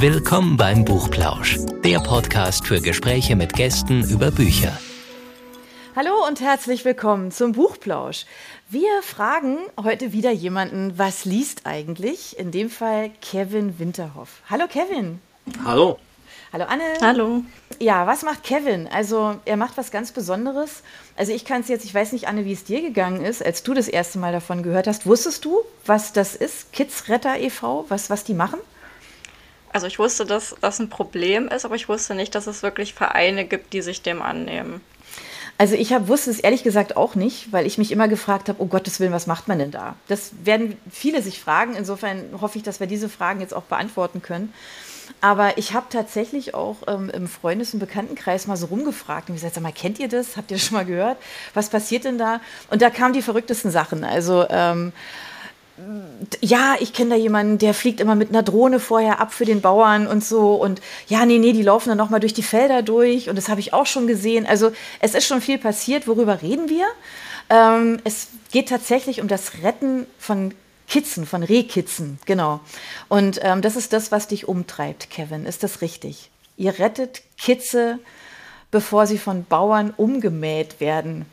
Willkommen 0.00 0.56
beim 0.56 0.86
Buchplausch, 0.86 1.58
der 1.84 1.98
Podcast 1.98 2.66
für 2.66 2.80
Gespräche 2.80 3.36
mit 3.36 3.52
Gästen 3.52 4.02
über 4.08 4.30
Bücher. 4.30 4.72
Hallo 5.94 6.26
und 6.26 6.40
herzlich 6.40 6.86
willkommen 6.86 7.30
zum 7.30 7.52
Buchplausch. 7.52 8.24
Wir 8.70 8.88
fragen 9.02 9.58
heute 9.78 10.14
wieder 10.14 10.30
jemanden, 10.30 10.98
was 10.98 11.26
liest 11.26 11.66
eigentlich? 11.66 12.38
In 12.38 12.50
dem 12.50 12.70
Fall 12.70 13.10
Kevin 13.20 13.78
Winterhoff. 13.78 14.40
Hallo 14.48 14.64
Kevin. 14.68 15.20
Hallo. 15.66 15.98
Hallo 16.50 16.64
Anne. 16.64 16.82
Hallo. 17.02 17.42
Ja, 17.78 18.06
was 18.06 18.22
macht 18.22 18.42
Kevin? 18.42 18.88
Also 18.90 19.36
er 19.44 19.58
macht 19.58 19.76
was 19.76 19.90
ganz 19.90 20.12
Besonderes. 20.12 20.82
Also 21.14 21.32
ich 21.32 21.44
kann 21.44 21.60
es 21.60 21.68
jetzt, 21.68 21.84
ich 21.84 21.94
weiß 21.94 22.12
nicht, 22.12 22.26
Anne, 22.26 22.46
wie 22.46 22.54
es 22.54 22.64
dir 22.64 22.80
gegangen 22.80 23.22
ist, 23.22 23.44
als 23.44 23.64
du 23.64 23.74
das 23.74 23.86
erste 23.86 24.18
Mal 24.18 24.32
davon 24.32 24.62
gehört 24.62 24.86
hast. 24.86 25.04
Wusstest 25.04 25.44
du, 25.44 25.58
was 25.84 26.14
das 26.14 26.36
ist? 26.36 26.72
Kidsretter 26.72 27.38
e.V., 27.38 27.84
was, 27.90 28.08
was 28.08 28.24
die 28.24 28.32
machen? 28.32 28.60
Also 29.72 29.86
ich 29.86 29.98
wusste, 29.98 30.26
dass 30.26 30.54
das 30.60 30.78
ein 30.78 30.90
Problem 30.90 31.48
ist, 31.48 31.64
aber 31.64 31.76
ich 31.76 31.88
wusste 31.88 32.14
nicht, 32.14 32.34
dass 32.34 32.46
es 32.46 32.62
wirklich 32.62 32.94
Vereine 32.94 33.44
gibt, 33.44 33.72
die 33.72 33.82
sich 33.82 34.02
dem 34.02 34.20
annehmen. 34.22 34.80
Also 35.58 35.74
ich 35.74 35.92
hab, 35.92 36.08
wusste 36.08 36.30
es 36.30 36.40
ehrlich 36.40 36.62
gesagt 36.62 36.96
auch 36.96 37.14
nicht, 37.14 37.52
weil 37.52 37.66
ich 37.66 37.76
mich 37.76 37.92
immer 37.92 38.08
gefragt 38.08 38.48
habe, 38.48 38.62
oh 38.62 38.66
Gottes 38.66 38.98
Willen, 38.98 39.12
was 39.12 39.26
macht 39.26 39.46
man 39.46 39.58
denn 39.58 39.70
da? 39.70 39.94
Das 40.08 40.32
werden 40.42 40.78
viele 40.90 41.22
sich 41.22 41.38
fragen. 41.38 41.74
Insofern 41.74 42.40
hoffe 42.40 42.56
ich, 42.56 42.64
dass 42.64 42.80
wir 42.80 42.86
diese 42.86 43.10
Fragen 43.10 43.40
jetzt 43.40 43.52
auch 43.52 43.64
beantworten 43.64 44.22
können. 44.22 44.54
Aber 45.20 45.58
ich 45.58 45.74
habe 45.74 45.86
tatsächlich 45.90 46.54
auch 46.54 46.76
ähm, 46.86 47.10
im 47.10 47.28
Freundes- 47.28 47.74
und 47.74 47.80
Bekanntenkreis 47.80 48.46
mal 48.46 48.56
so 48.56 48.66
rumgefragt 48.66 49.28
und 49.28 49.34
gesagt, 49.34 49.54
sag 49.54 49.62
mal, 49.62 49.72
kennt 49.72 49.98
ihr 49.98 50.08
das? 50.08 50.36
Habt 50.36 50.50
ihr 50.50 50.56
das 50.56 50.64
schon 50.64 50.78
mal 50.78 50.86
gehört? 50.86 51.18
Was 51.52 51.68
passiert 51.68 52.04
denn 52.04 52.16
da? 52.16 52.40
Und 52.70 52.80
da 52.80 52.88
kamen 52.88 53.12
die 53.12 53.20
verrücktesten 53.20 53.70
Sachen. 53.70 54.02
Also 54.02 54.46
ähm, 54.48 54.92
ja, 56.40 56.76
ich 56.80 56.92
kenne 56.92 57.10
da 57.10 57.16
jemanden, 57.16 57.58
der 57.58 57.74
fliegt 57.74 58.00
immer 58.00 58.14
mit 58.14 58.30
einer 58.30 58.42
Drohne 58.42 58.80
vorher 58.80 59.20
ab 59.20 59.32
für 59.32 59.44
den 59.44 59.60
Bauern 59.60 60.06
und 60.06 60.24
so. 60.24 60.54
Und 60.54 60.80
ja, 61.08 61.24
nee, 61.26 61.38
nee, 61.38 61.52
die 61.52 61.62
laufen 61.62 61.88
dann 61.88 61.98
nochmal 61.98 62.20
durch 62.20 62.34
die 62.34 62.42
Felder 62.42 62.82
durch. 62.82 63.28
Und 63.28 63.36
das 63.36 63.48
habe 63.48 63.60
ich 63.60 63.72
auch 63.72 63.86
schon 63.86 64.06
gesehen. 64.06 64.46
Also 64.46 64.72
es 65.00 65.14
ist 65.14 65.26
schon 65.26 65.40
viel 65.40 65.58
passiert. 65.58 66.06
Worüber 66.06 66.42
reden 66.42 66.68
wir? 66.68 66.86
Ähm, 67.48 68.00
es 68.04 68.28
geht 68.52 68.68
tatsächlich 68.68 69.20
um 69.20 69.28
das 69.28 69.62
Retten 69.62 70.06
von 70.18 70.54
Kitzen, 70.88 71.24
von 71.24 71.42
Rehkitzen, 71.42 72.18
genau. 72.26 72.60
Und 73.08 73.38
ähm, 73.42 73.62
das 73.62 73.76
ist 73.76 73.92
das, 73.92 74.10
was 74.10 74.26
dich 74.26 74.48
umtreibt, 74.48 75.08
Kevin. 75.10 75.46
Ist 75.46 75.62
das 75.62 75.82
richtig? 75.82 76.30
Ihr 76.56 76.78
rettet 76.78 77.22
Kitze, 77.38 78.00
bevor 78.72 79.06
sie 79.06 79.18
von 79.18 79.44
Bauern 79.44 79.94
umgemäht 79.96 80.80
werden. 80.80 81.26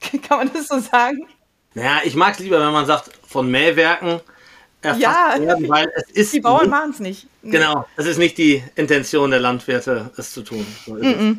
Kann 0.28 0.38
man 0.38 0.50
das 0.52 0.68
so 0.68 0.78
sagen? 0.78 1.26
Naja, 1.74 2.00
ich 2.04 2.14
mag 2.14 2.34
es 2.34 2.40
lieber, 2.40 2.60
wenn 2.60 2.72
man 2.72 2.84
sagt, 2.84 3.10
von 3.32 3.50
Mähwerken 3.50 4.20
erfasst 4.82 5.02
ja, 5.02 5.34
werden, 5.38 5.68
weil 5.68 5.90
es 5.96 6.10
ist. 6.12 6.32
Die 6.34 6.40
Bauern 6.40 6.68
machen 6.68 6.90
es 6.90 7.00
nicht. 7.00 7.26
Genau, 7.42 7.86
es 7.96 8.06
ist 8.06 8.18
nicht 8.18 8.38
die 8.38 8.62
Intention 8.74 9.30
der 9.30 9.40
Landwirte, 9.40 10.10
es 10.16 10.32
zu 10.32 10.42
tun. 10.42 10.66
So 10.86 10.94
mm 10.94 11.00
-mm. 11.00 11.36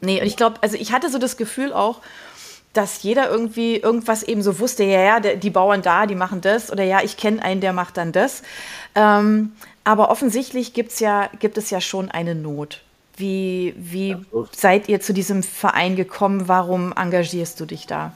Nee, 0.00 0.20
und 0.20 0.26
ich 0.26 0.36
glaube, 0.36 0.56
also 0.60 0.76
ich 0.76 0.92
hatte 0.92 1.08
so 1.08 1.18
das 1.18 1.36
Gefühl 1.36 1.72
auch, 1.72 2.00
dass 2.72 3.02
jeder 3.02 3.30
irgendwie 3.30 3.76
irgendwas 3.76 4.22
eben 4.22 4.42
so 4.42 4.58
wusste, 4.58 4.84
ja, 4.84 5.00
ja, 5.00 5.20
die 5.20 5.50
Bauern 5.50 5.80
da, 5.80 6.06
die 6.06 6.16
machen 6.16 6.40
das 6.40 6.70
oder 6.72 6.82
ja, 6.82 7.02
ich 7.02 7.16
kenne 7.16 7.42
einen, 7.42 7.60
der 7.60 7.72
macht 7.72 7.96
dann 7.96 8.12
das. 8.12 8.42
Ähm, 8.94 9.52
aber 9.84 10.10
offensichtlich 10.10 10.74
gibt's 10.74 10.98
ja, 10.98 11.30
gibt 11.38 11.56
es 11.56 11.70
ja 11.70 11.80
schon 11.80 12.10
eine 12.10 12.34
Not. 12.34 12.82
Wie, 13.16 13.74
wie 13.76 14.10
ja, 14.10 14.18
seid 14.50 14.88
ihr 14.88 15.00
zu 15.00 15.14
diesem 15.14 15.44
Verein 15.44 15.94
gekommen? 15.94 16.48
Warum 16.48 16.92
engagierst 16.92 17.60
du 17.60 17.64
dich 17.64 17.86
da? 17.86 18.12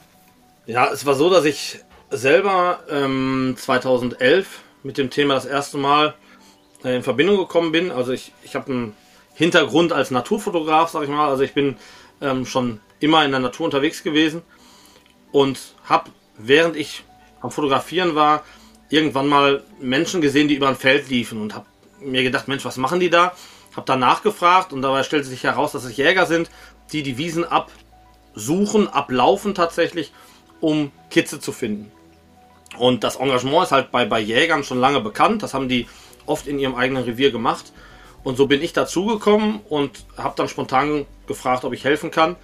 Ja, 0.66 0.90
es 0.92 1.06
war 1.06 1.14
so, 1.14 1.30
dass 1.30 1.44
ich 1.44 1.78
selber 2.10 2.80
ähm, 2.90 3.54
2011 3.56 4.60
mit 4.82 4.98
dem 4.98 5.10
Thema 5.10 5.34
das 5.34 5.44
erste 5.44 5.78
Mal 5.78 6.14
äh, 6.84 6.96
in 6.96 7.02
Verbindung 7.02 7.36
gekommen 7.36 7.72
bin. 7.72 7.90
Also 7.90 8.12
ich, 8.12 8.32
ich 8.44 8.54
habe 8.54 8.72
einen 8.72 8.96
Hintergrund 9.34 9.92
als 9.92 10.10
Naturfotograf, 10.10 10.90
sag 10.90 11.02
ich 11.04 11.08
mal. 11.08 11.28
Also 11.28 11.42
ich 11.42 11.54
bin 11.54 11.76
ähm, 12.20 12.46
schon 12.46 12.80
immer 13.00 13.24
in 13.24 13.30
der 13.30 13.40
Natur 13.40 13.66
unterwegs 13.66 14.02
gewesen 14.02 14.42
und 15.32 15.74
habe, 15.84 16.10
während 16.36 16.76
ich 16.76 17.04
am 17.40 17.50
Fotografieren 17.50 18.14
war, 18.14 18.44
irgendwann 18.88 19.28
mal 19.28 19.62
Menschen 19.80 20.20
gesehen, 20.20 20.48
die 20.48 20.54
über 20.54 20.68
ein 20.68 20.76
Feld 20.76 21.08
liefen 21.08 21.40
und 21.40 21.54
habe 21.54 21.66
mir 22.00 22.22
gedacht, 22.22 22.48
Mensch, 22.48 22.64
was 22.64 22.76
machen 22.76 23.00
die 23.00 23.10
da? 23.10 23.34
Habe 23.76 23.86
dann 23.86 24.00
nachgefragt 24.00 24.72
und 24.72 24.82
dabei 24.82 25.02
stellte 25.02 25.28
sich 25.28 25.44
heraus, 25.44 25.72
dass 25.72 25.84
es 25.84 25.96
Jäger 25.96 26.26
sind, 26.26 26.50
die 26.92 27.02
die 27.02 27.18
Wiesen 27.18 27.44
absuchen, 27.44 28.88
ablaufen 28.88 29.54
tatsächlich, 29.54 30.12
um 30.60 30.90
Kitze 31.10 31.38
zu 31.38 31.52
finden. 31.52 31.92
Und 32.76 33.02
das 33.04 33.16
Engagement 33.16 33.64
ist 33.64 33.72
halt 33.72 33.90
bei, 33.90 34.04
bei 34.04 34.20
Jägern 34.20 34.62
schon 34.62 34.78
lange 34.78 35.00
bekannt. 35.00 35.42
Das 35.42 35.54
haben 35.54 35.68
die 35.68 35.86
oft 36.26 36.46
in 36.46 36.58
ihrem 36.58 36.74
eigenen 36.74 37.04
Revier 37.04 37.30
gemacht. 37.30 37.72
Und 38.24 38.36
so 38.36 38.46
bin 38.46 38.62
ich 38.62 38.72
dazugekommen 38.72 39.60
und 39.68 40.04
habe 40.16 40.34
dann 40.36 40.48
spontan 40.48 41.06
gefragt, 41.26 41.64
ob 41.64 41.72
ich 41.72 41.84
helfen 41.84 42.10
kann. 42.10 42.36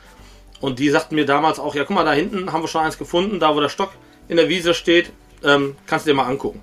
Und 0.61 0.79
die 0.79 0.89
sagten 0.89 1.15
mir 1.15 1.27
damals 1.27 1.59
auch, 1.59 1.75
ja 1.75 1.85
guck 1.85 1.97
mal, 1.97 2.05
da 2.05 2.13
hinten 2.13 2.53
haben 2.53 2.63
wir 2.63 2.69
schon 2.69 2.83
eins 2.83 2.97
gefunden, 2.97 3.39
da 3.39 3.55
wo 3.55 3.61
der 3.61 3.69
Stock 3.69 3.91
in 4.29 4.37
der 4.37 4.49
Wiese 4.49 4.73
steht, 4.73 5.13
ähm, 5.43 5.77
kannst 5.87 6.07
du 6.07 6.11
dir 6.11 6.17
mal 6.17 6.27
angucken. 6.27 6.63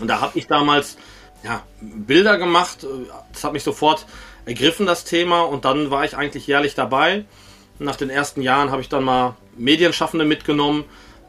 Und 0.00 0.08
da 0.08 0.20
habe 0.20 0.38
ich 0.38 0.46
damals 0.46 0.96
ja, 1.44 1.62
Bilder 1.80 2.38
gemacht, 2.38 2.86
das 3.32 3.44
hat 3.44 3.52
mich 3.52 3.62
sofort 3.62 4.06
ergriffen, 4.44 4.86
das 4.86 5.04
Thema, 5.04 5.42
und 5.42 5.64
dann 5.64 5.90
war 5.90 6.04
ich 6.04 6.16
eigentlich 6.16 6.46
jährlich 6.46 6.74
dabei. 6.74 7.24
Nach 7.78 7.96
den 7.96 8.10
ersten 8.10 8.42
Jahren 8.42 8.70
habe 8.70 8.82
ich 8.82 8.88
dann 8.88 9.04
mal 9.04 9.36
Medienschaffende 9.56 10.24
mitgenommen, 10.24 10.84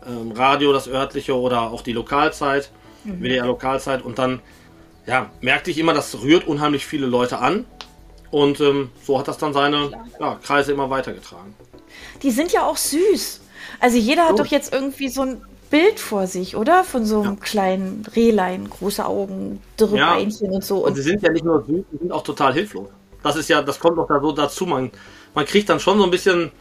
ähm, 0.05 0.31
Radio, 0.31 0.73
das 0.73 0.87
örtliche 0.87 1.35
oder 1.35 1.71
auch 1.71 1.81
die 1.81 1.93
Lokalzeit, 1.93 2.71
mhm. 3.03 3.21
WDR 3.21 3.45
Lokalzeit, 3.45 4.01
und 4.03 4.19
dann 4.19 4.41
ja, 5.05 5.31
merkte 5.41 5.71
ich 5.71 5.77
immer, 5.77 5.93
das 5.93 6.21
rührt 6.21 6.45
unheimlich 6.47 6.85
viele 6.85 7.07
Leute 7.07 7.39
an. 7.39 7.65
Und 8.29 8.59
ähm, 8.59 8.89
so 9.01 9.17
hat 9.17 9.29
das 9.29 9.37
dann 9.37 9.53
seine 9.53 9.91
ja, 10.19 10.37
Kreise 10.43 10.73
immer 10.73 10.89
weitergetragen. 10.89 11.55
Die 12.21 12.31
sind 12.31 12.51
ja 12.51 12.65
auch 12.65 12.75
süß. 12.75 13.41
Also 13.79 13.97
jeder 13.97 14.25
hat 14.25 14.33
oh. 14.33 14.37
doch 14.37 14.47
jetzt 14.47 14.73
irgendwie 14.73 15.07
so 15.07 15.21
ein 15.21 15.41
Bild 15.69 15.99
vor 15.99 16.27
sich, 16.27 16.55
oder? 16.55 16.83
Von 16.83 17.05
so 17.05 17.21
einem 17.21 17.35
ja. 17.35 17.39
kleinen 17.39 18.05
Rehlein, 18.15 18.69
große 18.69 19.05
Augen, 19.05 19.61
dürre 19.79 19.97
ja. 19.97 20.15
Beinchen 20.15 20.51
und 20.51 20.63
so. 20.63 20.79
Und, 20.79 20.89
und 20.89 20.95
sie 20.95 21.03
sind 21.03 21.21
ja 21.21 21.31
nicht 21.31 21.45
nur 21.45 21.63
süß, 21.65 21.85
sie 21.91 21.97
sind 21.97 22.11
auch 22.11 22.23
total 22.23 22.53
hilflos. 22.53 22.89
Das 23.23 23.35
ist 23.35 23.49
ja, 23.49 23.61
das 23.61 23.79
kommt 23.79 23.97
doch 23.97 24.07
da 24.07 24.19
so 24.19 24.31
dazu. 24.31 24.65
Man, 24.65 24.91
man 25.33 25.45
kriegt 25.45 25.69
dann 25.69 25.79
schon 25.79 25.97
so 25.97 26.03
ein 26.03 26.11
bisschen 26.11 26.51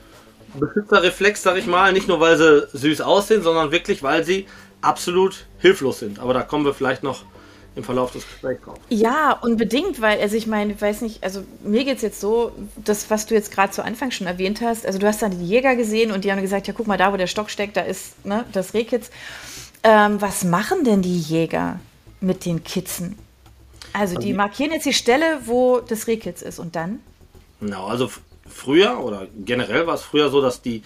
Beschützerreflex, 0.54 1.42
sag 1.42 1.56
ich 1.56 1.66
mal. 1.66 1.92
Nicht 1.92 2.08
nur, 2.08 2.20
weil 2.20 2.36
sie 2.36 2.68
süß 2.72 3.00
aussehen, 3.00 3.42
sondern 3.42 3.70
wirklich, 3.72 4.02
weil 4.02 4.24
sie 4.24 4.46
absolut 4.80 5.46
hilflos 5.58 5.98
sind. 5.98 6.18
Aber 6.18 6.34
da 6.34 6.42
kommen 6.42 6.64
wir 6.64 6.74
vielleicht 6.74 7.02
noch 7.02 7.24
im 7.76 7.84
Verlauf 7.84 8.10
des 8.12 8.26
Gesprächs 8.26 8.62
drauf. 8.64 8.78
Ja, 8.88 9.32
unbedingt, 9.42 10.00
weil, 10.00 10.18
also 10.20 10.34
ich 10.34 10.46
meine, 10.46 10.72
ich 10.72 10.80
weiß 10.80 11.02
nicht, 11.02 11.22
also 11.22 11.44
mir 11.62 11.84
geht 11.84 11.96
es 11.96 12.02
jetzt 12.02 12.20
so, 12.20 12.52
das, 12.82 13.10
was 13.10 13.26
du 13.26 13.34
jetzt 13.34 13.52
gerade 13.52 13.70
zu 13.70 13.84
Anfang 13.84 14.10
schon 14.10 14.26
erwähnt 14.26 14.62
hast, 14.62 14.86
also 14.86 14.98
du 14.98 15.06
hast 15.06 15.20
dann 15.20 15.38
die 15.38 15.46
Jäger 15.46 15.76
gesehen 15.76 16.10
und 16.10 16.24
die 16.24 16.32
haben 16.32 16.40
gesagt, 16.40 16.66
ja, 16.66 16.72
guck 16.74 16.86
mal, 16.86 16.96
da, 16.96 17.12
wo 17.12 17.18
der 17.18 17.26
Stock 17.26 17.50
steckt, 17.50 17.76
da 17.76 17.82
ist 17.82 18.24
ne, 18.24 18.44
das 18.52 18.72
Rehkitz. 18.72 19.10
Ähm, 19.82 20.20
was 20.20 20.42
machen 20.42 20.84
denn 20.84 21.02
die 21.02 21.18
Jäger 21.18 21.78
mit 22.20 22.46
den 22.46 22.64
Kitzen? 22.64 23.18
Also 23.92 24.18
die 24.18 24.32
markieren 24.32 24.72
jetzt 24.72 24.86
die 24.86 24.92
Stelle, 24.92 25.40
wo 25.44 25.80
das 25.80 26.06
Rehkitz 26.06 26.42
ist 26.42 26.58
und 26.58 26.76
dann? 26.76 27.00
Genau, 27.60 27.86
also 27.86 28.10
früher 28.48 29.00
oder 29.00 29.26
generell 29.44 29.86
war 29.86 29.94
es 29.94 30.02
früher 30.02 30.30
so, 30.30 30.40
dass 30.40 30.62
die 30.62 30.82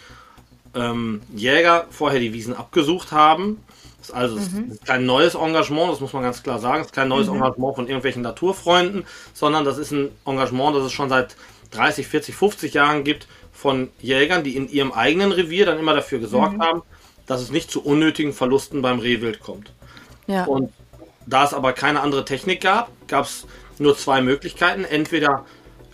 ähm, 0.74 1.22
Jäger 1.34 1.86
vorher 1.90 2.20
die 2.20 2.32
Wiesen 2.32 2.54
abgesucht 2.54 3.12
haben 3.12 3.58
ist 4.00 4.14
also 4.14 4.36
mhm. 4.36 4.72
ist 4.72 4.86
kein 4.86 5.04
neues 5.06 5.34
Engagement, 5.34 5.92
das 5.92 6.00
muss 6.00 6.12
man 6.12 6.22
ganz 6.22 6.42
klar 6.42 6.58
sagen. 6.58 6.80
Es 6.80 6.86
ist 6.86 6.94
kein 6.94 7.08
neues 7.08 7.28
mhm. 7.28 7.36
Engagement 7.36 7.74
von 7.74 7.86
irgendwelchen 7.86 8.22
Naturfreunden, 8.22 9.04
sondern 9.34 9.64
das 9.64 9.78
ist 9.78 9.92
ein 9.92 10.10
Engagement, 10.24 10.76
das 10.76 10.84
es 10.84 10.92
schon 10.92 11.08
seit 11.08 11.36
30, 11.72 12.06
40, 12.06 12.34
50 12.34 12.74
Jahren 12.74 13.04
gibt 13.04 13.28
von 13.52 13.90
Jägern, 14.00 14.42
die 14.42 14.56
in 14.56 14.68
ihrem 14.68 14.92
eigenen 14.92 15.32
Revier 15.32 15.66
dann 15.66 15.78
immer 15.78 15.94
dafür 15.94 16.18
gesorgt 16.18 16.56
mhm. 16.56 16.62
haben, 16.62 16.82
dass 17.26 17.40
es 17.40 17.50
nicht 17.50 17.70
zu 17.70 17.82
unnötigen 17.84 18.32
Verlusten 18.32 18.82
beim 18.82 18.98
Rehwild 18.98 19.40
kommt. 19.40 19.72
Ja. 20.26 20.44
Und 20.44 20.72
da 21.26 21.44
es 21.44 21.54
aber 21.54 21.72
keine 21.72 22.00
andere 22.00 22.24
Technik 22.24 22.62
gab, 22.62 22.90
gab 23.06 23.26
es 23.26 23.46
nur 23.78 23.96
zwei 23.96 24.22
Möglichkeiten. 24.22 24.84
Entweder 24.84 25.44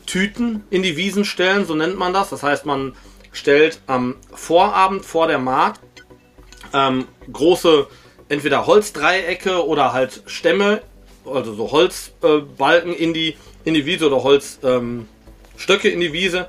Tüten 0.06 0.64
in 0.70 0.82
die 0.82 0.96
Wiesen 0.96 1.24
stellen, 1.24 1.66
so 1.66 1.74
nennt 1.74 1.96
man 1.96 2.12
das. 2.12 2.30
Das 2.30 2.42
heißt, 2.42 2.66
man 2.66 2.94
stellt 3.32 3.80
am 3.86 4.16
Vorabend 4.32 5.04
vor 5.04 5.26
der 5.26 5.38
Markt 5.38 5.80
ähm, 6.72 7.06
große 7.32 7.86
entweder 8.28 8.66
Holzdreiecke 8.66 9.66
oder 9.66 9.92
halt 9.92 10.22
Stämme, 10.26 10.82
also 11.24 11.54
so 11.54 11.70
Holzbalken 11.70 12.92
äh, 12.92 12.96
in, 12.96 13.14
die, 13.14 13.36
in 13.64 13.74
die 13.74 13.86
Wiese 13.86 14.06
oder 14.06 14.22
Holzstöcke 14.22 15.08
ähm, 15.88 15.94
in 15.94 16.00
die 16.00 16.12
Wiese 16.12 16.48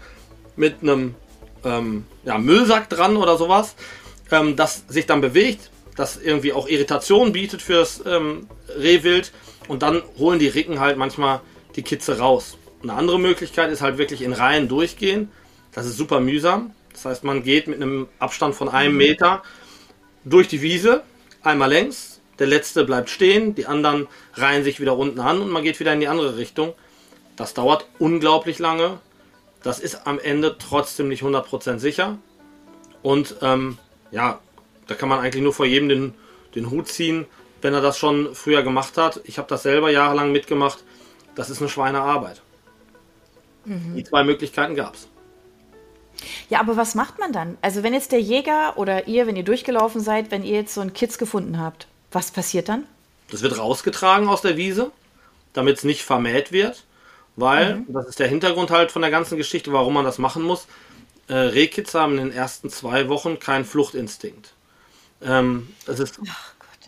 mit 0.55 0.81
einem 0.81 1.15
ähm, 1.63 2.05
ja, 2.23 2.37
Müllsack 2.37 2.89
dran 2.89 3.17
oder 3.17 3.37
sowas, 3.37 3.75
ähm, 4.31 4.55
das 4.55 4.85
sich 4.87 5.05
dann 5.05 5.21
bewegt, 5.21 5.71
das 5.95 6.17
irgendwie 6.17 6.53
auch 6.53 6.67
Irritation 6.67 7.31
bietet 7.31 7.61
fürs 7.61 8.03
ähm, 8.05 8.47
Rehwild 8.77 9.31
und 9.67 9.81
dann 9.81 10.01
holen 10.17 10.39
die 10.39 10.47
Ricken 10.47 10.79
halt 10.79 10.97
manchmal 10.97 11.41
die 11.75 11.83
Kitze 11.83 12.19
raus. 12.19 12.57
Eine 12.83 12.93
andere 12.93 13.19
Möglichkeit 13.19 13.71
ist 13.71 13.81
halt 13.81 13.97
wirklich 13.97 14.21
in 14.21 14.33
Reihen 14.33 14.67
durchgehen. 14.67 15.31
Das 15.71 15.85
ist 15.85 15.97
super 15.97 16.19
mühsam. 16.19 16.73
Das 16.93 17.05
heißt, 17.05 17.23
man 17.23 17.43
geht 17.43 17.67
mit 17.67 17.81
einem 17.81 18.07
Abstand 18.19 18.55
von 18.55 18.69
einem 18.69 18.97
Meter 18.97 19.43
durch 20.25 20.47
die 20.47 20.61
Wiese, 20.61 21.03
einmal 21.41 21.69
längs, 21.69 22.21
der 22.39 22.47
letzte 22.47 22.83
bleibt 22.83 23.09
stehen, 23.09 23.55
die 23.55 23.65
anderen 23.65 24.07
reihen 24.33 24.63
sich 24.63 24.79
wieder 24.79 24.97
unten 24.97 25.19
an 25.19 25.41
und 25.41 25.49
man 25.49 25.63
geht 25.63 25.79
wieder 25.79 25.93
in 25.93 25.99
die 25.99 26.07
andere 26.07 26.37
Richtung. 26.37 26.73
Das 27.35 27.53
dauert 27.53 27.87
unglaublich 27.99 28.59
lange. 28.59 28.99
Das 29.63 29.79
ist 29.79 30.07
am 30.07 30.19
Ende 30.19 30.57
trotzdem 30.57 31.07
nicht 31.07 31.23
100% 31.23 31.79
sicher. 31.79 32.17
Und 33.01 33.37
ähm, 33.41 33.77
ja, 34.11 34.39
da 34.87 34.95
kann 34.95 35.09
man 35.09 35.19
eigentlich 35.19 35.43
nur 35.43 35.53
vor 35.53 35.65
jedem 35.65 35.89
den, 35.89 36.13
den 36.55 36.69
Hut 36.69 36.87
ziehen, 36.87 37.25
wenn 37.61 37.73
er 37.73 37.81
das 37.81 37.97
schon 37.97 38.33
früher 38.35 38.63
gemacht 38.63 38.97
hat. 38.97 39.21
Ich 39.25 39.37
habe 39.37 39.47
das 39.47 39.63
selber 39.63 39.89
jahrelang 39.89 40.31
mitgemacht. 40.31 40.83
Das 41.35 41.49
ist 41.49 41.59
eine 41.59 41.69
Schweinearbeit. 41.69 42.41
Mhm. 43.67 43.95
Die 43.95 44.03
zwei 44.03 44.23
Möglichkeiten 44.23 44.75
gab 44.75 44.95
es. 44.95 45.07
Ja, 46.49 46.59
aber 46.59 46.77
was 46.77 46.95
macht 46.95 47.19
man 47.19 47.31
dann? 47.31 47.57
Also 47.61 47.83
wenn 47.83 47.93
jetzt 47.93 48.11
der 48.11 48.21
Jäger 48.21 48.77
oder 48.77 49.07
ihr, 49.07 49.27
wenn 49.27 49.35
ihr 49.35 49.43
durchgelaufen 49.43 50.01
seid, 50.01 50.31
wenn 50.31 50.43
ihr 50.43 50.55
jetzt 50.55 50.73
so 50.73 50.81
einen 50.81 50.93
Kitz 50.93 51.17
gefunden 51.17 51.59
habt, 51.59 51.87
was 52.11 52.31
passiert 52.31 52.69
dann? 52.69 52.85
Das 53.29 53.41
wird 53.41 53.57
rausgetragen 53.57 54.27
aus 54.29 54.41
der 54.41 54.57
Wiese, 54.57 54.91
damit 55.53 55.77
es 55.77 55.83
nicht 55.83 56.03
vermäht 56.03 56.51
wird, 56.51 56.85
weil, 57.35 57.77
mhm. 57.77 57.85
das 57.89 58.07
ist 58.07 58.19
der 58.19 58.27
Hintergrund 58.27 58.71
halt 58.71 58.91
von 58.91 59.01
der 59.01 59.11
ganzen 59.11 59.37
Geschichte, 59.37 59.73
warum 59.73 59.93
man 59.93 60.05
das 60.05 60.17
machen 60.17 60.43
muss. 60.43 60.67
Äh, 61.27 61.35
Rehkitz 61.35 61.93
haben 61.93 62.13
in 62.13 62.29
den 62.29 62.31
ersten 62.31 62.69
zwei 62.69 63.09
Wochen 63.09 63.37
keinen 63.37 63.65
Fluchtinstinkt. 63.65 64.53
Ähm, 65.21 65.73
es 65.85 65.99
ist 65.99 66.17
Gott, 66.17 66.27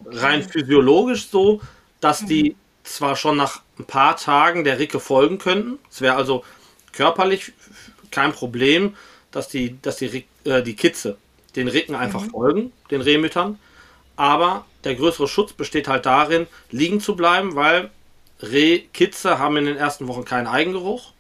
rein 0.05 0.43
physiologisch 0.43 1.27
so, 1.27 1.61
dass 1.99 2.21
mhm. 2.21 2.27
die 2.27 2.55
zwar 2.83 3.15
schon 3.15 3.35
nach 3.35 3.61
ein 3.77 3.85
paar 3.85 4.15
Tagen 4.15 4.63
der 4.63 4.79
Ricke 4.79 4.99
folgen 4.99 5.37
könnten. 5.37 5.77
Es 5.91 6.01
wäre 6.01 6.15
also 6.15 6.43
körperlich 6.93 7.53
kein 8.11 8.33
Problem, 8.33 8.95
dass 9.31 9.47
die, 9.47 9.79
dass 9.81 9.97
die, 9.97 10.25
äh, 10.43 10.63
die 10.63 10.75
Kitze 10.75 11.17
den 11.55 11.67
Ricken 11.67 11.95
einfach 11.95 12.21
mhm. 12.23 12.29
folgen, 12.29 12.71
den 12.91 13.01
Rehmüttern. 13.01 13.59
Aber 14.15 14.65
der 14.83 14.95
größere 14.95 15.27
Schutz 15.27 15.53
besteht 15.53 15.87
halt 15.87 16.05
darin, 16.05 16.47
liegen 16.71 16.99
zu 16.99 17.15
bleiben, 17.15 17.55
weil 17.55 17.89
Rehkitze 18.41 19.39
haben 19.39 19.57
in 19.57 19.65
den 19.65 19.77
ersten 19.77 20.07
Wochen 20.07 20.25
keinen 20.25 20.47
Eigengeruch. 20.47 21.11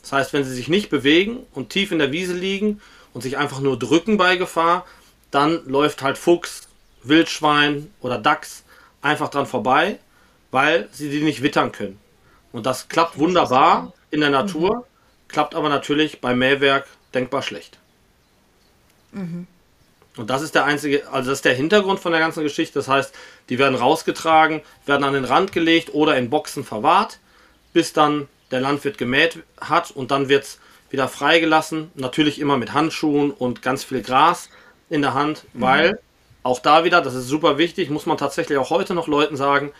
Das 0.00 0.12
heißt, 0.12 0.32
wenn 0.32 0.44
sie 0.44 0.54
sich 0.54 0.68
nicht 0.68 0.90
bewegen 0.90 1.46
und 1.52 1.70
tief 1.70 1.92
in 1.92 1.98
der 1.98 2.12
Wiese 2.12 2.34
liegen 2.34 2.80
und 3.12 3.22
sich 3.22 3.36
einfach 3.36 3.60
nur 3.60 3.78
drücken 3.78 4.16
bei 4.16 4.36
Gefahr, 4.36 4.86
dann 5.30 5.66
läuft 5.66 6.02
halt 6.02 6.18
Fuchs, 6.18 6.68
Wildschwein 7.02 7.90
oder 8.00 8.18
Dachs 8.18 8.64
einfach 9.02 9.28
dran 9.28 9.46
vorbei, 9.46 9.98
weil 10.50 10.88
sie 10.92 11.10
die 11.10 11.22
nicht 11.22 11.42
wittern 11.42 11.72
können. 11.72 11.98
Und 12.52 12.66
das 12.66 12.88
klappt 12.88 13.18
wunderbar 13.18 13.92
in 14.10 14.20
der 14.20 14.30
Natur, 14.30 14.76
mhm. 14.76 14.82
Klappt 15.28 15.54
aber 15.54 15.68
natürlich 15.68 16.20
beim 16.20 16.38
Mähwerk 16.38 16.86
denkbar 17.14 17.42
schlecht. 17.42 17.78
Mhm. 19.12 19.46
Und 20.16 20.30
das 20.30 20.42
ist 20.42 20.54
der 20.54 20.64
einzige, 20.64 21.06
also 21.12 21.30
das 21.30 21.38
ist 21.38 21.44
der 21.44 21.54
Hintergrund 21.54 22.00
von 22.00 22.10
der 22.12 22.20
ganzen 22.20 22.42
Geschichte. 22.42 22.78
Das 22.78 22.88
heißt, 22.88 23.14
die 23.48 23.58
werden 23.58 23.76
rausgetragen, 23.76 24.62
werden 24.84 25.04
an 25.04 25.14
den 25.14 25.24
Rand 25.24 25.52
gelegt 25.52 25.94
oder 25.94 26.16
in 26.16 26.28
Boxen 26.28 26.64
verwahrt, 26.64 27.20
bis 27.72 27.92
dann 27.92 28.28
der 28.50 28.60
Landwirt 28.60 28.98
gemäht 28.98 29.38
hat 29.60 29.90
und 29.90 30.10
dann 30.10 30.28
wird 30.28 30.44
es 30.44 30.58
wieder 30.90 31.06
freigelassen. 31.06 31.92
Natürlich 31.94 32.40
immer 32.40 32.56
mit 32.56 32.72
Handschuhen 32.72 33.30
und 33.30 33.62
ganz 33.62 33.84
viel 33.84 34.02
Gras 34.02 34.48
in 34.90 35.02
der 35.02 35.14
Hand, 35.14 35.44
mhm. 35.52 35.60
weil 35.60 36.00
auch 36.42 36.58
da 36.60 36.84
wieder, 36.84 37.00
das 37.00 37.14
ist 37.14 37.28
super 37.28 37.58
wichtig, 37.58 37.90
muss 37.90 38.06
man 38.06 38.16
tatsächlich 38.16 38.58
auch 38.58 38.70
heute 38.70 38.94
noch 38.94 39.06
Leuten 39.06 39.36
sagen, 39.36 39.72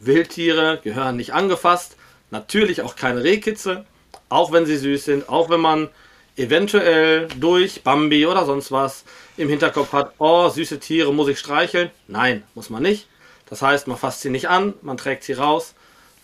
Wildtiere 0.00 0.80
gehören 0.82 1.16
nicht 1.16 1.32
angefasst. 1.32 1.96
Natürlich 2.30 2.82
auch 2.82 2.96
keine 2.96 3.22
Rehkitze, 3.22 3.84
auch 4.30 4.52
wenn 4.52 4.64
sie 4.64 4.78
süß 4.78 5.04
sind, 5.04 5.28
auch 5.28 5.50
wenn 5.50 5.60
man 5.60 5.90
eventuell 6.36 7.28
durch 7.38 7.82
Bambi 7.82 8.26
oder 8.26 8.46
sonst 8.46 8.72
was 8.72 9.04
im 9.36 9.48
Hinterkopf 9.48 9.92
hat, 9.92 10.14
oh, 10.18 10.48
süße 10.48 10.80
Tiere, 10.80 11.12
muss 11.12 11.28
ich 11.28 11.38
streicheln? 11.38 11.90
Nein, 12.08 12.44
muss 12.54 12.70
man 12.70 12.82
nicht. 12.82 13.08
Das 13.50 13.60
heißt, 13.60 13.88
man 13.88 13.98
fasst 13.98 14.22
sie 14.22 14.30
nicht 14.30 14.48
an, 14.48 14.74
man 14.80 14.96
trägt 14.96 15.24
sie 15.24 15.34
raus. 15.34 15.74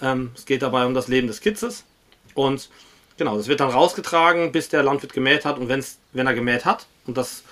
Ähm, 0.00 0.30
es 0.34 0.46
geht 0.46 0.62
dabei 0.62 0.86
um 0.86 0.94
das 0.94 1.08
Leben 1.08 1.26
des 1.26 1.40
Kitzes. 1.40 1.84
Und 2.34 2.70
genau, 3.18 3.36
das 3.36 3.48
wird 3.48 3.60
dann 3.60 3.70
rausgetragen, 3.70 4.52
bis 4.52 4.68
der 4.68 4.82
Landwirt 4.82 5.12
gemäht 5.12 5.44
hat. 5.44 5.58
Und 5.58 5.68
wenn's, 5.68 5.98
wenn 6.12 6.26
er 6.26 6.34
gemäht 6.34 6.64
hat 6.64 6.86
und 7.06 7.16
das, 7.16 7.42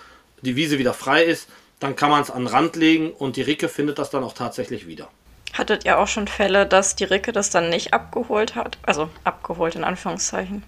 die 0.43 0.57
Wiese 0.57 0.79
wieder 0.79 0.95
frei 0.95 1.25
ist, 1.25 1.49
dann 1.81 1.97
kann 1.97 2.11
man 2.11 2.23
es 2.23 2.31
an 2.31 2.45
den 2.45 2.47
Rand 2.47 2.77
legen 2.77 3.11
und 3.11 3.37
die 3.37 3.43
Ricke 3.43 3.69
findet 3.69 3.99
das 3.99 4.11
dann 4.11 4.23
auch 4.23 4.33
tatsächlich 4.33 4.87
wieder. 4.87 5.11
Hattet 5.55 5.85
ihr 5.85 5.99
auch 5.99 6.09
schon 6.09 6.29
Fälle, 6.29 6.67
dass 6.67 6.97
die 6.97 7.05
Ricke 7.05 7.33
das 7.33 7.51
dann 7.51 7.71
nicht 7.71 7.95
abgeholt 7.95 8.55
hat? 8.55 8.77
Also 8.83 9.09
abgeholt 9.25 9.75
in 9.77 9.85
Anführungszeichen. 9.85 10.63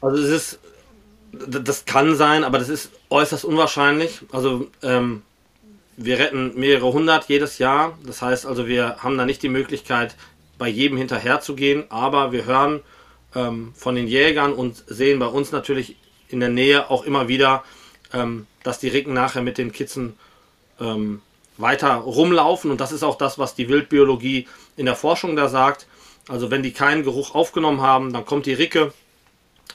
Also 0.00 0.22
es 0.22 0.30
ist 0.30 0.58
das 1.32 1.84
kann 1.84 2.14
sein, 2.14 2.44
aber 2.44 2.58
das 2.58 2.68
ist 2.68 2.90
äußerst 3.10 3.44
unwahrscheinlich. 3.44 4.20
Also 4.32 4.68
ähm, 4.82 5.22
wir 5.96 6.18
retten 6.18 6.52
mehrere 6.58 6.92
hundert 6.92 7.28
jedes 7.28 7.58
Jahr. 7.58 7.98
Das 8.04 8.22
heißt 8.22 8.46
also, 8.46 8.66
wir 8.66 8.96
haben 8.98 9.16
da 9.18 9.24
nicht 9.24 9.42
die 9.42 9.48
Möglichkeit, 9.48 10.14
bei 10.58 10.68
jedem 10.68 10.98
hinterher 10.98 11.40
zu 11.40 11.54
gehen, 11.54 11.84
aber 11.88 12.32
wir 12.32 12.44
hören 12.44 12.80
ähm, 13.34 13.72
von 13.74 13.94
den 13.94 14.06
Jägern 14.06 14.52
und 14.52 14.84
sehen 14.86 15.18
bei 15.18 15.26
uns 15.26 15.52
natürlich 15.52 15.96
in 16.28 16.40
der 16.40 16.50
Nähe 16.50 16.90
auch 16.90 17.04
immer 17.04 17.28
wieder, 17.28 17.64
ähm, 18.12 18.46
dass 18.62 18.78
die 18.78 18.88
Ricken 18.88 19.14
nachher 19.14 19.42
mit 19.42 19.58
den 19.58 19.72
Kitzen 19.72 20.16
ähm, 20.80 21.20
weiter 21.58 21.94
rumlaufen. 21.94 22.70
Und 22.70 22.80
das 22.80 22.92
ist 22.92 23.02
auch 23.02 23.16
das, 23.16 23.38
was 23.38 23.54
die 23.54 23.68
Wildbiologie 23.68 24.48
in 24.76 24.86
der 24.86 24.96
Forschung 24.96 25.36
da 25.36 25.48
sagt. 25.48 25.86
Also 26.28 26.50
wenn 26.50 26.62
die 26.62 26.72
keinen 26.72 27.02
Geruch 27.02 27.34
aufgenommen 27.34 27.80
haben, 27.80 28.12
dann 28.12 28.24
kommt 28.24 28.46
die 28.46 28.54
Ricke 28.54 28.92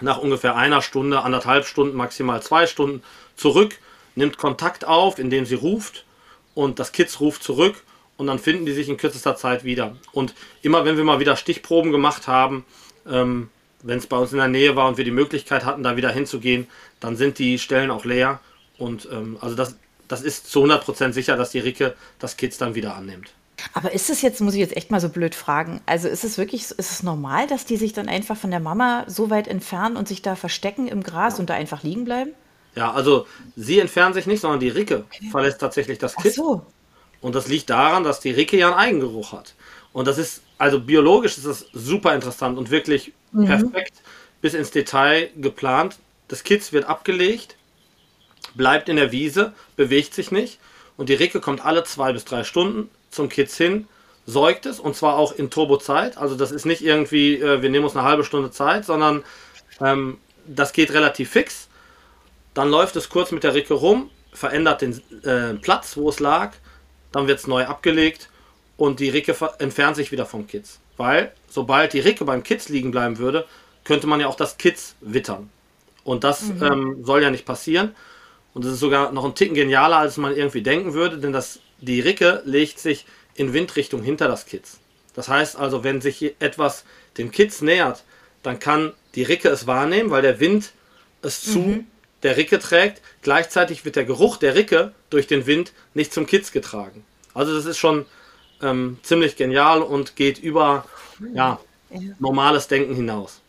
nach 0.01 0.18
ungefähr 0.18 0.56
einer 0.56 0.81
Stunde, 0.81 1.21
anderthalb 1.21 1.65
Stunden, 1.65 1.97
maximal 1.97 2.41
zwei 2.41 2.68
Stunden 2.68 3.03
zurück, 3.35 3.79
nimmt 4.15 4.38
Kontakt 4.38 4.85
auf, 4.85 5.19
indem 5.19 5.45
sie 5.45 5.56
ruft 5.56 6.06
und 6.56 6.79
das 6.79 6.91
Kids 6.91 7.19
ruft 7.19 7.44
zurück 7.44 7.83
und 8.18 8.27
dann 8.27 8.39
finden 8.39 8.65
die 8.65 8.74
sich 8.74 8.89
in 8.89 8.97
kürzester 8.97 9.35
Zeit 9.35 9.63
wieder. 9.63 9.95
Und 10.12 10.33
immer 10.62 10.85
wenn 10.85 10.97
wir 10.97 11.03
mal 11.03 11.19
wieder 11.19 11.35
Stichproben 11.35 11.91
gemacht 11.91 12.27
haben, 12.27 12.65
ähm, 13.09 13.50
wenn 13.83 14.00
es 14.00 14.07
bei 14.07 14.18
uns 14.18 14.31
in 14.31 14.39
der 14.39 14.47
Nähe 14.47 14.75
war 14.75 14.88
und 14.88 14.97
wir 14.97 15.06
die 15.06 15.12
Möglichkeit 15.12 15.65
hatten, 15.65 15.83
da 15.83 15.97
wieder 15.97 16.12
hinzugehen, 16.12 16.68
dann 17.00 17.15
sind 17.15 17.39
die 17.39 17.59
Stellen 17.59 17.91
auch 17.91 18.06
leer. 18.06 18.39
Und 18.77 19.07
ähm, 19.12 19.38
also 19.39 19.56
das, 19.56 19.77
das 20.07 20.21
ist 20.21 20.50
zu 20.50 20.63
100% 20.63 21.13
sicher, 21.13 21.36
dass 21.38 21.51
die 21.51 21.59
Ricke 21.59 21.95
das 22.19 22.38
Kids 22.38 22.57
dann 22.57 22.75
wieder 22.75 22.95
annimmt. 22.95 23.31
Aber 23.74 23.92
ist 23.92 24.09
es 24.09 24.21
jetzt, 24.21 24.39
muss 24.39 24.54
ich 24.54 24.59
jetzt 24.59 24.77
echt 24.77 24.92
mal 24.92 25.01
so 25.01 25.09
blöd 25.09 25.33
fragen, 25.33 25.81
also 25.86 26.07
ist 26.07 26.24
es 26.24 26.38
wirklich, 26.38 26.69
ist 26.69 26.92
es 26.92 27.04
normal, 27.04 27.48
dass 27.48 27.65
die 27.65 27.77
sich 27.77 27.94
dann 27.94 28.07
einfach 28.07 28.38
von 28.38 28.51
der 28.51 28.59
Mama 28.59 29.06
so 29.07 29.30
weit 29.30 29.48
entfernen 29.48 29.98
und 29.98 30.07
sich 30.07 30.21
da 30.21 30.36
verstecken 30.36 30.88
im 30.88 31.01
Gras 31.01 31.39
und 31.39 31.50
da 31.50 31.56
einfach 31.56 31.83
liegen 31.83 32.06
bleiben? 32.06 32.31
Ja, 32.75 32.92
also 32.92 33.25
sie 33.56 33.80
entfernen 33.80 34.13
sich 34.13 34.27
nicht, 34.27 34.42
sondern 34.42 34.59
die 34.59 34.69
Ricke 34.69 35.06
okay. 35.06 35.30
verlässt 35.31 35.59
tatsächlich 35.59 35.98
das 35.98 36.15
Kind. 36.15 36.33
Ach 36.33 36.36
so. 36.36 36.65
Und 37.21 37.33
das 37.33 37.48
liegt 37.48 37.71
daran, 37.71 38.03
dass 38.03 38.19
die 38.19 38.30
Ricke 38.30 38.57
ja 38.57 38.68
einen 38.68 38.77
Eigengeruch 38.77 39.31
hat. 39.31 39.56
Und 39.92 40.07
das 40.07 40.19
ist, 40.19 40.44
also 40.60 40.80
biologisch 40.80 41.38
ist 41.38 41.48
das 41.48 41.65
super 41.74 42.13
interessant 42.13 42.60
und 42.60 42.70
wirklich 42.70 43.13
mhm. 43.32 43.46
perfekt 43.46 43.93
bis 44.41 44.53
ins 44.53 44.70
Detail 44.70 45.32
geplant. 45.36 45.98
Das 46.27 46.43
Kitz 46.43 46.72
wird 46.72 46.86
abgelegt, 46.86 47.55
bleibt 48.56 48.89
in 48.89 48.96
der 48.96 49.12
Wiese, 49.12 49.54
bewegt 49.75 50.13
sich 50.13 50.32
nicht 50.32 50.60
und 50.98 51.10
die 51.10 51.13
Ricke 51.13 51.39
kommt 51.39 51.63
alle 51.66 51.84
zwei 51.84 52.13
bis 52.13 52.25
drei 52.25 52.44
Stunden 52.44 52.89
zum 53.10 53.30
Kids 53.30 53.58
hin, 53.58 53.88
säugt 54.25 54.66
es 54.66 54.80
und 54.80 54.96
zwar 54.96 55.18
auch 55.18 55.32
in 55.32 55.50
Turbozeit. 55.50 56.18
Also 56.18 56.36
das 56.36 56.51
ist 56.51 56.66
nicht 56.66 56.82
irgendwie, 56.82 57.36
äh, 57.36 57.62
wir 57.62 57.70
nehmen 57.70 57.86
uns 57.86 57.96
eine 57.96 58.08
halbe 58.08 58.24
Stunde 58.24 58.51
Zeit, 58.51 58.86
sondern 58.86 59.24
ähm, 59.80 60.18
das 60.46 60.74
geht 60.74 60.92
relativ 60.92 61.32
fix. 61.32 61.70
Dann 62.54 62.70
läuft 62.70 62.96
es 62.96 63.10
kurz 63.10 63.32
mit 63.32 63.44
der 63.44 63.54
Ricke 63.54 63.74
rum, 63.74 64.10
verändert 64.34 64.82
den 64.82 65.01
äh, 65.24 65.54
Platz, 65.56 65.96
wo 65.96 66.10
es 66.10 66.20
lag, 66.20 66.54
dann 67.12 67.27
wird 67.27 67.39
es 67.39 67.48
neu 67.48 67.66
abgelegt 67.66 68.30
und 68.75 69.00
die 69.00 69.10
Ricke 69.10 69.36
entfernt 69.60 69.96
sich 69.96 70.12
wieder 70.12 70.25
vom 70.25 70.48
Kids. 70.48 70.80
Weil 70.98 71.32
sobald 71.48 71.94
die 71.94 72.00
Ricke 72.00 72.25
beim 72.25 72.44
Kids 72.44 72.70
liegen 72.70 72.92
bleiben 72.92 73.18
würde, 73.18 73.46
könnte 73.84 74.08
man 74.08 74.20
ja 74.20 74.27
auch 74.27 74.36
das 74.36 74.58
Kids 74.58 74.96
wittern. 75.00 75.50
Und 76.04 76.24
das 76.24 76.44
mhm. 76.44 76.63
ähm, 76.63 77.04
soll 77.04 77.22
ja 77.22 77.30
nicht 77.30 77.46
passieren. 77.46 77.96
Und 78.58 78.66
es 78.66 78.74
ist 78.74 78.80
sogar 78.80 79.12
noch 79.12 79.24
ein 79.24 79.36
Ticken 79.36 79.54
genialer, 79.54 79.98
als 79.98 80.18
man 80.18 80.36
irgendwie 80.36 80.64
denken 80.64 80.96
würde, 80.96 81.20
denn 81.20 81.32
das 81.32 81.60
die 81.80 82.00
Ricke 82.00 82.42
legt 82.44 82.80
sich 82.80 83.06
in 83.36 83.54
Windrichtung 83.54 84.02
hinter 84.02 84.28
das 84.28 84.48
Kitz. 84.48 84.80
Das 85.14 85.30
heißt 85.30 85.58
also, 85.58 85.84
wenn 85.84 86.02
sich 86.02 86.34
etwas 86.40 86.84
dem 87.20 87.30
Kitz 87.30 87.62
nähert, 87.62 88.04
dann 88.42 88.58
kann 88.58 88.94
die 89.14 89.22
Ricke 89.22 89.50
es 89.50 89.68
wahrnehmen, 89.68 90.10
weil 90.10 90.24
der 90.24 90.40
Wind 90.40 90.72
es 91.22 91.44
zu 91.44 91.60
mhm. 91.60 91.88
der 92.24 92.36
Ricke 92.36 92.58
trägt. 92.58 93.04
Gleichzeitig 93.22 93.86
wird 93.86 93.96
der 93.96 94.06
Geruch 94.06 94.38
der 94.38 94.56
Ricke 94.56 94.92
durch 95.12 95.28
den 95.28 95.46
Wind 95.46 95.72
nicht 95.94 96.12
zum 96.12 96.26
Kitz 96.26 96.52
getragen. 96.52 97.06
Also 97.36 97.54
das 97.54 97.66
ist 97.66 97.78
schon 97.78 98.08
ähm, 98.64 98.98
ziemlich 99.04 99.36
genial 99.36 99.84
und 99.84 100.16
geht 100.16 100.40
über 100.40 100.88
ja, 101.36 101.60
normales 102.18 102.68
Denken 102.68 102.96
hinaus. 102.96 103.40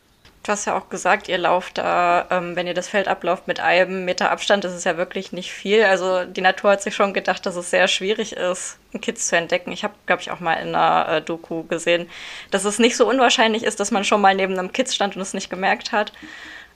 Du 0.48 0.52
hast 0.52 0.64
ja 0.64 0.78
auch 0.78 0.88
gesagt, 0.88 1.28
ihr 1.28 1.36
lauft 1.36 1.76
da, 1.76 2.26
ähm, 2.30 2.56
wenn 2.56 2.66
ihr 2.66 2.72
das 2.72 2.88
Feld 2.88 3.06
ablauft 3.06 3.46
mit 3.46 3.60
einem 3.60 4.06
Meter 4.06 4.30
Abstand, 4.30 4.64
das 4.64 4.74
ist 4.74 4.86
ja 4.86 4.96
wirklich 4.96 5.30
nicht 5.30 5.52
viel. 5.52 5.82
Also 5.82 6.24
die 6.24 6.40
Natur 6.40 6.70
hat 6.70 6.80
sich 6.80 6.94
schon 6.94 7.12
gedacht, 7.12 7.44
dass 7.44 7.54
es 7.54 7.68
sehr 7.68 7.86
schwierig 7.86 8.32
ist, 8.32 8.78
einen 8.94 9.02
Kids 9.02 9.28
zu 9.28 9.36
entdecken. 9.36 9.72
Ich 9.72 9.84
habe, 9.84 9.92
glaube 10.06 10.22
ich, 10.22 10.30
auch 10.30 10.40
mal 10.40 10.54
in 10.54 10.74
einer 10.74 11.16
äh, 11.16 11.20
Doku 11.20 11.64
gesehen, 11.64 12.08
dass 12.50 12.64
es 12.64 12.78
nicht 12.78 12.96
so 12.96 13.06
unwahrscheinlich 13.06 13.62
ist, 13.62 13.78
dass 13.78 13.90
man 13.90 14.04
schon 14.04 14.22
mal 14.22 14.34
neben 14.34 14.58
einem 14.58 14.72
Kids 14.72 14.94
stand 14.94 15.16
und 15.16 15.20
es 15.20 15.34
nicht 15.34 15.50
gemerkt 15.50 15.92
hat. 15.92 16.14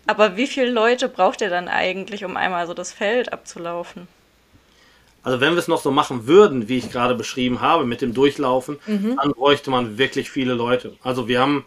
Aber 0.07 0.37
wie 0.37 0.49
viele 0.49 0.71
Leute 0.71 1.09
braucht 1.09 1.41
ihr 1.41 1.49
dann 1.49 1.69
eigentlich, 1.69 2.26
um 2.26 2.37
einmal 2.37 2.67
so 2.67 2.75
das 2.75 2.93
Feld 2.93 3.33
abzulaufen? 3.33 4.07
Also 5.23 5.41
wenn 5.41 5.52
wir 5.55 5.59
es 5.61 5.69
noch 5.69 5.81
so 5.81 5.91
machen 5.91 6.26
würden, 6.26 6.69
wie 6.69 6.76
ich 6.76 6.93
gerade 6.93 7.14
beschrieben 7.14 7.62
habe, 7.62 7.87
mit 7.87 8.02
dem 8.02 8.12
Durchlaufen, 8.12 8.79
mhm. 8.87 9.17
dann 9.17 9.33
bräuchte 9.33 9.71
man 9.71 9.97
wirklich 9.97 10.31
viele 10.31 10.52
Leute. 10.52 10.95
Also 11.02 11.26
wir 11.26 11.41
haben 11.41 11.64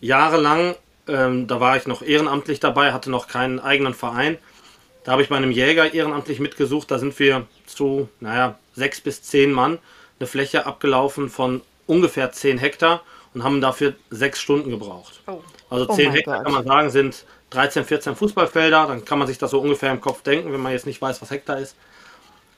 jahrelang, 0.00 0.74
ähm, 1.08 1.46
da 1.46 1.60
war 1.60 1.76
ich 1.76 1.86
noch 1.86 2.02
ehrenamtlich 2.02 2.60
dabei, 2.60 2.92
hatte 2.92 3.10
noch 3.10 3.28
keinen 3.28 3.60
eigenen 3.60 3.94
Verein. 3.94 4.38
Da 5.04 5.12
habe 5.12 5.22
ich 5.22 5.28
bei 5.28 5.36
einem 5.36 5.50
Jäger 5.50 5.92
ehrenamtlich 5.92 6.40
mitgesucht. 6.40 6.90
Da 6.90 6.98
sind 6.98 7.18
wir 7.18 7.46
zu, 7.66 8.08
naja, 8.20 8.58
sechs 8.74 9.00
bis 9.00 9.22
zehn 9.22 9.52
Mann 9.52 9.78
eine 10.18 10.26
Fläche 10.26 10.66
abgelaufen 10.66 11.28
von 11.28 11.60
ungefähr 11.86 12.32
zehn 12.32 12.58
Hektar 12.58 13.02
und 13.34 13.44
haben 13.44 13.60
dafür 13.60 13.94
sechs 14.10 14.40
Stunden 14.40 14.70
gebraucht. 14.70 15.20
Oh. 15.26 15.40
Also 15.68 15.88
oh 15.88 15.94
zehn 15.94 16.10
oh 16.10 16.14
Hektar 16.14 16.36
Gott. 16.36 16.44
kann 16.44 16.54
man 16.54 16.64
sagen, 16.64 16.90
sind 16.90 17.24
13, 17.50 17.84
14 17.84 18.16
Fußballfelder. 18.16 18.86
Dann 18.86 19.04
kann 19.04 19.18
man 19.18 19.28
sich 19.28 19.38
das 19.38 19.50
so 19.50 19.60
ungefähr 19.60 19.90
im 19.90 20.00
Kopf 20.00 20.22
denken, 20.22 20.52
wenn 20.52 20.60
man 20.60 20.72
jetzt 20.72 20.86
nicht 20.86 21.02
weiß, 21.02 21.20
was 21.20 21.30
Hektar 21.30 21.58
ist. 21.58 21.76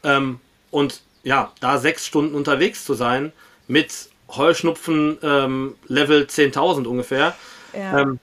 Ähm, 0.05 0.41
und 0.71 1.03
ja, 1.25 1.53
da 1.61 1.79
sechs 1.79 2.07
Stunden 2.07 2.35
unterwegs 2.37 2.85
zu 2.85 2.95
sein 2.95 3.33
mit 3.67 4.11
Heuschnupfen 4.29 5.19
ähm, 5.23 5.75
Level 5.89 6.23
10.000 6.23 6.87
ungefähr, 6.87 7.35
ja. 7.73 8.01
ähm, 8.01 8.21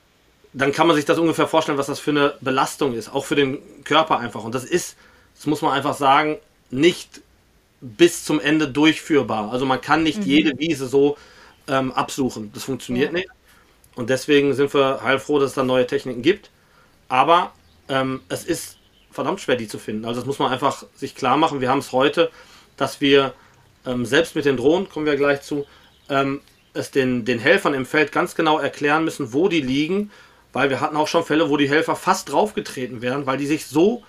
dann 0.54 0.72
kann 0.72 0.88
man 0.88 0.96
sich 0.96 1.06
das 1.06 1.18
ungefähr 1.18 1.48
vorstellen, 1.48 1.78
was 1.78 1.88
das 1.88 2.00
für 2.00 2.12
eine 2.12 2.36
Belastung 2.42 2.94
ist, 2.94 3.12
auch 3.12 3.26
für 3.26 3.36
den 3.36 3.60
Körper 3.84 4.20
einfach. 4.20 4.44
Und 4.44 4.54
das 4.54 4.64
ist, 4.64 4.96
das 5.36 5.48
muss 5.48 5.62
man 5.62 5.72
einfach 5.74 5.96
sagen, 5.96 6.38
nicht 6.70 7.22
bis 7.82 8.24
zum 8.24 8.40
Ende 8.40 8.68
durchführbar. 8.68 9.52
Also 9.52 9.66
man 9.66 9.82
kann 9.82 10.04
nicht 10.04 10.20
mhm. 10.20 10.26
jede 10.26 10.60
Wiese 10.60 10.88
so 10.88 11.18
ähm, 11.68 11.92
absuchen. 11.92 12.52
Das 12.54 12.64
funktioniert 12.64 13.12
ja. 13.12 13.20
nicht. 13.20 13.30
Und 13.96 14.10
deswegen 14.10 14.54
sind 14.54 14.74
wir 14.74 15.02
heilfroh, 15.04 15.40
dass 15.40 15.50
es 15.52 15.56
da 15.56 15.64
neue 15.64 15.86
Techniken 15.88 16.22
gibt. 16.22 16.50
Aber 17.10 17.52
ähm, 17.90 18.22
es 18.30 18.46
ist 18.46 18.78
verdammt 19.12 19.42
schwer, 19.42 19.56
die 19.56 19.68
zu 19.68 19.80
finden. 19.80 20.06
Also 20.06 20.22
das 20.22 20.26
muss 20.26 20.40
man 20.40 20.52
einfach 20.52 20.86
sich 20.96 21.16
klar 21.16 21.38
machen. 21.38 21.62
Wir 21.62 21.70
haben 21.70 21.80
es 21.80 21.92
heute, 21.92 22.32
dass 22.78 23.02
wir 23.02 23.34
ähm, 23.86 24.06
selbst 24.06 24.36
mit 24.36 24.46
den 24.46 24.58
Drohnen, 24.58 24.90
kommen 24.90 25.06
wir 25.06 25.16
gleich 25.16 25.42
zu, 25.42 25.66
ähm, 26.10 26.42
es 26.74 26.92
den, 26.92 27.26
den 27.26 27.40
Helfern 27.40 27.74
im 27.74 27.86
Feld 27.86 28.12
ganz 28.12 28.36
genau 28.36 28.58
erklären 28.58 29.04
müssen, 29.04 29.34
wo 29.34 29.48
die 29.48 29.62
liegen, 29.62 30.12
weil 30.54 30.70
wir 30.70 30.80
hatten 30.80 30.96
auch 30.96 31.08
schon 31.08 31.26
Fälle, 31.26 31.50
wo 31.50 31.58
die 31.58 31.68
Helfer 31.68 31.96
fast 31.96 32.32
draufgetreten 32.32 33.02
werden, 33.02 33.26
weil 33.26 33.38
die 33.38 33.48
sich 33.48 33.66
so 33.66 34.04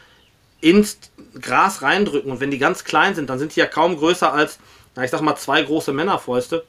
ins 0.61 0.99
Gras 1.41 1.83
reindrücken. 1.83 2.31
Und 2.31 2.41
wenn 2.41 2.51
die 2.51 2.59
ganz 2.59 2.85
klein 2.85 3.15
sind, 3.15 3.31
dann 3.31 3.39
sind 3.39 3.57
die 3.57 3.61
ja 3.61 3.67
kaum 3.67 3.97
größer 3.97 4.33
als, 4.33 4.59
na, 4.95 5.05
ich 5.05 5.11
sag 5.11 5.23
mal, 5.23 5.37
zwei 5.37 5.63
große 5.63 5.93
Männerfäuste. 5.93 6.65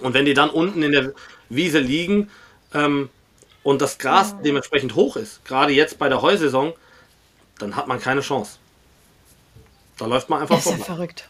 Und 0.00 0.14
wenn 0.14 0.24
die 0.24 0.34
dann 0.34 0.50
unten 0.50 0.82
in 0.82 0.92
der 0.92 1.12
Wiese 1.48 1.78
liegen 1.78 2.30
ähm, 2.74 3.08
und 3.62 3.80
das 3.80 3.98
Gras 3.98 4.34
dementsprechend 4.44 4.94
hoch 4.94 5.16
ist, 5.16 5.44
gerade 5.44 5.72
jetzt 5.72 5.98
bei 5.98 6.08
der 6.08 6.22
Heusaison, 6.22 6.72
dann 7.58 7.76
hat 7.76 7.86
man 7.86 8.00
keine 8.00 8.20
Chance. 8.20 8.58
Da 9.98 10.06
läuft 10.06 10.28
man 10.28 10.42
einfach 10.42 10.56
das 10.56 10.66
ist 10.66 10.78
ja 10.78 10.84
verrückt. 10.84 11.28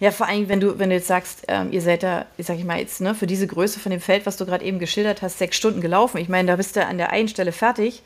Ja, 0.00 0.10
vor 0.10 0.26
allem, 0.26 0.48
wenn 0.48 0.60
du, 0.60 0.78
wenn 0.78 0.90
du 0.90 0.96
jetzt 0.96 1.08
sagst, 1.08 1.44
ähm, 1.48 1.72
ihr 1.72 1.82
seid 1.82 2.02
da, 2.02 2.26
ich 2.36 2.46
sag 2.46 2.58
ich 2.58 2.64
mal 2.64 2.78
jetzt, 2.78 3.00
ne, 3.00 3.14
für 3.14 3.26
diese 3.26 3.46
Größe 3.46 3.80
von 3.80 3.90
dem 3.90 4.00
Feld, 4.00 4.26
was 4.26 4.36
du 4.36 4.46
gerade 4.46 4.64
eben 4.64 4.78
geschildert 4.78 5.22
hast, 5.22 5.38
sechs 5.38 5.56
Stunden 5.56 5.80
gelaufen. 5.80 6.18
Ich 6.18 6.28
meine, 6.28 6.48
da 6.48 6.56
bist 6.56 6.76
du 6.76 6.84
an 6.84 6.98
der 6.98 7.10
einen 7.10 7.28
Stelle 7.28 7.52
fertig 7.52 8.02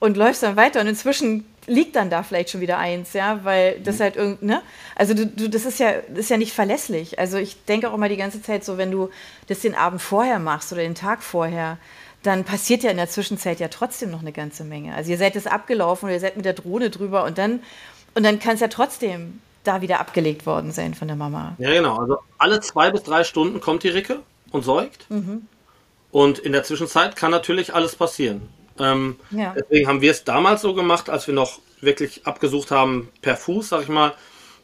und 0.00 0.16
läufst 0.16 0.42
dann 0.42 0.56
weiter 0.56 0.80
und 0.80 0.86
inzwischen 0.86 1.44
liegt 1.66 1.94
dann 1.94 2.10
da 2.10 2.22
vielleicht 2.22 2.50
schon 2.50 2.62
wieder 2.62 2.78
eins, 2.78 3.12
ja, 3.12 3.44
weil 3.44 3.78
das 3.80 3.98
mhm. 3.98 4.02
halt 4.02 4.16
irgend, 4.16 4.42
ne? 4.42 4.62
Also 4.96 5.14
du, 5.14 5.26
du, 5.26 5.48
das 5.48 5.66
ist 5.66 5.78
ja, 5.78 5.92
das 6.08 6.20
ist 6.20 6.30
ja 6.30 6.38
nicht 6.38 6.52
verlässlich. 6.52 7.18
Also 7.18 7.36
ich 7.36 7.64
denke 7.66 7.90
auch 7.90 7.94
immer 7.94 8.08
die 8.08 8.16
ganze 8.16 8.42
Zeit 8.42 8.64
so, 8.64 8.78
wenn 8.78 8.90
du 8.90 9.10
das 9.46 9.60
den 9.60 9.74
Abend 9.74 10.00
vorher 10.00 10.38
machst 10.38 10.72
oder 10.72 10.82
den 10.82 10.94
Tag 10.94 11.22
vorher, 11.22 11.78
dann 12.22 12.44
passiert 12.44 12.82
ja 12.82 12.90
in 12.90 12.96
der 12.96 13.08
Zwischenzeit 13.08 13.60
ja 13.60 13.68
trotzdem 13.68 14.10
noch 14.10 14.20
eine 14.20 14.32
ganze 14.32 14.64
Menge. 14.64 14.94
Also 14.94 15.10
ihr 15.10 15.18
seid 15.18 15.36
es 15.36 15.46
abgelaufen 15.46 16.06
oder 16.06 16.14
ihr 16.14 16.20
seid 16.20 16.36
mit 16.36 16.44
der 16.44 16.54
Drohne 16.54 16.90
drüber 16.90 17.24
und 17.24 17.38
dann, 17.38 17.60
und 18.14 18.24
dann 18.24 18.38
kann 18.38 18.54
es 18.54 18.60
ja 18.60 18.68
trotzdem 18.68 19.40
da 19.64 19.82
wieder 19.82 20.00
abgelegt 20.00 20.46
worden 20.46 20.72
sein 20.72 20.94
von 20.94 21.08
der 21.08 21.16
Mama. 21.16 21.54
Ja, 21.58 21.70
genau. 21.70 21.96
Also 21.96 22.18
alle 22.38 22.60
zwei 22.60 22.90
bis 22.90 23.02
drei 23.02 23.24
Stunden 23.24 23.60
kommt 23.60 23.82
die 23.82 23.88
Ricke 23.88 24.20
und 24.50 24.64
säugt. 24.64 25.10
Mhm. 25.10 25.46
Und 26.10 26.38
in 26.38 26.52
der 26.52 26.64
Zwischenzeit 26.64 27.14
kann 27.16 27.30
natürlich 27.30 27.74
alles 27.74 27.94
passieren. 27.94 28.48
Ähm, 28.78 29.16
ja. 29.30 29.54
Deswegen 29.56 29.86
haben 29.86 30.00
wir 30.00 30.10
es 30.10 30.24
damals 30.24 30.62
so 30.62 30.74
gemacht, 30.74 31.10
als 31.10 31.26
wir 31.26 31.34
noch 31.34 31.60
wirklich 31.80 32.26
abgesucht 32.26 32.70
haben 32.70 33.08
per 33.22 33.36
Fuß, 33.36 33.68
sag 33.68 33.82
ich 33.82 33.88
mal, 33.88 34.14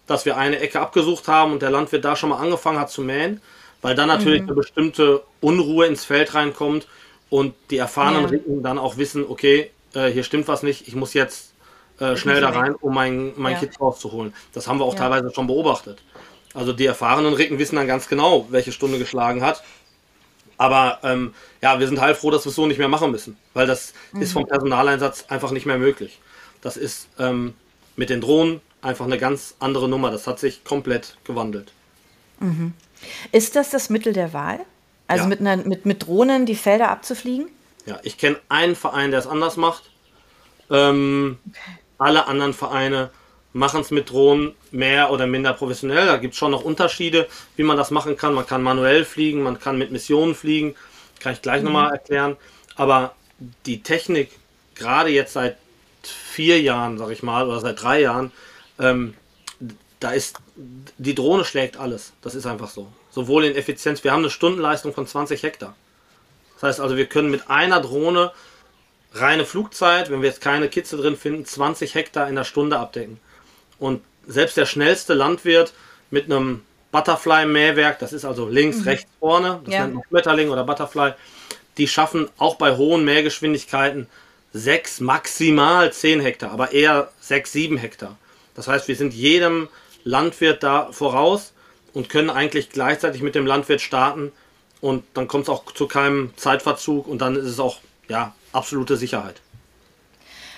dass 0.07 0.25
wir 0.25 0.37
eine 0.37 0.59
Ecke 0.59 0.81
abgesucht 0.81 1.29
haben 1.29 1.53
und 1.53 1.62
der 1.62 1.71
Landwirt 1.71 2.05
da 2.05 2.17
schon 2.17 2.31
mal 2.31 2.38
angefangen 2.38 2.79
hat 2.79 2.91
zu 2.91 3.03
mähen, 3.03 3.41
weil 3.83 3.95
dann 3.95 4.09
natürlich 4.09 4.43
mhm. 4.43 4.49
eine 4.49 4.57
bestimmte 4.57 5.23
Unruhe 5.41 5.87
ins 5.87 6.05
Feld 6.05 6.35
reinkommt 6.35 6.87
und 7.29 7.55
die 7.71 7.79
erfahrenen 7.79 8.23
ja. 8.23 8.29
Ricken 8.29 8.62
dann 8.62 8.79
auch 8.79 8.97
wissen, 8.97 9.25
okay, 9.29 9.71
äh, 9.95 10.09
hier 10.09 10.23
stimmt 10.23 10.49
was 10.49 10.62
nicht, 10.62 10.88
ich 10.88 10.95
muss 10.95 11.15
jetzt 11.15 11.53
äh, 11.99 12.17
schnell 12.17 12.41
da 12.41 12.50
rein, 12.50 12.75
um 12.75 12.95
mein, 12.95 13.33
mein 13.37 13.55
ja. 13.55 13.59
Kind 13.61 13.81
rauszuholen. 13.81 14.35
Das 14.53 14.69
haben 14.69 14.79
wir 14.79 14.85
auch 14.85 14.95
ja. 14.95 15.00
teilweise 15.00 15.33
schon 15.35 15.47
beobachtet. 15.47 16.03
Also 16.55 16.73
die 16.73 16.87
erfahrenen 16.87 17.35
Ricken 17.35 17.59
wissen 17.59 17.76
dann 17.76 17.87
ganz 17.87 18.09
genau, 18.09 18.47
welche 18.50 18.73
Stunde 18.73 18.99
geschlagen 18.99 19.43
hat. 19.43 19.62
Aber 20.59 21.00
ähm, 21.03 21.35
ja, 21.61 21.79
wir 21.79 21.87
sind 21.87 22.00
halt 22.00 22.17
froh, 22.17 22.31
dass 22.31 22.45
wir 22.47 22.50
es 22.50 22.57
so 22.57 22.67
nicht 22.67 22.79
mehr 22.79 22.88
machen 22.88 23.11
müssen, 23.11 23.37
weil 23.53 23.67
das 23.67 23.93
mhm. 24.12 24.23
ist 24.23 24.33
vom 24.33 24.47
Personaleinsatz 24.47 25.26
einfach 25.29 25.50
nicht 25.50 25.67
mehr 25.67 25.79
möglich. 25.79 26.19
Das 26.62 26.76
ist 26.76 27.09
ähm, 27.19 27.55
mit 27.95 28.09
den 28.09 28.23
Drohnen 28.23 28.61
einfach 28.81 29.05
eine 29.05 29.19
ganz 29.19 29.55
andere 29.59 29.88
Nummer. 29.88 30.11
Das 30.11 30.26
hat 30.26 30.38
sich 30.38 30.65
komplett 30.65 31.17
gewandelt. 31.25 31.73
Mhm. 32.41 32.73
Ist 33.33 33.57
das 33.57 33.71
das 33.71 33.91
Mittel 33.91 34.12
der 34.12 34.33
Wahl? 34.33 34.61
Also 35.09 35.25
ja. 35.25 35.29
mit, 35.29 35.41
einer, 35.41 35.57
mit, 35.59 35.85
mit 35.85 36.07
Drohnen 36.07 36.47
die 36.47 36.57
Felder 36.57 36.91
abzufliegen? 36.91 37.49
Ja, 37.85 38.00
ich 38.03 38.19
kenne 38.19 38.38
einen 38.49 38.75
Verein, 38.75 39.11
der 39.11 39.21
es 39.21 39.26
anders 39.26 39.57
macht. 39.57 39.91
Ähm, 40.71 41.38
okay. 41.49 41.61
Alle 41.99 42.26
anderen 42.26 42.55
Vereine 42.55 43.11
machen 43.53 43.81
es 43.81 43.91
mit 43.91 44.11
Drohnen 44.11 44.55
mehr 44.71 45.11
oder 45.11 45.26
minder 45.26 45.53
professionell. 45.55 46.07
Da 46.07 46.17
gibt 46.19 46.35
es 46.35 46.38
schon 46.38 46.50
noch 46.50 46.62
Unterschiede, 46.62 47.26
wie 47.57 47.62
man 47.62 47.76
das 47.76 47.91
machen 47.91 48.17
kann. 48.17 48.35
Man 48.35 48.47
kann 48.47 48.62
manuell 48.62 49.05
fliegen, 49.05 49.43
man 49.43 49.59
kann 49.59 49.79
mit 49.79 49.91
Missionen 49.91 50.35
fliegen. 50.35 50.75
Kann 51.21 51.33
ich 51.33 51.43
gleich 51.43 51.61
mhm. 51.61 51.67
nochmal 51.67 51.93
erklären. 51.93 52.37
Aber 52.76 53.15
die 53.65 53.83
Technik, 53.83 54.31
gerade 54.75 55.11
jetzt 55.11 55.33
seit 55.33 55.57
vier 56.03 56.61
Jahren, 56.61 56.99
sag 56.99 57.11
ich 57.11 57.23
mal, 57.23 57.49
oder 57.49 57.61
seit 57.61 57.83
drei 57.83 58.00
Jahren, 58.00 58.31
ähm, 58.79 59.15
da 60.00 60.11
ist 60.11 60.38
die 60.99 61.15
Drohne 61.15 61.45
schlägt 61.45 61.79
alles. 61.79 62.12
Das 62.21 62.35
ist 62.35 62.47
einfach 62.47 62.69
so 62.69 62.88
sowohl 63.17 63.47
in 63.47 63.57
Effizienz. 63.57 64.05
Wir 64.05 64.12
haben 64.12 64.21
eine 64.21 64.31
Stundenleistung 64.31 64.93
von 64.93 65.07
20 65.07 65.43
Hektar. 65.43 65.75
Das 66.55 66.65
heißt 66.65 66.81
also, 66.81 66.99
wir 66.99 67.07
können 67.07 67.31
mit 67.31 67.49
einer 67.49 67.81
Drohne 67.81 68.31
reine 69.21 69.45
Flugzeit, 69.45 70.11
wenn 70.11 70.23
wir 70.23 70.29
jetzt 70.29 70.41
keine 70.41 70.69
Kitze 70.69 70.97
drin 70.97 71.17
finden, 71.17 71.45
20 71.45 71.95
Hektar 71.95 72.29
in 72.29 72.37
der 72.37 72.45
Stunde 72.45 72.79
abdecken. 72.79 73.19
Und 73.79 74.03
selbst 74.27 74.57
der 74.57 74.67
schnellste 74.67 75.15
Landwirt 75.15 75.73
mit 76.11 76.25
einem 76.27 76.63
Butterfly-Mähwerk, 76.93 77.99
das 77.99 78.13
ist 78.13 78.25
also 78.25 78.49
links, 78.49 78.79
mhm. 78.79 78.85
rechts, 78.85 79.11
vorne, 79.21 79.61
das 79.65 79.75
ja. 79.75 79.83
nennt 79.83 79.95
man 79.95 80.05
Schmetterling 80.09 80.51
oder 80.51 80.65
Butterfly, 80.65 81.13
die 81.79 81.89
schaffen 81.89 82.29
auch 82.39 82.57
bei 82.57 82.77
hohen 82.77 83.05
Mähgeschwindigkeiten 83.05 84.09
6, 84.53 85.01
maximal 85.01 85.93
10 85.93 86.21
Hektar, 86.21 86.51
aber 86.53 86.73
eher 86.73 87.11
6, 87.21 87.53
7 87.53 87.77
Hektar. 87.77 88.17
Das 88.55 88.69
heißt, 88.69 88.89
wir 88.89 88.97
sind 88.97 89.13
jedem 89.13 89.69
Landwirt 90.05 90.63
da 90.63 90.91
voraus 90.93 91.53
und 91.93 92.09
können 92.09 92.31
eigentlich 92.31 92.71
gleichzeitig 92.71 93.21
mit 93.21 93.35
dem 93.35 93.45
Landwirt 93.45 93.83
starten 93.83 94.33
und 94.81 95.05
dann 95.15 95.29
kommt 95.29 95.45
es 95.45 95.49
auch 95.51 95.71
zu 95.73 95.87
keinem 95.87 96.33
Zeitverzug 96.37 97.07
und 97.07 97.19
dann 97.19 97.37
ist 97.37 97.45
es 97.45 97.61
auch 97.61 97.81
ja 98.09 98.35
absolute 98.53 98.97
Sicherheit. 98.97 99.41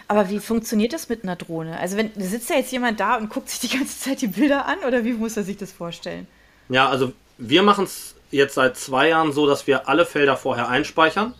Aber 0.08 0.30
wie 0.30 0.40
funktioniert 0.40 0.94
das 0.94 1.08
mit 1.10 1.22
einer 1.22 1.36
Drohne? 1.36 1.78
Also 1.78 1.98
wenn 1.98 2.10
sitzt 2.16 2.48
da 2.48 2.54
jetzt 2.54 2.72
jemand 2.72 2.98
da 2.98 3.16
und 3.16 3.28
guckt 3.28 3.50
sich 3.50 3.60
die 3.60 3.76
ganze 3.76 3.98
Zeit 4.00 4.22
die 4.22 4.26
Bilder 4.26 4.64
an 4.66 4.78
oder 4.86 5.04
wie 5.04 5.12
muss 5.12 5.36
er 5.36 5.44
sich 5.44 5.58
das 5.58 5.70
vorstellen? 5.70 6.26
Ja, 6.70 6.88
also 6.88 7.12
wir 7.36 7.62
machen 7.62 7.84
es 7.84 8.14
jetzt 8.30 8.54
seit 8.54 8.76
zwei 8.76 9.08
Jahren 9.08 9.32
so, 9.32 9.46
dass 9.46 9.66
wir 9.66 9.88
alle 9.88 10.06
Felder 10.06 10.36
vorher 10.36 10.68
einspeichern. 10.68 11.34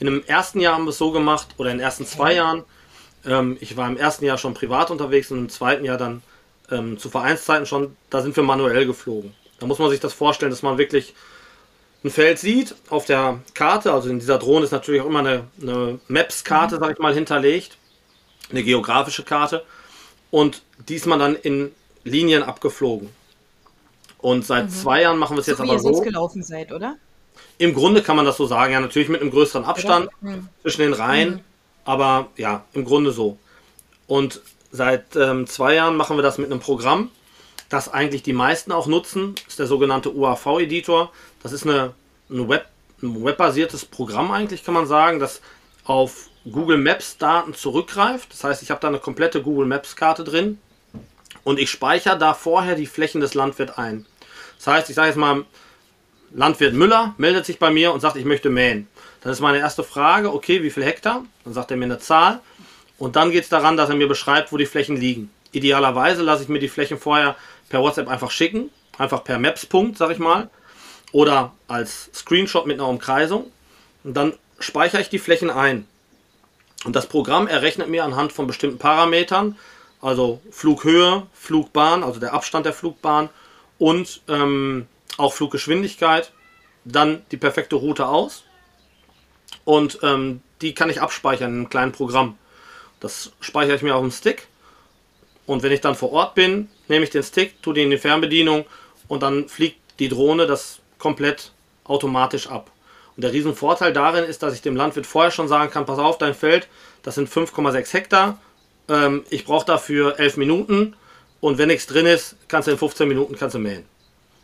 In 0.00 0.06
dem 0.06 0.24
ersten 0.26 0.60
Jahr 0.60 0.74
haben 0.74 0.84
wir 0.84 0.90
es 0.90 0.98
so 0.98 1.10
gemacht 1.10 1.48
oder 1.58 1.70
in 1.70 1.78
den 1.78 1.84
ersten 1.84 2.06
zwei 2.06 2.34
Jahren. 2.34 2.64
Ähm, 3.26 3.58
ich 3.60 3.76
war 3.76 3.88
im 3.88 3.96
ersten 3.96 4.24
Jahr 4.24 4.38
schon 4.38 4.54
privat 4.54 4.90
unterwegs 4.90 5.30
und 5.30 5.38
im 5.38 5.48
zweiten 5.50 5.84
Jahr 5.84 5.98
dann 5.98 6.22
ähm, 6.70 6.98
zu 6.98 7.10
Vereinszeiten 7.10 7.66
schon, 7.66 7.96
da 8.08 8.22
sind 8.22 8.36
wir 8.36 8.42
manuell 8.42 8.86
geflogen. 8.86 9.34
Da 9.58 9.66
muss 9.66 9.78
man 9.78 9.90
sich 9.90 10.00
das 10.00 10.14
vorstellen, 10.14 10.50
dass 10.50 10.62
man 10.62 10.78
wirklich 10.78 11.14
ein 12.04 12.10
Feld 12.10 12.38
sieht 12.38 12.74
auf 12.88 13.06
der 13.06 13.40
Karte. 13.54 13.92
Also 13.92 14.08
in 14.08 14.18
dieser 14.18 14.38
Drohne 14.38 14.64
ist 14.64 14.72
natürlich 14.72 15.00
auch 15.02 15.06
immer 15.06 15.20
eine, 15.20 15.44
eine 15.60 15.98
Maps-Karte, 16.08 16.76
mhm. 16.76 16.80
sag 16.80 16.92
ich 16.92 16.98
mal, 16.98 17.14
hinterlegt. 17.14 17.76
Eine 18.50 18.62
geografische 18.62 19.24
Karte. 19.24 19.64
Und 20.30 20.62
die 20.88 20.94
ist 20.94 21.06
man 21.06 21.18
dann 21.18 21.34
in 21.36 21.72
Linien 22.04 22.42
abgeflogen. 22.42 23.10
Und 24.18 24.44
seit 24.44 24.66
mhm. 24.66 24.70
zwei 24.70 25.02
Jahren 25.02 25.18
machen 25.18 25.36
wir 25.36 25.40
es 25.40 25.46
so 25.46 25.52
jetzt 25.52 25.60
aber 25.60 25.78
so. 25.78 26.00
gelaufen 26.00 26.42
seid, 26.42 26.72
oder? 26.72 26.96
Im 27.58 27.74
Grunde 27.74 28.02
kann 28.02 28.16
man 28.16 28.24
das 28.24 28.36
so 28.36 28.46
sagen, 28.46 28.72
ja, 28.72 28.80
natürlich 28.80 29.08
mit 29.08 29.20
einem 29.20 29.30
größeren 29.30 29.64
Abstand 29.64 30.08
mhm. 30.20 30.48
zwischen 30.62 30.82
den 30.82 30.92
Reihen, 30.92 31.30
mhm. 31.30 31.40
aber 31.84 32.28
ja, 32.36 32.64
im 32.72 32.84
Grunde 32.84 33.12
so. 33.12 33.38
Und 34.06 34.40
Seit 34.70 35.16
ähm, 35.16 35.46
zwei 35.46 35.74
Jahren 35.74 35.96
machen 35.96 36.16
wir 36.16 36.22
das 36.22 36.38
mit 36.38 36.50
einem 36.50 36.60
Programm, 36.60 37.10
das 37.68 37.92
eigentlich 37.92 38.22
die 38.22 38.32
meisten 38.32 38.72
auch 38.72 38.86
nutzen. 38.86 39.34
Das 39.34 39.44
ist 39.48 39.58
der 39.58 39.66
sogenannte 39.66 40.14
UAV-Editor. 40.14 41.10
Das 41.42 41.52
ist 41.52 41.64
eine, 41.66 41.94
eine 42.30 42.48
Web, 42.48 42.66
ein 43.02 43.24
webbasiertes 43.24 43.84
Programm 43.84 44.30
eigentlich, 44.30 44.64
kann 44.64 44.74
man 44.74 44.86
sagen, 44.86 45.20
das 45.20 45.40
auf 45.84 46.28
Google 46.50 46.78
Maps 46.78 47.16
Daten 47.18 47.54
zurückgreift. 47.54 48.32
Das 48.32 48.44
heißt, 48.44 48.62
ich 48.62 48.70
habe 48.70 48.80
da 48.80 48.88
eine 48.88 48.98
komplette 48.98 49.42
Google 49.42 49.66
Maps 49.66 49.96
Karte 49.96 50.24
drin. 50.24 50.58
und 51.44 51.58
ich 51.58 51.70
speichere 51.70 52.18
da 52.18 52.34
vorher 52.34 52.74
die 52.74 52.86
Flächen 52.86 53.20
des 53.20 53.34
Landwirts 53.34 53.78
ein. 53.78 54.06
Das 54.58 54.66
heißt, 54.66 54.90
ich 54.90 54.96
sage 54.96 55.08
jetzt 55.08 55.16
mal, 55.16 55.44
Landwirt 56.32 56.74
Müller 56.74 57.14
meldet 57.16 57.46
sich 57.46 57.58
bei 57.58 57.70
mir 57.70 57.92
und 57.92 58.00
sagt, 58.00 58.16
ich 58.16 58.24
möchte 58.24 58.50
mähen. 58.50 58.86
Dann 59.22 59.32
ist 59.32 59.40
meine 59.40 59.58
erste 59.58 59.82
Frage, 59.82 60.32
okay, 60.32 60.62
wie 60.62 60.70
viel 60.70 60.84
Hektar? 60.84 61.24
Dann 61.44 61.54
sagt 61.54 61.70
er 61.70 61.76
mir 61.76 61.86
eine 61.86 61.98
Zahl. 61.98 62.40
Und 62.98 63.16
dann 63.16 63.30
geht 63.30 63.44
es 63.44 63.48
daran, 63.48 63.76
dass 63.76 63.88
er 63.88 63.96
mir 63.96 64.08
beschreibt, 64.08 64.52
wo 64.52 64.56
die 64.56 64.66
Flächen 64.66 64.96
liegen. 64.96 65.30
Idealerweise 65.52 66.22
lasse 66.22 66.42
ich 66.42 66.48
mir 66.48 66.58
die 66.58 66.68
Flächen 66.68 66.98
vorher 66.98 67.36
per 67.70 67.80
WhatsApp 67.80 68.08
einfach 68.08 68.30
schicken. 68.30 68.70
Einfach 68.98 69.24
per 69.24 69.38
Maps-Punkt, 69.38 69.96
sag 69.96 70.10
ich 70.10 70.18
mal. 70.18 70.50
Oder 71.12 71.52
als 71.66 72.10
Screenshot 72.14 72.66
mit 72.66 72.78
einer 72.78 72.88
Umkreisung. 72.88 73.50
Und 74.04 74.14
dann 74.14 74.34
speichere 74.58 75.00
ich 75.00 75.08
die 75.08 75.18
Flächen 75.18 75.50
ein. 75.50 75.86
Und 76.84 76.94
das 76.94 77.06
Programm 77.06 77.48
errechnet 77.48 77.88
mir 77.88 78.04
anhand 78.04 78.32
von 78.32 78.46
bestimmten 78.46 78.78
Parametern, 78.78 79.56
also 80.00 80.40
Flughöhe, 80.50 81.26
Flugbahn, 81.32 82.04
also 82.04 82.20
der 82.20 82.34
Abstand 82.34 82.66
der 82.66 82.72
Flugbahn 82.72 83.30
und 83.78 84.20
ähm, 84.28 84.86
auch 85.16 85.32
Fluggeschwindigkeit, 85.32 86.32
dann 86.84 87.22
die 87.32 87.36
perfekte 87.36 87.76
Route 87.76 88.06
aus. 88.06 88.44
Und 89.64 89.98
ähm, 90.02 90.40
die 90.60 90.74
kann 90.74 90.90
ich 90.90 91.00
abspeichern 91.00 91.50
in 91.50 91.56
einem 91.56 91.68
kleinen 91.68 91.92
Programm. 91.92 92.38
Das 93.00 93.32
speichere 93.40 93.76
ich 93.76 93.82
mir 93.82 93.96
auf 93.96 94.02
dem 94.02 94.10
Stick. 94.10 94.46
Und 95.46 95.62
wenn 95.62 95.72
ich 95.72 95.80
dann 95.80 95.94
vor 95.94 96.12
Ort 96.12 96.34
bin, 96.34 96.68
nehme 96.88 97.04
ich 97.04 97.10
den 97.10 97.22
Stick, 97.22 97.60
tue 97.62 97.74
den 97.74 97.84
in 97.84 97.90
die 97.90 97.98
Fernbedienung 97.98 98.66
und 99.08 99.22
dann 99.22 99.48
fliegt 99.48 99.80
die 99.98 100.08
Drohne 100.08 100.46
das 100.46 100.80
komplett 100.98 101.52
automatisch 101.84 102.48
ab. 102.48 102.70
Und 103.16 103.22
der 103.24 103.32
Riesenvorteil 103.32 103.92
darin 103.92 104.24
ist, 104.24 104.42
dass 104.42 104.54
ich 104.54 104.62
dem 104.62 104.76
Landwirt 104.76 105.06
vorher 105.06 105.30
schon 105.30 105.48
sagen 105.48 105.70
kann, 105.70 105.86
pass 105.86 105.98
auf, 105.98 106.18
dein 106.18 106.34
Feld, 106.34 106.68
das 107.02 107.16
sind 107.16 107.28
5,6 107.28 107.92
Hektar, 107.92 108.38
ähm, 108.88 109.24
ich 109.30 109.44
brauche 109.44 109.66
dafür 109.66 110.18
11 110.18 110.36
Minuten 110.36 110.94
und 111.40 111.58
wenn 111.58 111.68
nichts 111.68 111.86
drin 111.86 112.06
ist, 112.06 112.36
kannst 112.48 112.68
du 112.68 112.72
in 112.72 112.78
15 112.78 113.08
Minuten 113.08 113.36
kannst 113.36 113.54
du 113.54 113.58
mähen. 113.58 113.84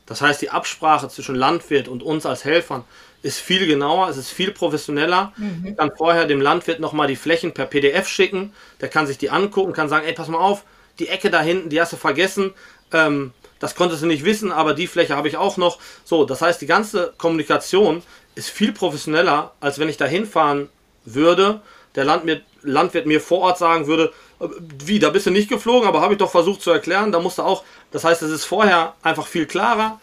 Das 0.07 0.21
heißt, 0.21 0.43
die 0.43 0.51
Absprache 0.51 1.09
zwischen 1.09 1.35
Landwirt 1.35 1.89
und 1.89 2.03
uns 2.03 2.27
als 2.27 2.45
Helfern 2.45 2.85
ist 3.23 3.39
viel 3.39 3.67
genauer, 3.67 4.09
es 4.09 4.19
ist 4.19 4.31
viel 4.31 4.51
professioneller. 4.51 5.33
Mhm. 5.37 5.67
Ich 5.67 5.77
kann 5.77 5.91
vorher 5.97 6.27
dem 6.27 6.43
Landwirt 6.43 6.79
nochmal 6.79 7.09
die 7.09 7.17
Flächen 7.17 7.55
per 7.55 7.65
PDF 7.65 8.07
schicken, 8.07 8.53
der 8.81 8.89
kann 8.89 9.07
sich 9.07 9.17
die 9.17 9.31
angucken, 9.31 9.73
kann 9.73 9.89
sagen, 9.89 10.07
ey, 10.07 10.13
pass 10.13 10.29
mal 10.29 10.39
auf, 10.39 10.65
die 10.99 11.09
Ecke 11.09 11.31
da 11.31 11.41
hinten, 11.41 11.71
die 11.71 11.81
hast 11.81 11.93
du 11.93 11.97
vergessen, 11.97 12.53
ähm, 12.93 13.33
das 13.65 13.75
konntest 13.75 14.03
du 14.03 14.07
nicht 14.07 14.27
wissen, 14.27 14.53
aber 14.53 14.75
die 14.75 14.87
Fläche 14.87 15.17
habe 15.17 15.27
ich 15.27 15.39
auch 15.39 15.57
noch. 15.57 15.79
So, 16.05 16.27
das 16.27 16.43
heißt, 16.43 16.61
die 16.61 16.67
ganze 16.67 17.15
Kommunikation 17.17 18.03
ist 18.35 18.51
viel 18.51 18.73
professioneller, 18.73 19.53
als 19.59 19.79
wenn 19.79 19.89
ich 19.89 19.97
da 19.97 20.05
hinfahren 20.05 20.69
würde, 21.07 21.63
der 21.95 22.05
Landwirt, 22.05 22.43
Landwirt 22.61 23.07
mir 23.07 23.23
vor 23.23 23.39
Ort 23.39 23.57
sagen 23.57 23.87
würde, 23.87 24.13
äh, 24.39 24.49
wie, 24.85 24.99
da 24.99 25.09
bist 25.09 25.25
du 25.25 25.31
nicht 25.31 25.49
geflogen, 25.49 25.89
aber 25.89 26.03
habe 26.03 26.13
ich 26.13 26.19
doch 26.19 26.31
versucht 26.31 26.61
zu 26.61 26.73
erklären, 26.73 27.11
da 27.11 27.21
musste 27.21 27.43
auch, 27.43 27.65
das 27.91 28.05
heißt, 28.05 28.21
es 28.21 28.31
ist 28.31 28.45
vorher 28.45 28.97
einfach 29.03 29.27
viel 29.27 29.47
klarer. 29.47 29.99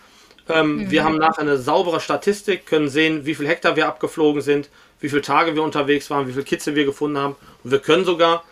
Ähm, 0.49 0.77
mhm. 0.77 0.89
Wir 0.89 1.03
haben 1.03 1.17
nachher 1.19 1.41
eine 1.41 1.59
saubere 1.59 1.99
Statistik, 1.99 2.65
können 2.65 2.89
sehen, 2.89 3.27
wie 3.27 3.35
viel 3.35 3.47
Hektar 3.47 3.75
wir 3.75 3.87
abgeflogen 3.87 4.41
sind, 4.41 4.69
wie 5.01 5.09
viele 5.09 5.21
Tage 5.21 5.53
wir 5.53 5.61
unterwegs 5.61 6.09
waren, 6.09 6.27
wie 6.27 6.31
viele 6.31 6.45
Kitze 6.45 6.73
wir 6.73 6.85
gefunden 6.85 7.19
haben. 7.19 7.35
Und 7.63 7.69
wir 7.69 7.77
können 7.77 8.05
sogar 8.05 8.43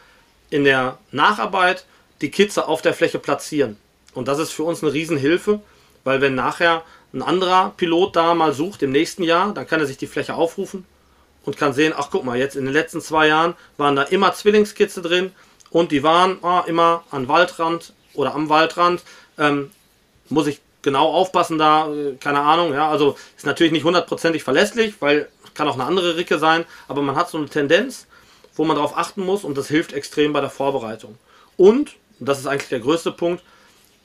in 0.52 0.66
der 0.66 1.00
Nacharbeit 1.12 1.86
die 2.22 2.30
Kitze 2.30 2.68
auf 2.68 2.84
der 2.84 2.94
Fläche 2.94 3.18
platzieren. 3.18 3.78
Und 4.14 4.28
das 4.28 4.40
ist 4.40 4.52
für 4.52 4.64
uns 4.64 4.84
eine 4.84 4.94
Riesenhilfe, 4.94 5.62
weil 6.04 6.22
wenn 6.22 6.36
nachher 6.36 6.84
ein 7.14 7.22
anderer 7.22 7.74
Pilot 7.78 8.16
da 8.16 8.34
mal 8.34 8.54
sucht 8.54 8.84
im 8.84 8.92
nächsten 8.92 9.24
Jahr, 9.24 9.54
dann 9.54 9.68
kann 9.68 9.80
er 9.80 9.86
sich 9.86 9.98
die 9.98 10.08
Fläche 10.08 10.36
aufrufen 10.36 10.86
und 11.46 11.58
kann 11.58 11.74
sehen, 11.74 11.94
ach 11.96 12.10
guck 12.12 12.24
mal, 12.24 12.38
jetzt 12.38 12.56
in 12.56 12.66
den 12.66 12.74
letzten 12.74 13.02
zwei 13.02 13.28
Jahren 13.28 13.56
waren 13.78 13.96
da 13.96 14.04
immer 14.04 14.34
Zwillingskitze 14.34 15.02
drin 15.02 15.32
und 15.72 15.92
die 15.92 16.04
waren 16.04 16.38
oh, 16.42 16.62
immer 16.68 17.04
an 17.12 17.28
Waldrand 17.28 17.94
oder 18.14 18.34
am 18.36 18.50
Waldrand. 18.50 19.04
Ähm, 19.38 19.72
muss 20.30 20.48
ich 20.48 20.62
genau 20.82 21.12
aufpassen 21.12 21.58
da, 21.58 21.92
äh, 21.92 22.16
keine 22.20 22.42
Ahnung, 22.42 22.74
ja, 22.74 22.90
also 22.90 23.16
ist 23.36 23.46
natürlich 23.46 23.72
nicht 23.72 23.84
hundertprozentig 23.84 24.44
verlässlich, 24.44 24.96
weil 25.00 25.28
kann 25.60 25.68
auch 25.68 25.74
eine 25.74 25.86
andere 25.86 26.16
Ricke 26.16 26.40
sein, 26.40 26.64
aber 26.88 27.02
man 27.02 27.18
hat 27.18 27.30
so 27.30 27.38
eine 27.38 27.50
Tendenz, 27.50 28.08
wo 28.56 28.64
man 28.64 28.78
darauf 28.78 28.98
achten 28.98 29.26
muss 29.26 29.44
und 29.44 29.58
das 29.58 29.68
hilft 29.68 29.92
extrem 29.92 30.32
bei 30.32 30.40
der 30.40 30.50
Vorbereitung. 30.50 31.18
Und, 31.58 31.96
das 32.20 32.40
ist 32.40 32.48
eigentlich 32.48 32.70
der 32.70 32.80
größte 32.80 33.12
Punkt, 33.12 33.44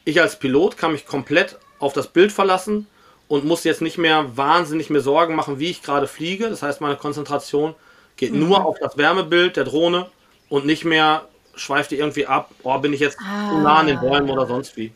ich 0.04 0.20
als 0.20 0.38
Pilot 0.38 0.76
kann 0.76 0.92
mich 0.92 1.06
komplett 1.06 1.58
auf 1.78 1.92
das 1.92 2.08
Bild 2.08 2.32
verlassen 2.32 2.86
und 3.28 3.44
muss 3.44 3.64
jetzt 3.64 3.80
nicht 3.80 3.98
mehr 3.98 4.36
wahnsinnig 4.36 4.90
mir 4.90 5.00
Sorgen 5.00 5.34
machen, 5.34 5.58
wie 5.58 5.70
ich 5.70 5.82
gerade 5.82 6.06
fliege. 6.06 6.48
Das 6.48 6.62
heißt, 6.62 6.80
meine 6.80 6.96
Konzentration 6.96 7.74
geht 8.16 8.32
mhm. 8.32 8.40
nur 8.40 8.64
auf 8.64 8.78
das 8.78 8.96
Wärmebild 8.96 9.56
der 9.56 9.64
Drohne 9.64 10.10
und 10.48 10.66
nicht 10.66 10.84
mehr 10.84 11.26
schweift 11.56 11.90
die 11.90 11.98
irgendwie 11.98 12.26
ab, 12.26 12.50
oh, 12.62 12.78
bin 12.78 12.92
ich 12.92 13.00
jetzt 13.00 13.18
ah. 13.20 13.48
zu 13.48 13.58
nah 13.58 13.78
an 13.78 13.86
den 13.86 14.00
Bäumen 14.00 14.28
oder 14.28 14.46
sonst 14.46 14.76
wie. 14.76 14.92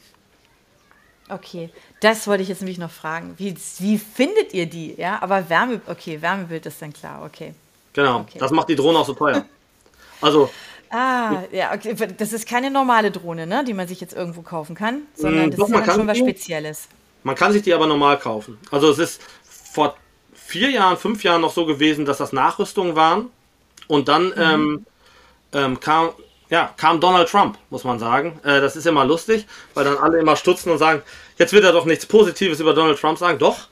Okay, 1.28 1.70
das 2.00 2.26
wollte 2.26 2.42
ich 2.42 2.48
jetzt 2.48 2.60
nämlich 2.60 2.78
noch 2.78 2.90
fragen. 2.90 3.34
Wie, 3.36 3.54
wie 3.78 3.98
findet 3.98 4.54
ihr 4.54 4.66
die? 4.66 4.94
Ja, 4.96 5.22
aber 5.22 5.48
Wärme, 5.48 5.80
okay, 5.86 6.20
Wärmebild 6.20 6.66
ist 6.66 6.80
dann 6.80 6.92
klar, 6.92 7.22
okay. 7.24 7.54
Genau, 7.92 8.20
okay. 8.20 8.38
das 8.38 8.50
macht 8.50 8.68
die 8.68 8.76
Drohne 8.76 8.98
auch 8.98 9.06
so 9.06 9.14
teuer. 9.14 9.44
Also. 10.20 10.50
Ah, 10.90 11.42
ja, 11.52 11.74
okay. 11.74 11.94
Das 12.16 12.32
ist 12.32 12.48
keine 12.48 12.70
normale 12.70 13.10
Drohne, 13.10 13.46
ne, 13.46 13.64
die 13.66 13.74
man 13.74 13.88
sich 13.88 14.00
jetzt 14.00 14.14
irgendwo 14.14 14.42
kaufen 14.42 14.74
kann, 14.74 15.02
sondern 15.14 15.44
hm, 15.44 15.50
das 15.50 15.60
Doch, 15.60 15.68
ist 15.68 15.86
ja 15.86 15.94
schon 15.94 16.06
was 16.06 16.18
Spezielles. 16.18 16.88
Man 17.22 17.34
kann 17.34 17.52
sich 17.52 17.62
die 17.62 17.74
aber 17.74 17.86
normal 17.86 18.18
kaufen. 18.18 18.58
Also 18.70 18.90
es 18.90 18.98
ist 18.98 19.22
vor 19.72 19.96
vier 20.34 20.70
Jahren, 20.70 20.96
fünf 20.96 21.22
Jahren 21.24 21.42
noch 21.42 21.52
so 21.52 21.66
gewesen, 21.66 22.04
dass 22.04 22.18
das 22.18 22.32
Nachrüstungen 22.32 22.96
waren. 22.96 23.30
Und 23.86 24.08
dann 24.08 24.28
mhm. 24.28 24.34
ähm, 24.38 24.86
ähm, 25.52 25.80
kam, 25.80 26.10
ja, 26.50 26.72
kam 26.76 27.00
Donald 27.00 27.28
Trump, 27.28 27.58
muss 27.70 27.84
man 27.84 27.98
sagen. 27.98 28.40
Äh, 28.44 28.60
das 28.60 28.76
ist 28.76 28.86
immer 28.86 29.04
lustig, 29.04 29.46
weil 29.74 29.84
dann 29.84 29.98
alle 29.98 30.18
immer 30.18 30.36
stutzen 30.36 30.70
und 30.70 30.78
sagen, 30.78 31.02
jetzt 31.38 31.52
wird 31.52 31.64
er 31.64 31.72
doch 31.72 31.84
nichts 31.84 32.06
Positives 32.06 32.60
über 32.60 32.74
Donald 32.74 32.98
Trump 32.98 33.18
sagen. 33.18 33.38
Doch, 33.38 33.68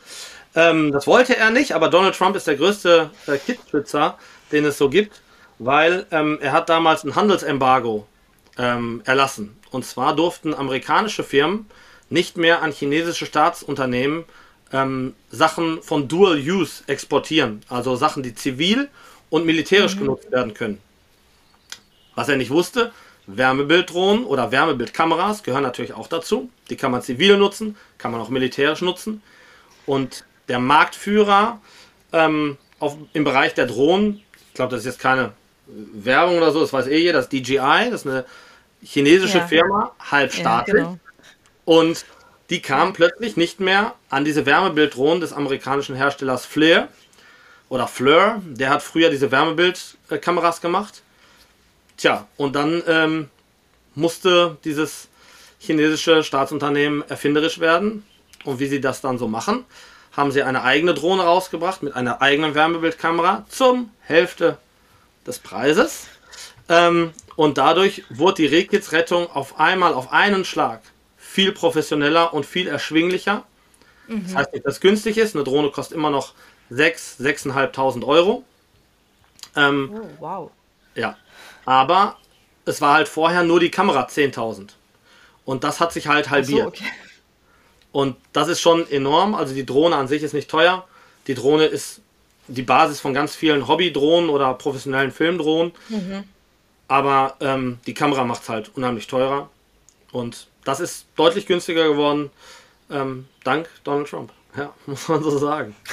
ähm, 0.54 0.92
das 0.92 1.06
wollte 1.06 1.36
er 1.36 1.50
nicht, 1.50 1.72
aber 1.72 1.88
Donald 1.88 2.16
Trump 2.16 2.34
ist 2.36 2.46
der 2.46 2.56
größte 2.56 3.10
äh, 3.26 3.38
Kittschützer, 3.38 4.18
den 4.52 4.64
es 4.64 4.78
so 4.78 4.88
gibt, 4.88 5.20
weil 5.58 6.06
ähm, 6.10 6.38
er 6.40 6.52
hat 6.52 6.68
damals 6.68 7.04
ein 7.04 7.14
Handelsembargo 7.14 8.06
ähm, 8.58 9.02
erlassen. 9.04 9.56
Und 9.70 9.84
zwar 9.84 10.14
durften 10.14 10.54
amerikanische 10.54 11.24
Firmen 11.24 11.66
nicht 12.08 12.36
mehr 12.36 12.62
an 12.62 12.72
chinesische 12.72 13.26
Staatsunternehmen 13.26 14.24
ähm, 14.72 15.14
Sachen 15.30 15.82
von 15.82 16.08
Dual 16.08 16.38
Use 16.38 16.82
exportieren, 16.86 17.62
also 17.68 17.96
Sachen, 17.96 18.22
die 18.22 18.34
zivil 18.34 18.88
und 19.30 19.46
militärisch 19.46 19.96
mhm. 19.96 20.00
genutzt 20.00 20.30
werden 20.30 20.54
können. 20.54 20.80
Was 22.14 22.28
er 22.28 22.36
nicht 22.36 22.50
wusste, 22.50 22.92
Wärmebilddrohnen 23.26 24.24
oder 24.24 24.52
Wärmebildkameras 24.52 25.42
gehören 25.42 25.62
natürlich 25.62 25.94
auch 25.94 26.06
dazu. 26.06 26.50
Die 26.70 26.76
kann 26.76 26.92
man 26.92 27.02
zivil 27.02 27.36
nutzen, 27.36 27.76
kann 27.98 28.12
man 28.12 28.20
auch 28.20 28.28
militärisch 28.28 28.82
nutzen. 28.82 29.22
Und 29.84 30.24
der 30.48 30.60
Marktführer 30.60 31.60
ähm, 32.12 32.56
auf, 32.78 32.96
im 33.12 33.24
Bereich 33.24 33.54
der 33.54 33.66
Drohnen, 33.66 34.22
ich 34.48 34.54
glaube, 34.54 34.70
das 34.70 34.80
ist 34.80 34.86
jetzt 34.86 35.00
keine 35.00 35.32
Werbung 35.66 36.36
oder 36.36 36.52
so, 36.52 36.60
das 36.60 36.72
weiß 36.72 36.86
eh 36.86 36.98
jeder, 36.98 37.18
das 37.18 37.28
DJI, 37.28 37.90
das 37.90 38.04
ist 38.04 38.06
eine 38.06 38.24
chinesische 38.82 39.38
ja. 39.38 39.46
Firma, 39.46 39.94
halbstaatlich. 39.98 40.76
Ja, 40.76 40.82
genau. 40.82 40.98
Und 41.64 42.04
die 42.50 42.62
kamen 42.62 42.92
plötzlich 42.92 43.36
nicht 43.36 43.58
mehr 43.58 43.94
an 44.08 44.24
diese 44.24 44.46
Wärmebilddrohnen 44.46 45.20
des 45.20 45.32
amerikanischen 45.32 45.96
Herstellers 45.96 46.46
Flair 46.46 46.88
oder 47.68 47.88
Fleur. 47.88 48.40
Der 48.44 48.70
hat 48.70 48.82
früher 48.82 49.10
diese 49.10 49.32
Wärmebildkameras 49.32 50.60
gemacht. 50.60 51.02
Tja, 51.96 52.26
und 52.36 52.54
dann 52.54 52.82
ähm, 52.86 53.28
musste 53.94 54.58
dieses 54.64 55.08
chinesische 55.58 56.22
Staatsunternehmen 56.22 57.02
erfinderisch 57.08 57.58
werden. 57.58 58.06
Und 58.44 58.60
wie 58.60 58.68
sie 58.68 58.80
das 58.80 59.00
dann 59.00 59.18
so 59.18 59.26
machen, 59.26 59.64
haben 60.12 60.30
sie 60.30 60.44
eine 60.44 60.62
eigene 60.62 60.94
Drohne 60.94 61.24
rausgebracht 61.24 61.82
mit 61.82 61.96
einer 61.96 62.22
eigenen 62.22 62.54
Wärmebildkamera 62.54 63.44
zum 63.48 63.90
Hälfte 64.00 64.58
des 65.26 65.38
Preises. 65.38 66.06
Ähm, 66.68 67.12
und 67.36 67.58
dadurch 67.58 68.04
wurde 68.08 68.42
die 68.42 68.46
Rehkitzrettung 68.46 69.30
auf 69.30 69.60
einmal 69.60 69.94
auf 69.94 70.12
einen 70.12 70.44
Schlag 70.44 70.80
viel 71.16 71.52
professioneller 71.52 72.32
und 72.32 72.46
viel 72.46 72.66
erschwinglicher. 72.66 73.44
Mhm. 74.08 74.24
Das 74.24 74.34
heißt 74.34 74.52
nicht, 74.52 74.66
dass 74.66 74.74
es 74.74 74.80
günstig 74.80 75.18
ist. 75.18 75.34
Eine 75.34 75.44
Drohne 75.44 75.70
kostet 75.70 75.96
immer 75.96 76.10
noch 76.10 76.32
6.000, 76.70 77.52
6.500 77.52 78.06
Euro. 78.06 78.44
Ähm, 79.54 79.90
oh, 79.92 80.08
wow. 80.18 80.50
Ja, 80.94 81.16
aber 81.64 82.16
es 82.64 82.80
war 82.80 82.94
halt 82.94 83.08
vorher 83.08 83.42
nur 83.42 83.60
die 83.60 83.70
Kamera 83.70 84.06
10.000. 84.06 84.70
Und 85.44 85.62
das 85.62 85.80
hat 85.80 85.92
sich 85.92 86.08
halt 86.08 86.30
halbiert. 86.30 86.62
So, 86.62 86.68
okay. 86.68 86.84
Und 87.92 88.16
das 88.32 88.48
ist 88.48 88.60
schon 88.60 88.90
enorm. 88.90 89.34
Also 89.34 89.54
die 89.54 89.64
Drohne 89.64 89.96
an 89.96 90.08
sich 90.08 90.22
ist 90.22 90.32
nicht 90.32 90.50
teuer. 90.50 90.86
Die 91.26 91.34
Drohne 91.34 91.66
ist 91.66 92.00
die 92.48 92.62
Basis 92.62 93.00
von 93.00 93.14
ganz 93.14 93.34
vielen 93.34 93.66
Hobby-Drohnen 93.66 94.30
oder 94.30 94.54
professionellen 94.54 95.10
Filmdrohnen. 95.10 95.72
Mhm. 95.88 96.24
Aber 96.88 97.36
ähm, 97.40 97.78
die 97.86 97.94
Kamera 97.94 98.24
macht 98.24 98.42
es 98.42 98.48
halt 98.48 98.70
unheimlich 98.76 99.06
teurer. 99.06 99.50
Und 100.12 100.46
das 100.64 100.80
ist 100.80 101.06
deutlich 101.16 101.46
günstiger 101.46 101.88
geworden, 101.88 102.30
ähm, 102.90 103.26
dank 103.44 103.68
Donald 103.84 104.08
Trump. 104.08 104.32
Ja, 104.56 104.72
muss 104.86 105.08
man 105.08 105.22
so 105.22 105.36
sagen. 105.38 105.74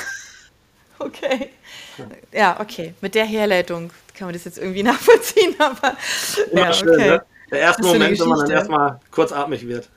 Okay. 0.99 1.49
Ja, 2.31 2.61
okay. 2.61 2.93
Mit 3.01 3.15
der 3.15 3.25
Herleitung 3.25 3.91
kann 4.15 4.27
man 4.27 4.33
das 4.33 4.45
jetzt 4.45 4.57
irgendwie 4.57 4.83
nachvollziehen, 4.83 5.53
aber 5.57 5.97
ja, 6.53 6.71
schön, 6.71 6.89
okay. 6.89 7.09
Ne? 7.09 7.25
der 7.51 7.59
erste 7.59 7.83
Moment, 7.83 8.19
wenn 8.19 8.29
man 8.29 8.39
dann 8.39 8.51
erstmal 8.51 8.99
kurzatmig 9.11 9.67
wird. 9.67 9.89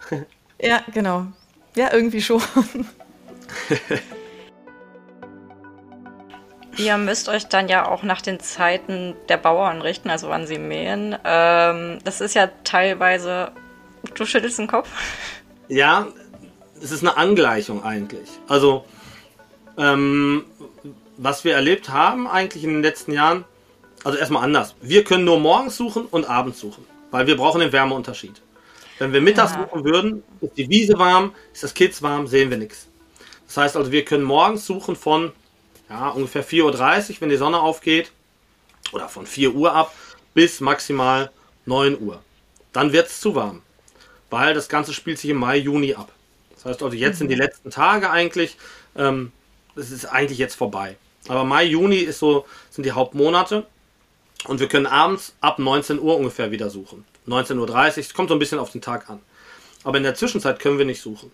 Ja, 0.61 0.83
genau. 0.92 1.27
Ja, 1.77 1.92
irgendwie 1.92 2.21
schon. 2.21 2.42
Ihr 6.79 6.99
müsst 6.99 7.29
euch 7.29 7.47
dann 7.47 7.69
ja 7.69 7.89
auch 7.89 8.03
nach 8.03 8.21
den 8.21 8.41
Zeiten 8.41 9.15
der 9.29 9.39
Bauern 9.39 9.81
richten, 9.81 10.11
also 10.11 10.29
wann 10.29 10.47
sie 10.47 10.59
mähen. 10.59 11.17
Ähm, 11.25 11.99
das 12.05 12.21
ist 12.21 12.35
ja 12.35 12.51
teilweise. 12.65 13.53
Du 14.15 14.25
schüttelst 14.25 14.59
den 14.59 14.67
Kopf? 14.67 14.89
Ja, 15.69 16.07
es 16.83 16.93
ist 16.93 17.03
eine 17.03 17.17
Angleichung 17.17 17.83
eigentlich. 17.83 18.29
Also, 18.47 18.85
ähm, 19.79 20.45
was 21.17 21.45
wir 21.45 21.55
erlebt 21.55 21.89
haben 21.89 22.29
eigentlich 22.29 22.62
in 22.62 22.75
den 22.75 22.83
letzten 22.83 23.12
Jahren, 23.12 23.45
also 24.05 24.19
erstmal 24.19 24.45
anders. 24.45 24.75
Wir 24.81 25.03
können 25.03 25.25
nur 25.25 25.41
morgens 25.41 25.77
suchen 25.77 26.07
und 26.07 26.29
abends 26.29 26.61
suchen, 26.61 26.85
weil 27.11 27.27
wir 27.27 27.37
brauchen 27.37 27.61
den 27.61 27.73
Wärmeunterschied. 27.73 28.43
Wenn 28.99 29.12
wir 29.12 29.21
mittags 29.21 29.53
ja. 29.53 29.62
suchen 29.62 29.85
würden, 29.85 30.23
ist 30.41 30.57
die 30.57 30.69
Wiese 30.69 30.99
warm, 30.99 31.35
ist 31.53 31.62
das 31.62 31.75
Kids 31.75 32.03
warm, 32.03 32.27
sehen 32.27 32.51
wir 32.51 32.57
nichts. 32.57 32.87
Das 33.47 33.57
heißt 33.57 33.77
also, 33.77 33.93
wir 33.93 34.05
können 34.05 34.25
morgens 34.25 34.67
suchen 34.67 34.97
von 34.97 35.33
ja, 35.88 36.09
ungefähr 36.11 36.44
4.30 36.44 36.64
Uhr, 36.64 37.16
wenn 37.20 37.29
die 37.29 37.37
Sonne 37.37 37.61
aufgeht, 37.61 38.11
oder 38.92 39.09
von 39.09 39.27
4 39.27 39.55
Uhr 39.55 39.72
ab 39.72 39.92
bis 40.35 40.61
maximal 40.61 41.31
9 41.64 42.01
Uhr. 42.01 42.22
Dann 42.72 42.92
wird 42.92 43.09
es 43.09 43.20
zu 43.20 43.35
warm, 43.35 43.62
weil 44.31 44.55
das 44.55 44.68
Ganze 44.68 44.92
spielt 44.92 45.18
sich 45.18 45.31
im 45.31 45.38
Mai, 45.38 45.57
Juni 45.57 45.94
ab. 45.94 46.12
Das 46.55 46.66
heißt 46.66 46.83
also, 46.83 46.96
jetzt 46.96 47.14
mhm. 47.14 47.18
sind 47.18 47.29
die 47.29 47.37
letzten 47.37 47.70
Tage 47.70 48.11
eigentlich, 48.11 48.57
ähm, 48.96 49.33
es 49.75 49.90
ist 49.90 50.07
eigentlich 50.07 50.38
jetzt 50.38 50.55
vorbei. 50.55 50.96
Aber 51.29 51.44
Mai, 51.44 51.64
Juni 51.64 51.99
ist 51.99 52.18
so, 52.18 52.46
sind 52.70 52.85
die 52.85 52.92
Hauptmonate 52.92 53.66
und 54.46 54.61
wir 54.61 54.68
können 54.68 54.87
abends 54.87 55.35
ab 55.40 55.59
19 55.59 55.99
Uhr 55.99 56.16
ungefähr 56.16 56.51
wieder 56.51 56.70
suchen. 56.70 57.05
19.30 57.27 57.59
Uhr, 57.59 57.99
es 57.99 58.14
kommt 58.14 58.29
so 58.29 58.37
ein 58.37 58.38
bisschen 58.38 58.59
auf 58.59 58.70
den 58.70 58.81
Tag 58.81 59.11
an. 59.11 59.20
Aber 59.83 59.96
in 59.96 60.05
der 60.05 60.14
Zwischenzeit 60.14 60.61
können 60.61 60.79
wir 60.79 60.85
nicht 60.85 61.01
suchen. 61.01 61.33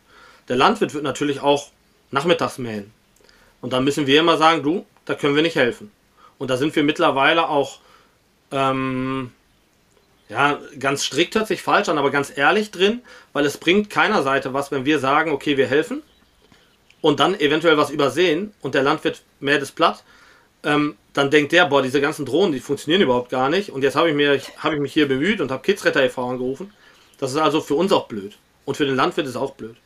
Der 0.48 0.56
Landwirt 0.56 0.94
wird 0.94 1.04
natürlich 1.04 1.40
auch 1.40 1.70
nachmittags 2.10 2.58
mähen. 2.58 2.92
Und 3.62 3.72
dann 3.72 3.85
müssen 3.85 4.07
wir 4.07 4.20
immer 4.20 4.37
sagen, 4.37 4.62
du, 4.62 4.85
da 5.07 5.14
können 5.14 5.35
wir 5.35 5.42
nicht 5.42 5.57
helfen. 5.57 5.90
Und 6.37 6.51
da 6.51 6.59
sind 6.59 6.77
wir 6.77 6.83
mittlerweile 6.83 7.48
auch, 7.48 7.79
ähm, 8.51 9.31
ja, 10.29 10.59
ganz 10.79 11.05
strikt 11.05 11.37
hört 11.37 11.46
sich 11.46 11.62
falsch 11.62 11.88
an, 11.88 11.96
aber 11.96 12.11
ganz 12.11 12.37
ehrlich 12.37 12.70
drin, 12.70 13.01
weil 13.33 13.46
es 13.46 13.57
bringt 13.57 13.88
keiner 13.88 14.22
Seite 14.22 14.53
was, 14.53 14.70
wenn 14.70 14.85
wir 14.85 14.98
sagen, 14.98 15.31
okay, 15.31 15.57
wir 15.57 15.66
helfen 15.66 16.03
und 17.01 17.20
dann 17.20 17.38
eventuell 17.38 17.79
was 17.79 17.90
übersehen 17.90 18.53
und 18.61 18.75
der 18.75 18.83
Landwirt 18.83 19.22
mäht 19.40 19.62
es 19.62 19.70
platt, 19.70 20.05
ähm, 20.64 20.96
dann 21.12 21.31
denkt 21.31 21.53
der, 21.53 21.66
boah, 21.66 21.83
diese 21.83 22.01
ganzen 22.01 22.27
Drohnen, 22.27 22.53
die 22.53 22.61
funktionieren 22.61 23.03
überhaupt 23.03 23.31
gar 23.31 23.48
nicht 23.48 23.70
und 23.70 23.83
jetzt 23.83 23.94
habe 23.94 24.11
ich, 24.11 24.48
hab 24.59 24.72
ich 24.72 24.81
mich 24.81 24.92
hier 24.92 25.07
bemüht 25.07 25.40
und 25.40 25.51
habe 25.51 25.62
Kidsretter 25.62 26.03
e.V. 26.03 26.31
angerufen. 26.31 26.72
Das 27.18 27.31
ist 27.31 27.37
also 27.37 27.61
für 27.61 27.75
uns 27.75 27.92
auch 27.92 28.09
blöd 28.09 28.37
und 28.64 28.77
für 28.77 28.87
den 28.87 28.96
Landwirt 28.96 29.27
ist 29.27 29.37
auch 29.37 29.53
blöd. 29.53 29.77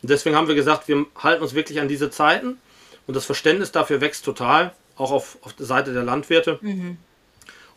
Und 0.00 0.10
deswegen 0.10 0.34
haben 0.34 0.48
wir 0.48 0.56
gesagt, 0.56 0.88
wir 0.88 1.06
halten 1.16 1.42
uns 1.42 1.54
wirklich 1.54 1.80
an 1.80 1.88
diese 1.88 2.10
Zeiten 2.10 2.58
und 3.06 3.14
das 3.14 3.24
Verständnis 3.24 3.72
dafür 3.72 4.00
wächst 4.00 4.24
total, 4.24 4.72
auch 4.96 5.10
auf, 5.10 5.38
auf 5.42 5.52
der 5.54 5.66
Seite 5.66 5.92
der 5.92 6.02
Landwirte. 6.02 6.58
Mhm. 6.60 6.98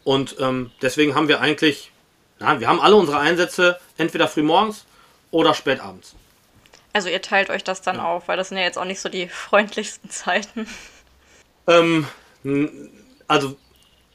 Und 0.03 0.35
ähm, 0.39 0.71
deswegen 0.81 1.15
haben 1.15 1.27
wir 1.27 1.41
eigentlich, 1.41 1.91
na, 2.39 2.59
wir 2.59 2.67
haben 2.67 2.79
alle 2.79 2.95
unsere 2.95 3.19
Einsätze 3.19 3.79
entweder 3.97 4.27
frühmorgens 4.27 4.85
oder 5.31 5.53
spätabends. 5.53 6.15
Also 6.93 7.09
ihr 7.09 7.21
teilt 7.21 7.49
euch 7.49 7.63
das 7.63 7.81
dann 7.81 7.97
ja. 7.97 8.05
auf, 8.05 8.27
weil 8.27 8.37
das 8.37 8.49
sind 8.49 8.57
ja 8.57 8.63
jetzt 8.63 8.77
auch 8.77 8.85
nicht 8.85 9.01
so 9.01 9.09
die 9.09 9.27
freundlichsten 9.29 10.09
Zeiten. 10.09 10.67
Ähm, 11.67 12.07
also, 13.27 13.57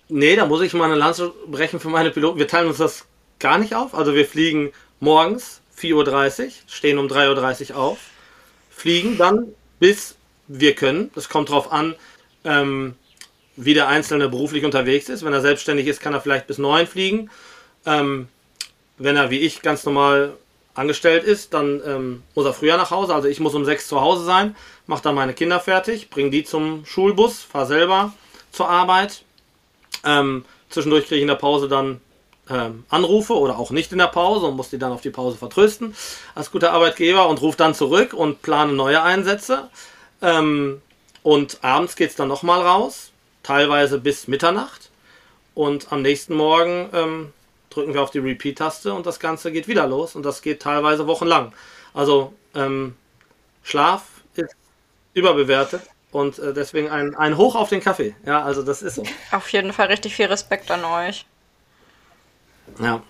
nee, 0.08 0.36
da 0.36 0.46
muss 0.46 0.62
ich 0.62 0.72
mal 0.72 0.84
eine 0.84 0.94
Lanze 0.94 1.34
brechen 1.46 1.80
für 1.80 1.88
meine 1.88 2.10
Piloten. 2.10 2.38
Wir 2.38 2.48
teilen 2.48 2.68
uns 2.68 2.78
das 2.78 3.06
gar 3.38 3.58
nicht 3.58 3.74
auf. 3.74 3.94
Also 3.94 4.14
wir 4.14 4.26
fliegen 4.26 4.72
morgens 5.00 5.60
4.30 5.76 6.44
Uhr, 6.44 6.52
stehen 6.68 6.98
um 6.98 7.08
3.30 7.08 7.72
Uhr 7.72 7.76
auf, 7.76 7.98
fliegen 8.70 9.18
dann 9.18 9.54
bis 9.80 10.14
wir 10.50 10.74
können. 10.74 11.10
Das 11.14 11.28
kommt 11.28 11.48
darauf 11.48 11.72
an, 11.72 11.94
ähm, 12.44 12.94
wie 13.56 13.74
der 13.74 13.88
Einzelne 13.88 14.28
beruflich 14.28 14.64
unterwegs 14.64 15.08
ist. 15.08 15.24
Wenn 15.24 15.32
er 15.32 15.40
selbstständig 15.40 15.86
ist, 15.86 16.00
kann 16.00 16.12
er 16.12 16.20
vielleicht 16.20 16.46
bis 16.46 16.58
neun 16.58 16.86
fliegen. 16.86 17.30
Ähm, 17.86 18.28
wenn 18.98 19.16
er 19.16 19.30
wie 19.30 19.38
ich 19.38 19.62
ganz 19.62 19.84
normal 19.84 20.34
angestellt 20.74 21.24
ist, 21.24 21.54
dann 21.54 21.80
ähm, 21.86 22.22
muss 22.34 22.46
er 22.46 22.52
früher 22.52 22.76
nach 22.76 22.90
Hause. 22.90 23.14
Also 23.14 23.28
ich 23.28 23.40
muss 23.40 23.54
um 23.54 23.64
sechs 23.64 23.86
zu 23.86 24.00
Hause 24.00 24.24
sein, 24.24 24.56
mache 24.86 25.02
dann 25.02 25.14
meine 25.14 25.34
Kinder 25.34 25.60
fertig, 25.60 26.10
bringe 26.10 26.30
die 26.30 26.44
zum 26.44 26.84
Schulbus, 26.84 27.42
fahre 27.42 27.66
selber 27.66 28.12
zur 28.50 28.68
Arbeit. 28.68 29.22
Ähm, 30.04 30.44
zwischendurch 30.68 31.04
kriege 31.04 31.16
ich 31.16 31.22
in 31.22 31.28
der 31.28 31.34
Pause 31.34 31.68
dann 31.68 32.00
ähm, 32.48 32.84
Anrufe 32.88 33.34
oder 33.34 33.58
auch 33.58 33.70
nicht 33.70 33.92
in 33.92 33.98
der 33.98 34.06
Pause 34.06 34.46
und 34.46 34.56
muss 34.56 34.70
die 34.70 34.78
dann 34.78 34.92
auf 34.92 35.00
die 35.00 35.10
Pause 35.10 35.36
vertrösten 35.36 35.94
als 36.34 36.50
guter 36.50 36.72
Arbeitgeber 36.72 37.28
und 37.28 37.40
rufe 37.40 37.56
dann 37.56 37.74
zurück 37.74 38.12
und 38.12 38.42
plane 38.42 38.72
neue 38.72 39.02
Einsätze. 39.02 39.68
Ähm, 40.22 40.82
und 41.22 41.58
abends 41.62 41.96
geht 41.96 42.10
es 42.10 42.16
dann 42.16 42.28
nochmal 42.28 42.62
raus, 42.62 43.12
teilweise 43.42 43.98
bis 43.98 44.28
Mitternacht. 44.28 44.90
Und 45.54 45.92
am 45.92 46.02
nächsten 46.02 46.34
Morgen 46.34 46.88
ähm, 46.92 47.32
drücken 47.68 47.94
wir 47.94 48.02
auf 48.02 48.10
die 48.10 48.18
Repeat-Taste 48.18 48.92
und 48.94 49.06
das 49.06 49.20
Ganze 49.20 49.52
geht 49.52 49.68
wieder 49.68 49.86
los. 49.86 50.14
Und 50.14 50.24
das 50.24 50.42
geht 50.42 50.62
teilweise 50.62 51.06
wochenlang. 51.06 51.52
Also 51.92 52.32
ähm, 52.54 52.96
Schlaf 53.62 54.04
ist 54.34 54.54
überbewertet 55.14 55.82
und 56.12 56.38
äh, 56.38 56.52
deswegen 56.52 56.88
ein, 56.88 57.14
ein 57.14 57.36
Hoch 57.36 57.54
auf 57.54 57.68
den 57.68 57.80
Kaffee. 57.80 58.14
Ja, 58.24 58.42
also 58.42 58.62
das 58.62 58.82
ist 58.82 58.96
so. 58.96 59.04
Auf 59.32 59.48
jeden 59.50 59.72
Fall 59.72 59.88
richtig 59.88 60.14
viel 60.16 60.26
Respekt 60.26 60.70
an 60.70 60.84
euch. 60.84 61.26
Ja. 62.80 63.02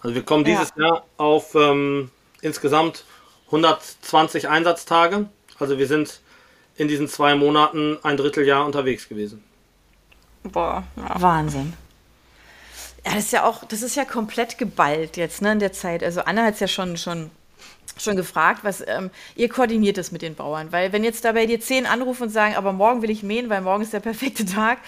Also 0.00 0.14
wir 0.14 0.22
kommen 0.22 0.44
dieses 0.44 0.72
ja. 0.76 0.86
Jahr 0.86 1.04
auf 1.16 1.54
ähm, 1.54 2.10
insgesamt 2.42 3.04
120 3.46 4.48
Einsatztage. 4.48 5.28
Also 5.58 5.78
wir 5.78 5.86
sind 5.86 6.20
in 6.76 6.88
diesen 6.88 7.08
zwei 7.08 7.34
Monaten 7.34 7.98
ein 8.02 8.16
Dritteljahr 8.16 8.64
unterwegs 8.64 9.08
gewesen. 9.08 9.42
Boah, 10.44 10.84
ja. 10.96 11.20
Wahnsinn. 11.20 11.72
Ja, 13.04 13.14
das 13.14 13.24
ist 13.24 13.32
ja 13.32 13.44
auch, 13.44 13.64
das 13.64 13.82
ist 13.82 13.96
ja 13.96 14.04
komplett 14.04 14.58
geballt 14.58 15.16
jetzt, 15.16 15.42
ne, 15.42 15.52
in 15.52 15.58
der 15.58 15.72
Zeit. 15.72 16.02
Also 16.02 16.22
Anna 16.22 16.44
hat 16.44 16.54
es 16.54 16.60
ja 16.60 16.68
schon, 16.68 16.96
schon, 16.96 17.30
schon 17.98 18.16
gefragt, 18.16 18.60
was 18.62 18.82
ähm, 18.86 19.10
ihr 19.36 19.48
koordiniert 19.48 19.98
das 19.98 20.10
mit 20.10 20.22
den 20.22 20.34
Bauern. 20.34 20.72
Weil 20.72 20.92
wenn 20.92 21.04
jetzt 21.04 21.24
dabei 21.24 21.46
dir 21.46 21.60
zehn 21.60 21.86
anrufen 21.86 22.24
und 22.24 22.28
sagen, 22.30 22.56
aber 22.56 22.72
morgen 22.72 23.02
will 23.02 23.10
ich 23.10 23.22
mähen, 23.22 23.50
weil 23.50 23.60
morgen 23.60 23.82
ist 23.82 23.92
der 23.92 24.00
perfekte 24.00 24.44
Tag, 24.46 24.78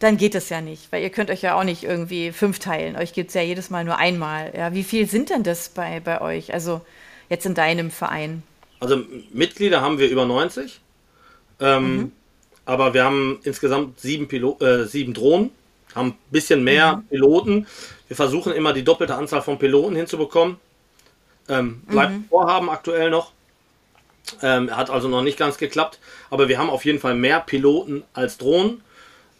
dann 0.00 0.16
geht 0.16 0.34
das 0.34 0.48
ja 0.50 0.60
nicht. 0.60 0.92
Weil 0.92 1.02
ihr 1.02 1.10
könnt 1.10 1.30
euch 1.30 1.42
ja 1.42 1.54
auch 1.58 1.64
nicht 1.64 1.82
irgendwie 1.82 2.32
fünf 2.32 2.58
teilen. 2.58 2.96
Euch 2.96 3.14
gibt 3.14 3.28
es 3.28 3.34
ja 3.34 3.42
jedes 3.42 3.70
Mal 3.70 3.84
nur 3.84 3.96
einmal. 3.96 4.52
Ja, 4.56 4.74
wie 4.74 4.84
viel 4.84 5.08
sind 5.08 5.30
denn 5.30 5.42
das 5.42 5.70
bei, 5.70 6.00
bei 6.00 6.20
euch? 6.20 6.52
Also 6.52 6.82
jetzt 7.30 7.46
in 7.46 7.54
deinem 7.54 7.90
Verein? 7.90 8.42
Also 8.80 9.02
Mitglieder 9.32 9.80
haben 9.80 9.98
wir 9.98 10.10
über 10.10 10.26
90. 10.26 10.81
Ähm, 11.62 11.96
mhm. 11.96 12.12
Aber 12.64 12.92
wir 12.94 13.04
haben 13.04 13.40
insgesamt 13.44 14.00
sieben, 14.00 14.28
Pilo 14.28 14.58
äh, 14.60 14.84
sieben 14.84 15.14
Drohnen, 15.14 15.50
haben 15.94 16.08
ein 16.08 16.18
bisschen 16.30 16.62
mehr 16.64 16.96
mhm. 16.96 17.06
Piloten. 17.08 17.66
Wir 18.08 18.16
versuchen 18.16 18.52
immer 18.52 18.72
die 18.72 18.84
doppelte 18.84 19.14
Anzahl 19.14 19.42
von 19.42 19.58
Piloten 19.58 19.96
hinzubekommen. 19.96 20.56
Ähm, 21.48 21.82
bleibt 21.86 22.12
mhm. 22.12 22.24
Vorhaben 22.28 22.68
aktuell 22.68 23.10
noch. 23.10 23.32
Ähm, 24.40 24.74
hat 24.74 24.90
also 24.90 25.08
noch 25.08 25.22
nicht 25.22 25.38
ganz 25.38 25.58
geklappt. 25.58 25.98
Aber 26.30 26.48
wir 26.48 26.58
haben 26.58 26.70
auf 26.70 26.84
jeden 26.84 27.00
Fall 27.00 27.14
mehr 27.14 27.40
Piloten 27.40 28.04
als 28.12 28.38
Drohnen. 28.38 28.82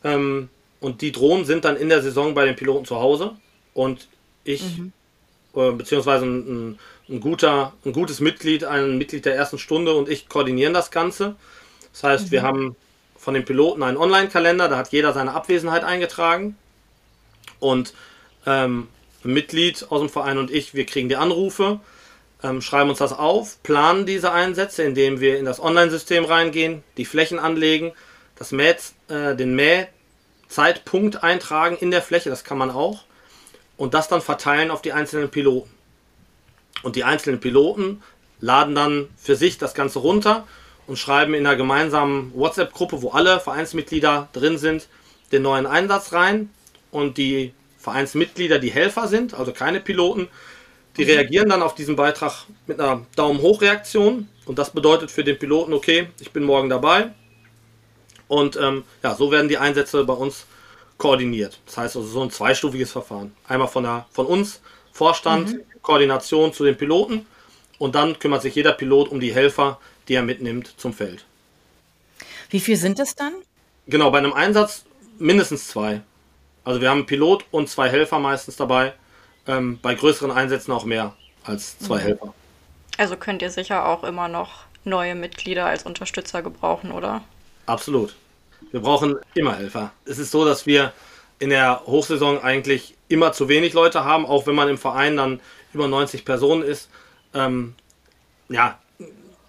Ähm, 0.05 0.49
und 0.81 1.01
die 1.01 1.13
Drohnen 1.13 1.45
sind 1.45 1.65
dann 1.65 1.77
in 1.77 1.89
der 1.89 2.03
Saison 2.03 2.35
bei 2.35 2.45
den 2.45 2.57
Piloten 2.57 2.85
zu 2.85 2.97
Hause. 2.97 3.37
Und 3.75 4.09
ich, 4.45 4.79
mhm. 4.79 4.93
äh, 5.55 5.71
beziehungsweise 5.71 6.27
ein, 6.27 6.79
ein, 7.09 7.21
guter, 7.21 7.73
ein 7.85 7.93
gutes 7.93 8.21
Mitglied, 8.21 8.65
ein 8.65 8.99
Mitglied 8.99 9.25
der 9.25 9.37
ersten 9.37 9.59
Stunde 9.59 9.95
und 9.95 10.09
ich 10.09 10.29
koordinieren 10.29 10.75
das 10.75 10.91
Ganze. 10.91 11.37
Das 11.93 12.05
heißt, 12.05 12.27
mhm. 12.27 12.31
wir 12.31 12.43
haben 12.43 12.77
von 13.17 13.35
den 13.35 13.45
Piloten 13.45 13.83
einen 13.83 13.97
Online-Kalender, 13.97 14.69
da 14.69 14.77
hat 14.77 14.93
jeder 14.93 15.13
seine 15.13 15.33
Abwesenheit 15.33 15.85
eingetragen. 15.85 16.57
Und 17.61 17.95
ähm, 18.47 18.89
ein 19.25 19.33
Mitglied 19.33 19.87
aus 19.91 20.01
dem 20.01 20.09
Verein 20.09 20.39
und 20.39 20.51
ich, 20.51 20.75
wir 20.75 20.87
kriegen 20.87 21.09
die 21.09 21.17
Anrufe, 21.17 21.79
ähm, 22.43 22.61
schreiben 22.61 22.91
uns 22.91 22.99
das 22.99 23.13
auf, 23.13 23.63
planen 23.63 24.07
diese 24.07 24.33
Einsätze, 24.33 24.83
indem 24.83 25.21
wir 25.21 25.39
in 25.39 25.45
das 25.45 25.61
Online-System 25.61 26.25
reingehen, 26.25 26.83
die 26.97 27.05
Flächen 27.05 27.39
anlegen, 27.39 27.93
das 28.37 28.51
Mäh, 28.51 28.75
äh, 29.09 29.37
den 29.37 29.55
Mähzeitpunkt 29.55 31.23
eintragen 31.23 31.77
in 31.77 31.93
der 31.93 32.03
Fläche, 32.03 32.31
das 32.31 32.43
kann 32.43 32.59
man 32.59 32.71
auch, 32.71 33.05
und 33.77 33.95
das 33.95 34.09
dann 34.09 34.21
verteilen 34.21 34.73
auf 34.73 34.83
die 34.83 34.93
einzelnen 34.93 35.31
Piloten. 35.31 35.71
Und 36.83 36.97
die 36.97 37.05
einzelnen 37.05 37.39
Piloten 37.39 38.03
laden 38.41 38.75
dann 38.75 39.09
für 39.17 39.37
sich 39.37 39.59
das 39.59 39.75
Ganze 39.75 40.01
runter 40.01 40.49
und 40.87 40.99
schreiben 40.99 41.35
in 41.35 41.47
einer 41.47 41.57
gemeinsamen 41.57 42.33
WhatsApp-Gruppe, 42.35 43.03
wo 43.03 43.11
alle 43.11 43.41
Vereinsmitglieder 43.41 44.29
drin 44.33 44.59
sind, 44.59 44.89
den 45.31 45.43
neuen 45.43 45.67
Einsatz 45.67 46.13
rein. 46.13 46.51
Und 46.91 47.17
die 47.17 47.55
Vereinsmitglieder, 47.79 48.59
die 48.59 48.71
Helfer 48.71 49.09
sind, 49.09 49.35
also 49.35 49.53
keine 49.53 49.81
Piloten, 49.81 50.29
die 50.97 51.05
reagieren 51.05 51.49
dann 51.49 51.63
auf 51.63 51.75
diesen 51.75 51.97
Beitrag 51.97 52.45
mit 52.67 52.79
einer 52.79 53.07
Daumen 53.17 53.41
hoch 53.41 53.63
Reaktion. 53.63 54.29
Und 54.45 54.59
das 54.59 54.71
bedeutet 54.71 55.11
für 55.11 55.25
den 55.25 55.39
Piloten, 55.39 55.73
okay, 55.73 56.09
ich 56.21 56.33
bin 56.33 56.45
morgen 56.45 56.69
dabei. 56.69 57.13
Und 58.29 58.57
ähm, 58.57 58.85
ja, 59.03 59.15
so 59.15 59.31
werden 59.31 59.49
die 59.49 59.59
Einsätze 59.59 60.05
bei 60.05 60.13
uns 60.13 60.47
koordiniert. 60.99 61.61
Das 61.67 61.79
heißt 61.79 61.97
also 61.97 62.09
so 62.09 62.23
ein 62.23 62.31
zweistufiges 62.31 62.93
Verfahren. 62.93 63.35
Einmal 63.49 63.69
von, 63.69 63.85
der, 63.85 64.07
von 64.13 64.27
uns 64.27 64.61
Vorstand, 64.93 65.53
mhm. 65.53 65.61
Koordination 65.81 66.53
zu 66.53 66.65
den 66.65 66.77
Piloten 66.77 67.27
und 67.79 67.95
dann 67.95 68.19
kümmert 68.19 68.43
sich 68.43 68.55
jeder 68.55 68.73
Pilot 68.73 69.09
um 69.09 69.19
die 69.19 69.35
Helfer, 69.35 69.81
die 70.09 70.15
er 70.15 70.23
mitnimmt 70.23 70.75
zum 70.77 70.93
Feld. 70.93 71.25
Wie 72.51 72.61
viel 72.61 72.77
sind 72.77 72.99
es 72.99 73.15
dann? 73.15 73.33
Genau, 73.87 74.11
bei 74.11 74.19
einem 74.19 74.33
Einsatz 74.33 74.85
mindestens 75.19 75.69
zwei. 75.69 76.03
Also 76.65 76.81
wir 76.81 76.91
haben 76.91 76.99
einen 76.99 77.07
Pilot 77.07 77.45
und 77.51 77.69
zwei 77.69 77.89
Helfer 77.89 78.19
meistens 78.19 78.57
dabei. 78.57 78.95
Ähm, 79.47 79.79
bei 79.83 79.95
größeren 79.95 80.31
Einsätzen 80.31 80.73
auch 80.73 80.85
mehr 80.85 81.15
als 81.45 81.79
zwei 81.79 81.97
mhm. 81.97 82.03
Helfer. 82.03 82.35
Also 82.99 83.17
könnt 83.17 83.43
ihr 83.43 83.51
sicher 83.51 83.89
auch 83.89 84.05
immer 84.05 84.29
noch 84.29 84.65
neue 84.85 85.15
Mitglieder 85.15 85.67
als 85.67 85.85
Unterstützer 85.85 86.43
gebrauchen, 86.43 86.93
oder? 86.93 87.23
Absolut. 87.67 88.15
Wir 88.71 88.81
brauchen 88.81 89.17
immer 89.35 89.57
Helfer. 89.57 89.93
Es 90.05 90.19
ist 90.19 90.31
so, 90.31 90.45
dass 90.45 90.67
wir 90.67 90.93
in 91.39 91.51
der 91.51 91.83
Hochsaison 91.87 92.41
eigentlich 92.41 92.95
immer 93.09 93.33
zu 93.33 93.49
wenig 93.49 93.73
Leute 93.73 94.05
haben, 94.05 94.27
auch 94.27 94.47
wenn 94.47 94.55
man 94.55 94.69
im 94.69 94.79
Verein 94.79 95.17
dann 95.17 95.41
über 95.73 95.89
90 95.89 96.25
Personen 96.25 96.63
ist. 96.63 96.89
Ähm, 97.35 97.75
ja, 98.49 98.79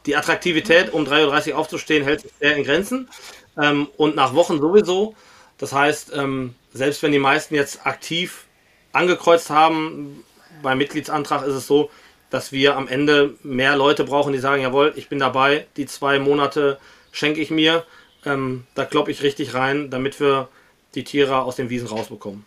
die 0.06 0.16
Attraktivität, 0.16 0.92
um 0.92 1.06
3.30 1.06 1.52
Uhr 1.52 1.58
aufzustehen, 1.58 2.04
hält 2.04 2.22
sich 2.22 2.32
sehr 2.40 2.56
in 2.56 2.64
Grenzen. 2.64 3.10
Ähm, 3.58 3.88
und 3.98 4.16
nach 4.16 4.34
Wochen 4.34 4.60
sowieso. 4.60 5.16
Das 5.58 5.74
heißt, 5.74 6.12
ähm, 6.16 6.56
selbst 6.74 7.04
wenn 7.04 7.12
die 7.12 7.20
meisten 7.20 7.56
jetzt 7.56 7.86
aktiv 7.86 8.46
angekreuzt 8.92 9.50
haben, 9.50 10.24
beim 10.62 10.78
Mitgliedsantrag 10.78 11.46
ist 11.46 11.54
es 11.54 11.68
so, 11.68 11.90
dass 12.30 12.52
wir 12.52 12.76
am 12.76 12.88
Ende 12.88 13.36
mehr 13.44 13.76
Leute 13.76 14.04
brauchen, 14.04 14.34
die 14.34 14.40
sagen, 14.40 14.62
jawohl, 14.62 14.94
ich 14.96 15.08
bin 15.08 15.20
dabei, 15.20 15.68
die 15.78 15.86
zwei 15.86 16.18
Monate 16.20 16.80
schenke 17.12 17.40
ich 17.42 17.52
mir, 17.52 17.86
ähm, 18.26 18.66
da 18.74 18.86
kloppe 18.86 19.12
ich 19.12 19.22
richtig 19.22 19.54
rein, 19.54 19.90
damit 19.92 20.20
wir 20.20 20.48
die 20.96 21.04
Tiere 21.04 21.44
aus 21.44 21.56
den 21.58 21.70
Wiesen 21.70 21.88
rausbekommen. 21.88 22.46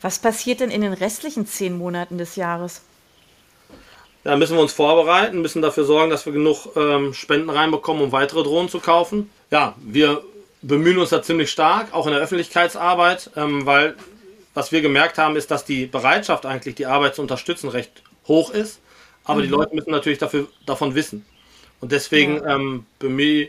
Was 0.00 0.18
passiert 0.18 0.60
denn 0.60 0.70
in 0.70 0.80
den 0.80 0.92
restlichen 0.92 1.46
zehn 1.46 1.76
Monaten 1.76 2.18
des 2.18 2.36
Jahres? 2.36 2.82
Da 4.22 4.36
müssen 4.36 4.56
wir 4.56 4.62
uns 4.62 4.72
vorbereiten, 4.72 5.40
müssen 5.40 5.62
dafür 5.62 5.84
sorgen, 5.84 6.10
dass 6.10 6.26
wir 6.26 6.32
genug 6.32 6.76
ähm, 6.76 7.14
Spenden 7.14 7.48
reinbekommen, 7.48 8.02
um 8.02 8.12
weitere 8.12 8.42
Drohnen 8.42 8.68
zu 8.68 8.80
kaufen. 8.80 9.30
Ja, 9.50 9.74
wir 9.80 10.22
bemühen 10.62 10.98
uns 10.98 11.10
da 11.10 11.22
ziemlich 11.22 11.50
stark, 11.50 11.94
auch 11.94 12.06
in 12.06 12.12
der 12.12 12.20
Öffentlichkeitsarbeit, 12.20 13.30
ähm, 13.36 13.64
weil 13.64 13.96
was 14.52 14.72
wir 14.72 14.82
gemerkt 14.82 15.16
haben, 15.16 15.36
ist, 15.36 15.50
dass 15.50 15.64
die 15.64 15.86
Bereitschaft 15.86 16.44
eigentlich, 16.44 16.74
die 16.74 16.86
Arbeit 16.86 17.14
zu 17.14 17.22
unterstützen, 17.22 17.68
recht 17.68 18.02
hoch 18.26 18.50
ist. 18.50 18.80
Aber 19.24 19.38
mhm. 19.40 19.44
die 19.44 19.48
Leute 19.48 19.74
müssen 19.74 19.90
natürlich 19.90 20.18
dafür, 20.18 20.48
davon 20.66 20.94
wissen. 20.94 21.24
Und 21.80 21.92
deswegen 21.92 22.36
ja. 22.36 22.56
ähm, 22.56 22.84
bemühe 22.98 23.48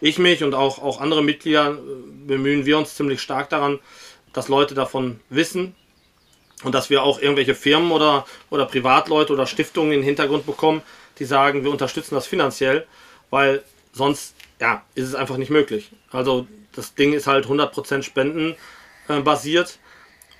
ich 0.00 0.18
mich 0.18 0.44
und 0.44 0.54
auch, 0.54 0.80
auch 0.80 1.00
andere 1.00 1.24
Mitglieder, 1.24 1.72
äh, 1.72 2.26
bemühen 2.26 2.66
wir 2.66 2.78
uns 2.78 2.94
ziemlich 2.94 3.20
stark 3.20 3.48
daran, 3.48 3.80
dass 4.32 4.48
Leute 4.48 4.74
davon 4.74 5.18
wissen 5.28 5.74
und 6.62 6.74
dass 6.74 6.90
wir 6.90 7.02
auch 7.02 7.20
irgendwelche 7.20 7.54
Firmen 7.54 7.92
oder, 7.92 8.26
oder 8.50 8.66
Privatleute 8.66 9.32
oder 9.32 9.46
Stiftungen 9.46 9.92
in 9.92 10.00
den 10.00 10.04
Hintergrund 10.04 10.46
bekommen, 10.46 10.82
die 11.18 11.24
sagen, 11.24 11.64
wir 11.64 11.70
unterstützen 11.70 12.14
das 12.14 12.26
finanziell, 12.26 12.86
weil 13.30 13.62
sonst 13.92 14.34
ja, 14.60 14.82
ist 14.94 15.08
es 15.08 15.14
einfach 15.14 15.36
nicht 15.36 15.50
möglich. 15.50 15.90
Also 16.10 16.46
das 16.72 16.94
Ding 16.94 17.12
ist 17.12 17.26
halt 17.26 17.46
100% 17.46 18.02
Spenden 18.02 18.54
äh, 19.08 19.20
basiert 19.20 19.78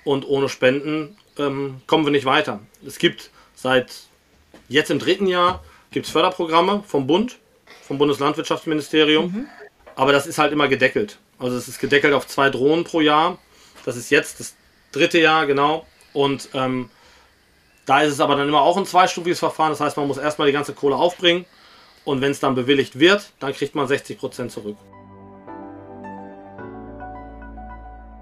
und 0.03 0.27
ohne 0.27 0.49
Spenden 0.49 1.17
ähm, 1.37 1.81
kommen 1.87 2.05
wir 2.05 2.11
nicht 2.11 2.25
weiter. 2.25 2.59
Es 2.85 2.97
gibt 2.97 3.29
seit 3.55 3.93
jetzt 4.69 4.91
im 4.91 4.99
dritten 4.99 5.27
Jahr 5.27 5.63
gibt's 5.91 6.09
Förderprogramme 6.09 6.83
vom 6.87 7.05
Bund, 7.05 7.37
vom 7.81 7.97
Bundeslandwirtschaftsministerium, 7.97 9.25
mhm. 9.25 9.47
aber 9.95 10.11
das 10.11 10.25
ist 10.25 10.37
halt 10.37 10.51
immer 10.51 10.67
gedeckelt. 10.67 11.19
Also 11.37 11.57
es 11.57 11.67
ist 11.67 11.79
gedeckelt 11.79 12.13
auf 12.13 12.27
zwei 12.27 12.49
Drohnen 12.49 12.83
pro 12.83 13.01
Jahr. 13.01 13.37
Das 13.85 13.97
ist 13.97 14.09
jetzt 14.09 14.39
das 14.39 14.55
dritte 14.91 15.19
Jahr, 15.19 15.45
genau. 15.45 15.85
Und 16.13 16.49
ähm, 16.53 16.89
da 17.85 18.01
ist 18.01 18.13
es 18.13 18.19
aber 18.19 18.35
dann 18.35 18.47
immer 18.47 18.61
auch 18.61 18.77
ein 18.77 18.85
zweistufiges 18.85 19.39
Verfahren. 19.39 19.71
Das 19.71 19.79
heißt, 19.79 19.97
man 19.97 20.07
muss 20.07 20.17
erstmal 20.17 20.47
die 20.47 20.53
ganze 20.53 20.73
Kohle 20.73 20.95
aufbringen 20.95 21.45
und 22.05 22.21
wenn 22.21 22.31
es 22.31 22.39
dann 22.39 22.55
bewilligt 22.55 22.99
wird, 22.99 23.31
dann 23.39 23.53
kriegt 23.53 23.75
man 23.75 23.87
60% 23.87 24.49
zurück. 24.49 24.77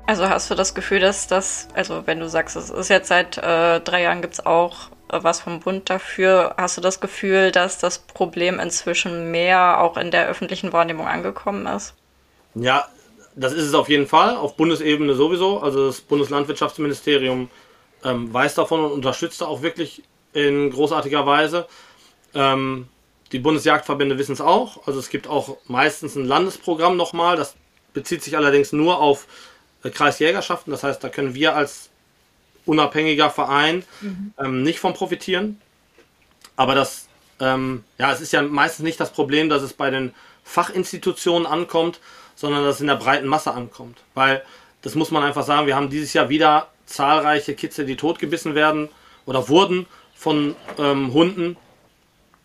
Also 0.08 0.28
hast 0.28 0.50
du 0.52 0.56
das 0.56 0.76
Gefühl, 0.76 1.00
dass 1.00 1.28
das, 1.28 1.70
also 1.74 2.06
wenn 2.06 2.20
du 2.20 2.28
sagst, 2.28 2.56
es 2.58 2.70
ist 2.70 2.90
jetzt 2.90 3.08
seit 3.08 3.38
äh, 3.38 3.80
drei 3.80 4.02
Jahren 4.02 4.22
gibt 4.22 4.34
es 4.34 4.46
auch 4.46 4.90
äh, 5.10 5.20
was 5.22 5.40
vom 5.40 5.62
Bund 5.62 5.90
dafür, 5.90 6.56
hast 6.58 6.78
du 6.78 6.82
das 6.82 7.00
Gefühl, 7.00 7.52
dass 7.52 7.78
das 7.78 8.00
Problem 8.00 8.60
inzwischen 8.60 9.32
mehr 9.32 9.80
auch 9.80 9.96
in 9.98 10.12
der 10.12 10.28
öffentlichen 10.28 10.74
Wahrnehmung 10.74 11.08
angekommen 11.08 11.66
ist? 11.66 11.94
Ja, 12.56 12.88
das 13.36 13.54
ist 13.54 13.64
es 13.64 13.74
auf 13.74 13.88
jeden 13.88 14.08
Fall, 14.08 14.36
auf 14.36 14.58
Bundesebene 14.58 15.14
sowieso. 15.14 15.60
Also 15.62 15.88
das 15.88 16.02
Bundeslandwirtschaftsministerium 16.02 17.50
ähm, 18.04 18.34
weiß 18.34 18.56
davon 18.56 18.84
und 18.84 18.92
unterstützt 18.92 19.44
auch 19.44 19.62
wirklich 19.62 20.04
in 20.34 20.70
großartiger 20.70 21.26
Weise. 21.26 21.68
Ähm, 22.34 22.88
die 23.32 23.40
Bundesjagdverbände 23.40 24.18
wissen 24.18 24.34
es 24.34 24.42
auch. 24.42 24.88
Also 24.88 25.00
es 25.00 25.10
gibt 25.10 25.28
auch 25.28 25.58
meistens 25.68 26.16
ein 26.16 26.26
Landesprogramm 26.26 26.98
nochmal. 26.98 27.38
Das 27.38 27.56
bezieht 27.94 28.24
sich 28.24 28.38
allerdings 28.38 28.74
nur 28.74 29.00
auf 29.00 29.28
äh, 29.84 29.90
Kreisjägerschaften. 29.90 30.72
Das 30.72 30.84
heißt, 30.84 31.04
da 31.04 31.10
können 31.10 31.34
wir 31.34 31.56
als 31.56 31.90
unabhängiger 32.66 33.30
Verein 33.30 33.84
mhm. 34.02 34.34
ähm, 34.38 34.64
nicht 34.64 34.80
von 34.80 34.94
profitieren. 34.94 35.60
Aber 36.56 36.76
das, 36.76 37.08
ähm, 37.40 37.84
ja, 37.98 38.12
es 38.12 38.22
ist 38.22 38.34
ja 38.34 38.42
meistens 38.42 38.84
nicht 38.84 39.00
das 39.00 39.12
Problem, 39.12 39.50
dass 39.50 39.64
es 39.64 39.74
bei 39.74 39.90
den 39.90 40.14
Fachinstitutionen 40.44 41.48
ankommt, 41.48 42.00
sondern 42.36 42.64
dass 42.64 42.76
es 42.76 42.82
in 42.82 42.88
der 42.88 42.96
breiten 42.96 43.28
Masse 43.28 43.52
ankommt. 43.52 44.00
Weil, 44.14 44.44
das 44.82 44.96
muss 44.96 45.12
man 45.12 45.24
einfach 45.24 45.46
sagen, 45.46 45.68
wir 45.68 45.76
haben 45.76 45.90
dieses 45.90 46.14
Jahr 46.14 46.30
wieder 46.30 46.68
zahlreiche 46.92 47.56
Kitze, 47.56 47.86
die 47.86 47.96
totgebissen 47.96 48.56
werden 48.56 48.90
oder 49.26 49.50
wurden 49.50 49.86
von 50.14 50.56
ähm, 50.78 51.14
Hunden. 51.14 51.58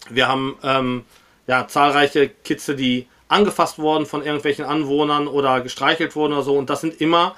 Wir 0.09 0.29
haben 0.29 0.57
ähm, 0.63 1.05
ja, 1.47 1.69
zahlreiche 1.69 2.29
Kitze, 2.29 2.75
die 2.75 3.07
angefasst 3.29 3.79
worden 3.79 4.07
von 4.07 4.25
irgendwelchen 4.25 4.65
Anwohnern 4.65 5.27
oder 5.27 5.61
gestreichelt 5.61 6.17
wurden 6.17 6.33
oder 6.33 6.43
so. 6.43 6.57
Und 6.57 6.71
das 6.71 6.81
sind 6.81 7.01
immer 7.01 7.35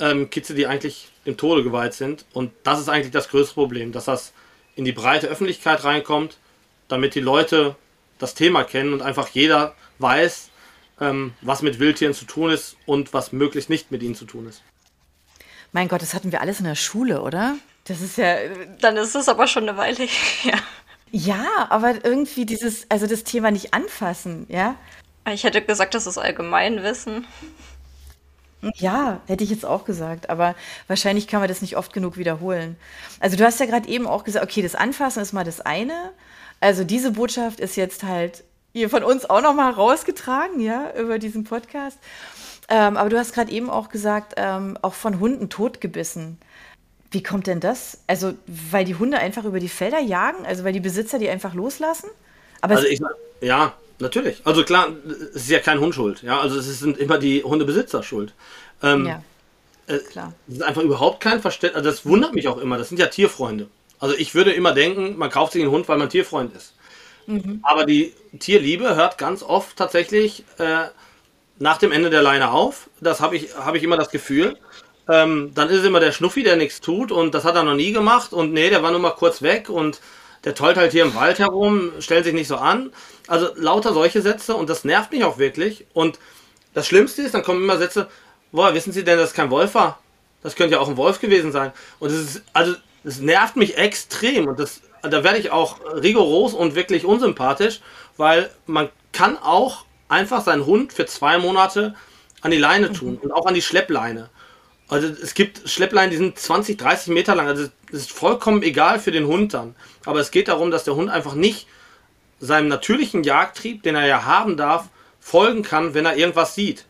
ähm, 0.00 0.30
Kitze, 0.30 0.54
die 0.54 0.66
eigentlich 0.66 1.08
dem 1.26 1.36
Tode 1.36 1.62
geweiht 1.62 1.94
sind. 1.94 2.24
Und 2.32 2.52
das 2.62 2.80
ist 2.80 2.88
eigentlich 2.88 3.12
das 3.12 3.28
größte 3.28 3.54
Problem, 3.54 3.92
dass 3.92 4.06
das 4.06 4.32
in 4.74 4.84
die 4.84 4.92
breite 4.92 5.28
Öffentlichkeit 5.28 5.84
reinkommt, 5.84 6.38
damit 6.88 7.14
die 7.14 7.20
Leute 7.20 7.76
das 8.18 8.34
Thema 8.34 8.64
kennen 8.64 8.92
und 8.92 9.02
einfach 9.02 9.28
jeder 9.28 9.74
weiß, 9.98 10.50
ähm, 11.00 11.32
was 11.40 11.62
mit 11.62 11.78
Wildtieren 11.78 12.14
zu 12.14 12.24
tun 12.24 12.50
ist 12.50 12.76
und 12.86 13.14
was 13.14 13.32
möglichst 13.32 13.70
nicht 13.70 13.90
mit 13.90 14.02
ihnen 14.02 14.14
zu 14.14 14.24
tun 14.24 14.48
ist. 14.48 14.62
Mein 15.72 15.88
Gott, 15.88 16.02
das 16.02 16.14
hatten 16.14 16.32
wir 16.32 16.40
alles 16.40 16.58
in 16.58 16.66
der 16.66 16.74
Schule, 16.74 17.22
oder? 17.22 17.56
Das 17.84 18.00
ist 18.00 18.18
ja. 18.18 18.36
Dann 18.80 18.96
ist 18.96 19.14
es 19.14 19.28
aber 19.28 19.46
schon 19.46 19.68
eine 19.68 19.78
Weile 19.78 20.04
her. 20.42 20.58
Ja, 21.12 21.66
aber 21.70 22.04
irgendwie 22.04 22.46
dieses, 22.46 22.86
also 22.88 23.06
das 23.06 23.24
Thema 23.24 23.50
nicht 23.50 23.74
anfassen, 23.74 24.46
ja. 24.48 24.76
Ich 25.32 25.44
hätte 25.44 25.60
gesagt, 25.60 25.94
das 25.94 26.06
ist 26.06 26.18
Allgemeinwissen. 26.18 27.26
Ja, 28.76 29.20
hätte 29.26 29.42
ich 29.42 29.50
jetzt 29.50 29.64
auch 29.64 29.84
gesagt, 29.84 30.28
aber 30.28 30.54
wahrscheinlich 30.86 31.26
kann 31.26 31.40
man 31.40 31.48
das 31.48 31.62
nicht 31.62 31.76
oft 31.76 31.92
genug 31.92 32.16
wiederholen. 32.18 32.76
Also 33.18 33.36
du 33.36 33.44
hast 33.44 33.58
ja 33.58 33.66
gerade 33.66 33.88
eben 33.88 34.06
auch 34.06 34.22
gesagt, 34.22 34.44
okay, 34.44 34.62
das 34.62 34.74
Anfassen 34.74 35.22
ist 35.22 35.32
mal 35.32 35.44
das 35.44 35.60
eine. 35.60 36.12
Also 36.60 36.84
diese 36.84 37.12
Botschaft 37.12 37.58
ist 37.58 37.76
jetzt 37.76 38.02
halt 38.02 38.44
hier 38.72 38.90
von 38.90 39.02
uns 39.02 39.28
auch 39.28 39.40
nochmal 39.40 39.72
rausgetragen, 39.72 40.60
ja, 40.60 40.92
über 40.94 41.18
diesen 41.18 41.44
Podcast. 41.44 41.98
Ähm, 42.70 42.96
aber 42.96 43.10
du 43.10 43.18
hast 43.18 43.34
gerade 43.34 43.50
eben 43.50 43.68
auch 43.68 43.88
gesagt, 43.88 44.34
ähm, 44.36 44.78
auch 44.80 44.94
von 44.94 45.20
Hunden 45.20 45.48
totgebissen. 45.50 46.38
Wie 47.10 47.22
kommt 47.22 47.46
denn 47.48 47.60
das? 47.60 47.98
Also, 48.06 48.34
weil 48.46 48.84
die 48.84 48.94
Hunde 48.94 49.18
einfach 49.18 49.44
über 49.44 49.60
die 49.60 49.68
Felder 49.68 50.00
jagen? 50.00 50.46
Also, 50.46 50.64
weil 50.64 50.72
die 50.72 50.80
Besitzer 50.80 51.18
die 51.18 51.28
einfach 51.28 51.54
loslassen? 51.54 52.08
Aber 52.60 52.76
also 52.76 52.86
ich, 52.86 53.00
ja, 53.40 53.74
Natürlich. 54.00 54.40
Also 54.44 54.64
klar, 54.64 54.92
es 55.34 55.42
ist 55.42 55.50
ja 55.50 55.58
kein 55.58 55.78
Hund 55.78 55.94
schuld. 55.94 56.22
Ja, 56.22 56.40
also 56.40 56.58
es 56.58 56.80
sind 56.80 56.96
immer 56.96 57.18
die 57.18 57.44
Hundebesitzer 57.44 58.02
schuld. 58.02 58.32
Ähm, 58.82 59.06
ja, 59.06 59.22
äh, 59.86 59.98
klar. 59.98 60.32
Es 60.48 60.54
ist 60.54 60.62
einfach 60.62 60.82
überhaupt 60.82 61.20
kein 61.20 61.40
Verständnis. 61.40 61.76
Also 61.76 61.90
das 61.90 62.06
wundert 62.06 62.34
mich 62.34 62.48
auch 62.48 62.58
immer. 62.58 62.78
Das 62.78 62.88
sind 62.88 62.98
ja 62.98 63.06
Tierfreunde. 63.06 63.68
Also 63.98 64.14
ich 64.16 64.34
würde 64.34 64.52
immer 64.52 64.72
denken, 64.72 65.18
man 65.18 65.28
kauft 65.28 65.52
sich 65.52 65.62
einen 65.62 65.70
Hund, 65.70 65.86
weil 65.88 65.98
man 65.98 66.08
Tierfreund 66.08 66.56
ist. 66.56 66.74
Mhm. 67.26 67.60
Aber 67.62 67.84
die 67.84 68.14
Tierliebe 68.38 68.96
hört 68.96 69.18
ganz 69.18 69.42
oft 69.42 69.76
tatsächlich 69.76 70.44
äh, 70.58 70.86
nach 71.60 71.78
dem 71.78 71.92
Ende 71.92 72.10
der 72.10 72.22
Leine 72.22 72.50
auf. 72.50 72.90
Das 73.00 73.20
habe 73.20 73.36
ich, 73.36 73.54
hab 73.54 73.76
ich 73.76 73.84
immer 73.84 73.96
das 73.96 74.10
Gefühl. 74.10 74.56
Ähm, 75.08 75.52
dann 75.54 75.68
ist 75.68 75.80
es 75.80 75.84
immer 75.84 76.00
der 76.00 76.12
Schnuffi, 76.12 76.42
der 76.42 76.56
nichts 76.56 76.80
tut 76.80 77.12
und 77.12 77.34
das 77.34 77.44
hat 77.44 77.54
er 77.54 77.62
noch 77.62 77.74
nie 77.74 77.92
gemacht 77.92 78.32
und 78.32 78.52
nee, 78.52 78.70
der 78.70 78.82
war 78.82 78.90
nur 78.90 79.00
mal 79.00 79.10
kurz 79.10 79.42
weg 79.42 79.68
und 79.68 80.00
der 80.44 80.54
tollt 80.54 80.76
halt 80.76 80.92
hier 80.92 81.04
im 81.04 81.14
Wald 81.14 81.38
herum, 81.38 81.92
stellt 81.98 82.24
sich 82.24 82.32
nicht 82.32 82.48
so 82.48 82.56
an. 82.56 82.92
Also 83.26 83.50
lauter 83.56 83.92
solche 83.92 84.22
Sätze 84.22 84.54
und 84.54 84.70
das 84.70 84.84
nervt 84.84 85.12
mich 85.12 85.22
auch 85.24 85.36
wirklich. 85.36 85.86
Und 85.92 86.18
das 86.72 86.86
Schlimmste 86.86 87.22
ist, 87.22 87.34
dann 87.34 87.42
kommen 87.42 87.62
immer 87.62 87.76
Sätze, 87.76 88.08
boah, 88.52 88.72
wissen 88.72 88.92
Sie 88.92 89.04
denn, 89.04 89.18
dass 89.18 89.30
es 89.30 89.34
kein 89.34 89.50
Wolf 89.50 89.74
war? 89.74 89.98
Das 90.42 90.56
könnte 90.56 90.76
ja 90.76 90.80
auch 90.80 90.88
ein 90.88 90.96
Wolf 90.96 91.20
gewesen 91.20 91.52
sein. 91.52 91.72
Und 91.98 92.10
es 92.10 92.36
ist, 92.36 92.42
also, 92.54 92.74
das 93.04 93.18
nervt 93.18 93.56
mich 93.56 93.76
extrem 93.76 94.48
und 94.48 94.58
das, 94.58 94.80
da 95.02 95.24
werde 95.24 95.38
ich 95.38 95.50
auch 95.50 95.76
rigoros 95.94 96.54
und 96.54 96.74
wirklich 96.74 97.04
unsympathisch, 97.04 97.80
weil 98.16 98.50
man 98.66 98.88
kann 99.12 99.36
auch 99.36 99.84
einfach 100.10 100.42
seinen 100.44 100.66
Hund 100.66 100.92
für 100.92 101.06
zwei 101.06 101.38
Monate 101.38 101.94
an 102.40 102.50
die 102.50 102.58
Leine 102.58 102.92
tun 102.92 103.18
und 103.20 103.32
auch 103.32 103.46
an 103.46 103.54
die 103.54 103.62
Schleppleine. 103.62 104.30
Also 104.88 105.06
es 105.06 105.34
gibt 105.34 105.68
Schleppleinen, 105.68 106.10
die 106.10 106.16
sind 106.16 106.38
20, 106.38 106.76
30 106.76 107.14
Meter 107.14 107.34
lang. 107.34 107.46
Also 107.46 107.68
es 107.92 108.00
ist 108.00 108.12
vollkommen 108.12 108.62
egal 108.62 108.98
für 108.98 109.12
den 109.12 109.26
Hund 109.26 109.54
dann. 109.54 109.76
Aber 110.04 110.18
es 110.18 110.30
geht 110.30 110.48
darum, 110.48 110.70
dass 110.70 110.84
der 110.84 110.96
Hund 110.96 111.10
einfach 111.10 111.34
nicht 111.34 111.68
seinem 112.40 112.68
natürlichen 112.68 113.22
Jagdtrieb, 113.22 113.82
den 113.82 113.94
er 113.94 114.06
ja 114.06 114.24
haben 114.24 114.56
darf, 114.56 114.88
folgen 115.20 115.62
kann, 115.62 115.94
wenn 115.94 116.06
er 116.06 116.16
irgendwas 116.16 116.54
sieht. 116.54 116.86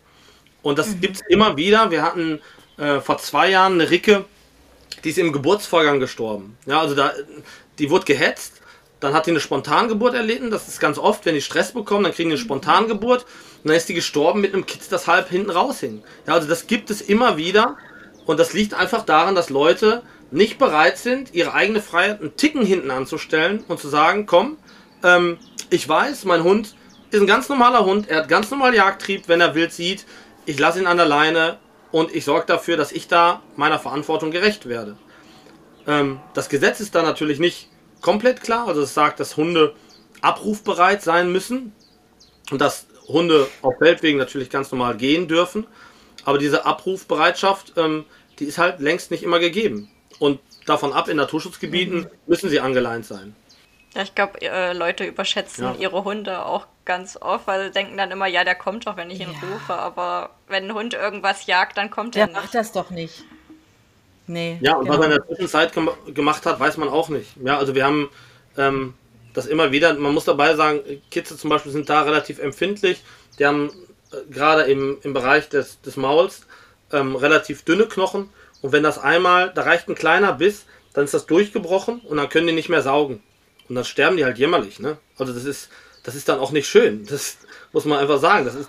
Und 0.62 0.78
das 0.78 0.88
mhm. 0.88 1.00
gibt 1.00 1.16
es 1.16 1.22
immer 1.28 1.56
wieder. 1.56 1.90
Wir 1.90 2.02
hatten 2.02 2.40
äh, 2.78 3.00
vor 3.00 3.18
zwei 3.18 3.50
Jahren 3.50 3.74
eine 3.74 3.90
Ricke, 3.90 4.24
die 5.04 5.10
ist 5.10 5.18
im 5.18 5.32
Geburtsvorgang 5.32 6.00
gestorben. 6.00 6.56
Ja, 6.66 6.80
also 6.80 6.94
da, 6.94 7.12
die 7.78 7.90
wurde 7.90 8.06
gehetzt, 8.06 8.59
dann 9.00 9.14
hat 9.14 9.26
die 9.26 9.30
eine 9.30 9.40
Spontangeburt 9.40 10.14
erlitten. 10.14 10.50
Das 10.50 10.68
ist 10.68 10.78
ganz 10.78 10.98
oft, 10.98 11.24
wenn 11.26 11.34
die 11.34 11.40
Stress 11.40 11.72
bekommen, 11.72 12.04
dann 12.04 12.12
kriegen 12.12 12.30
die 12.30 12.36
eine 12.36 12.42
Spontangeburt. 12.42 13.24
Und 13.62 13.68
dann 13.68 13.76
ist 13.76 13.88
die 13.88 13.94
gestorben 13.94 14.40
mit 14.40 14.54
einem 14.54 14.66
Kitz, 14.66 14.88
das 14.88 15.06
halb 15.06 15.28
hinten 15.30 15.50
raushing. 15.50 16.02
Ja, 16.26 16.34
also 16.34 16.48
das 16.48 16.66
gibt 16.66 16.90
es 16.90 17.00
immer 17.00 17.36
wieder. 17.36 17.76
Und 18.26 18.38
das 18.38 18.52
liegt 18.52 18.74
einfach 18.74 19.04
daran, 19.04 19.34
dass 19.34 19.50
Leute 19.50 20.02
nicht 20.30 20.58
bereit 20.58 20.98
sind, 20.98 21.34
ihre 21.34 21.54
eigene 21.54 21.80
Freiheit 21.80 22.20
einen 22.20 22.36
Ticken 22.36 22.64
hinten 22.64 22.90
anzustellen 22.90 23.64
und 23.66 23.80
zu 23.80 23.88
sagen, 23.88 24.26
komm, 24.26 24.58
ähm, 25.02 25.38
ich 25.70 25.88
weiß, 25.88 26.24
mein 26.24 26.44
Hund 26.44 26.76
ist 27.10 27.20
ein 27.20 27.26
ganz 27.26 27.48
normaler 27.48 27.84
Hund, 27.84 28.08
er 28.08 28.18
hat 28.18 28.28
ganz 28.28 28.50
normal 28.50 28.74
Jagdtrieb, 28.74 29.26
wenn 29.26 29.40
er 29.40 29.54
wild 29.54 29.72
sieht. 29.72 30.06
Ich 30.46 30.58
lasse 30.58 30.78
ihn 30.78 30.86
an 30.86 30.96
der 30.96 31.06
Leine 31.06 31.58
und 31.90 32.14
ich 32.14 32.24
sorge 32.24 32.46
dafür, 32.46 32.76
dass 32.76 32.92
ich 32.92 33.08
da 33.08 33.42
meiner 33.56 33.78
Verantwortung 33.78 34.30
gerecht 34.30 34.68
werde. 34.68 34.96
Ähm, 35.86 36.20
das 36.34 36.48
Gesetz 36.48 36.80
ist 36.80 36.94
da 36.94 37.02
natürlich 37.02 37.40
nicht 37.40 37.69
komplett 38.00 38.40
klar, 38.42 38.68
also 38.68 38.82
es 38.82 38.94
sagt, 38.94 39.20
dass 39.20 39.36
Hunde 39.36 39.74
abrufbereit 40.20 41.02
sein 41.02 41.32
müssen 41.32 41.72
und 42.50 42.60
dass 42.60 42.86
Hunde 43.08 43.48
auf 43.62 43.74
Feldwegen 43.78 44.18
natürlich 44.18 44.50
ganz 44.50 44.70
normal 44.70 44.96
gehen 44.96 45.28
dürfen. 45.28 45.66
Aber 46.24 46.38
diese 46.38 46.66
Abrufbereitschaft, 46.66 47.74
ähm, 47.76 48.04
die 48.38 48.44
ist 48.44 48.58
halt 48.58 48.80
längst 48.80 49.10
nicht 49.10 49.22
immer 49.22 49.38
gegeben. 49.38 49.90
Und 50.18 50.40
davon 50.66 50.92
ab, 50.92 51.08
in 51.08 51.16
Naturschutzgebieten 51.16 52.00
mhm. 52.00 52.10
müssen 52.26 52.50
sie 52.50 52.60
angeleint 52.60 53.06
sein. 53.06 53.34
Ja, 53.94 54.02
ich 54.02 54.14
glaube, 54.14 54.40
äh, 54.40 54.72
Leute 54.72 55.04
überschätzen 55.04 55.64
ja. 55.64 55.74
ihre 55.74 56.04
Hunde 56.04 56.44
auch 56.44 56.66
ganz 56.84 57.16
oft, 57.20 57.46
weil 57.46 57.66
sie 57.66 57.70
denken 57.72 57.96
dann 57.96 58.10
immer, 58.10 58.26
ja, 58.26 58.44
der 58.44 58.54
kommt 58.54 58.86
doch, 58.86 58.96
wenn 58.96 59.10
ich 59.10 59.20
ihn 59.20 59.32
ja. 59.32 59.48
rufe. 59.48 59.74
Aber 59.74 60.30
wenn 60.46 60.64
ein 60.64 60.74
Hund 60.74 60.94
irgendwas 60.94 61.46
jagt, 61.46 61.76
dann 61.76 61.90
kommt 61.90 62.14
der, 62.14 62.26
der 62.26 62.34
nicht. 62.34 62.44
macht 62.44 62.54
das 62.54 62.72
doch 62.72 62.90
nicht. 62.90 63.24
Nee. 64.26 64.58
Ja, 64.60 64.76
und 64.76 64.84
genau. 64.84 64.98
was 64.98 65.06
er 65.06 65.10
in 65.10 65.16
der 65.18 65.26
Zwischenzeit 65.26 65.72
gem 65.72 65.90
gemacht 66.14 66.46
hat, 66.46 66.60
weiß 66.60 66.76
man 66.76 66.88
auch 66.88 67.08
nicht. 67.08 67.30
Ja, 67.44 67.58
also 67.58 67.74
wir 67.74 67.84
haben 67.84 68.10
ähm, 68.56 68.94
das 69.34 69.46
immer 69.46 69.72
wieder, 69.72 69.94
man 69.94 70.14
muss 70.14 70.24
dabei 70.24 70.54
sagen, 70.54 70.80
Kitze 71.10 71.36
zum 71.36 71.50
Beispiel 71.50 71.72
sind 71.72 71.88
da 71.88 72.02
relativ 72.02 72.38
empfindlich. 72.38 73.02
Die 73.38 73.46
haben 73.46 73.70
äh, 74.12 74.32
gerade 74.32 74.62
im, 74.62 74.98
im 75.02 75.12
Bereich 75.12 75.48
des, 75.48 75.80
des 75.80 75.96
Mauls 75.96 76.46
ähm, 76.92 77.16
relativ 77.16 77.64
dünne 77.64 77.86
Knochen. 77.86 78.30
Und 78.62 78.72
wenn 78.72 78.82
das 78.82 78.98
einmal, 78.98 79.52
da 79.54 79.62
reicht 79.62 79.88
ein 79.88 79.94
kleiner 79.94 80.32
Biss, 80.32 80.66
dann 80.92 81.04
ist 81.04 81.14
das 81.14 81.26
durchgebrochen 81.26 82.00
und 82.00 82.16
dann 82.16 82.28
können 82.28 82.46
die 82.46 82.52
nicht 82.52 82.68
mehr 82.68 82.82
saugen. 82.82 83.22
Und 83.68 83.76
dann 83.76 83.84
sterben 83.84 84.16
die 84.16 84.24
halt 84.24 84.38
jämmerlich, 84.38 84.80
ne? 84.80 84.98
Also 85.16 85.32
das 85.32 85.44
ist, 85.44 85.70
das 86.02 86.14
ist 86.14 86.28
dann 86.28 86.40
auch 86.40 86.50
nicht 86.50 86.68
schön. 86.68 87.06
Das 87.06 87.38
muss 87.72 87.84
man 87.84 87.98
einfach 87.98 88.18
sagen. 88.18 88.44
Das 88.44 88.54
ist, 88.54 88.68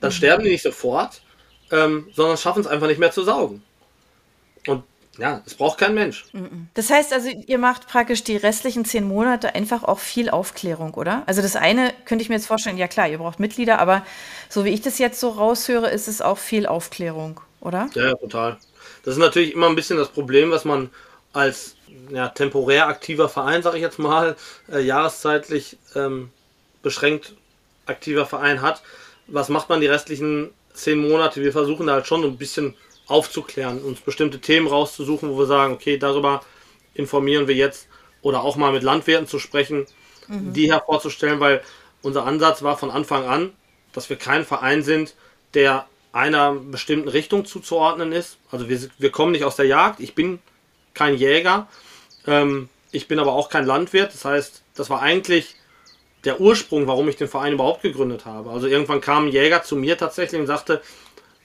dann 0.00 0.10
sterben 0.10 0.42
die 0.44 0.50
nicht 0.50 0.62
sofort, 0.62 1.22
ähm, 1.70 2.08
sondern 2.14 2.36
schaffen 2.36 2.60
es 2.60 2.66
einfach 2.66 2.88
nicht 2.88 2.98
mehr 2.98 3.12
zu 3.12 3.22
saugen. 3.22 3.62
Und 4.66 4.84
ja, 5.18 5.42
es 5.44 5.54
braucht 5.54 5.78
kein 5.78 5.94
Mensch. 5.94 6.24
Das 6.72 6.88
heißt 6.88 7.12
also, 7.12 7.28
ihr 7.28 7.58
macht 7.58 7.86
praktisch 7.86 8.24
die 8.24 8.36
restlichen 8.36 8.84
zehn 8.84 9.04
Monate 9.04 9.54
einfach 9.54 9.84
auch 9.84 9.98
viel 9.98 10.30
Aufklärung, 10.30 10.94
oder? 10.94 11.22
Also 11.26 11.42
das 11.42 11.54
eine 11.54 11.92
könnte 12.06 12.22
ich 12.22 12.30
mir 12.30 12.36
jetzt 12.36 12.46
vorstellen, 12.46 12.78
ja 12.78 12.88
klar, 12.88 13.08
ihr 13.08 13.18
braucht 13.18 13.38
Mitglieder, 13.38 13.78
aber 13.78 14.06
so 14.48 14.64
wie 14.64 14.70
ich 14.70 14.80
das 14.80 14.98
jetzt 14.98 15.20
so 15.20 15.28
raushöre, 15.28 15.90
ist 15.90 16.08
es 16.08 16.22
auch 16.22 16.38
viel 16.38 16.66
Aufklärung, 16.66 17.40
oder? 17.60 17.90
Ja, 17.94 18.14
total. 18.14 18.56
Das 19.04 19.14
ist 19.14 19.20
natürlich 19.20 19.52
immer 19.52 19.68
ein 19.68 19.76
bisschen 19.76 19.98
das 19.98 20.08
Problem, 20.08 20.50
was 20.50 20.64
man 20.64 20.88
als 21.34 21.76
ja, 22.10 22.28
temporär 22.28 22.86
aktiver 22.86 23.28
Verein, 23.28 23.62
sage 23.62 23.76
ich 23.76 23.82
jetzt 23.82 23.98
mal, 23.98 24.36
äh, 24.70 24.80
jahreszeitlich 24.80 25.76
ähm, 25.94 26.30
beschränkt 26.82 27.34
aktiver 27.86 28.24
Verein 28.24 28.62
hat. 28.62 28.82
Was 29.26 29.48
macht 29.50 29.68
man 29.68 29.80
die 29.80 29.86
restlichen 29.86 30.50
zehn 30.72 30.98
Monate? 30.98 31.42
Wir 31.42 31.52
versuchen 31.52 31.86
da 31.86 31.94
halt 31.94 32.06
schon 32.06 32.24
ein 32.24 32.38
bisschen 32.38 32.74
aufzuklären, 33.12 33.82
uns 33.82 34.00
bestimmte 34.00 34.40
Themen 34.40 34.66
rauszusuchen, 34.66 35.30
wo 35.30 35.38
wir 35.38 35.46
sagen, 35.46 35.74
okay, 35.74 35.98
darüber 35.98 36.42
informieren 36.94 37.46
wir 37.48 37.54
jetzt 37.54 37.88
oder 38.22 38.42
auch 38.42 38.56
mal 38.56 38.72
mit 38.72 38.82
Landwirten 38.82 39.26
zu 39.26 39.38
sprechen, 39.38 39.86
mhm. 40.28 40.52
die 40.52 40.72
hervorzustellen, 40.72 41.40
weil 41.40 41.62
unser 42.02 42.24
Ansatz 42.24 42.62
war 42.62 42.76
von 42.76 42.90
Anfang 42.90 43.24
an, 43.26 43.52
dass 43.92 44.10
wir 44.10 44.16
kein 44.16 44.44
Verein 44.44 44.82
sind, 44.82 45.14
der 45.54 45.86
einer 46.12 46.54
bestimmten 46.54 47.08
Richtung 47.08 47.44
zuzuordnen 47.44 48.12
ist. 48.12 48.38
Also 48.50 48.68
wir, 48.68 48.80
wir 48.98 49.10
kommen 49.10 49.32
nicht 49.32 49.44
aus 49.44 49.56
der 49.56 49.66
Jagd, 49.66 50.00
ich 50.00 50.14
bin 50.14 50.40
kein 50.94 51.16
Jäger, 51.16 51.68
ähm, 52.26 52.68
ich 52.90 53.08
bin 53.08 53.18
aber 53.18 53.32
auch 53.32 53.48
kein 53.48 53.64
Landwirt. 53.64 54.12
Das 54.12 54.24
heißt, 54.24 54.62
das 54.74 54.90
war 54.90 55.00
eigentlich 55.00 55.56
der 56.24 56.40
Ursprung, 56.40 56.86
warum 56.86 57.08
ich 57.08 57.16
den 57.16 57.28
Verein 57.28 57.54
überhaupt 57.54 57.82
gegründet 57.82 58.26
habe. 58.26 58.50
Also 58.50 58.66
irgendwann 58.66 59.00
kam 59.00 59.26
ein 59.26 59.32
Jäger 59.32 59.62
zu 59.62 59.76
mir 59.76 59.96
tatsächlich 59.98 60.40
und 60.40 60.46
sagte, 60.46 60.82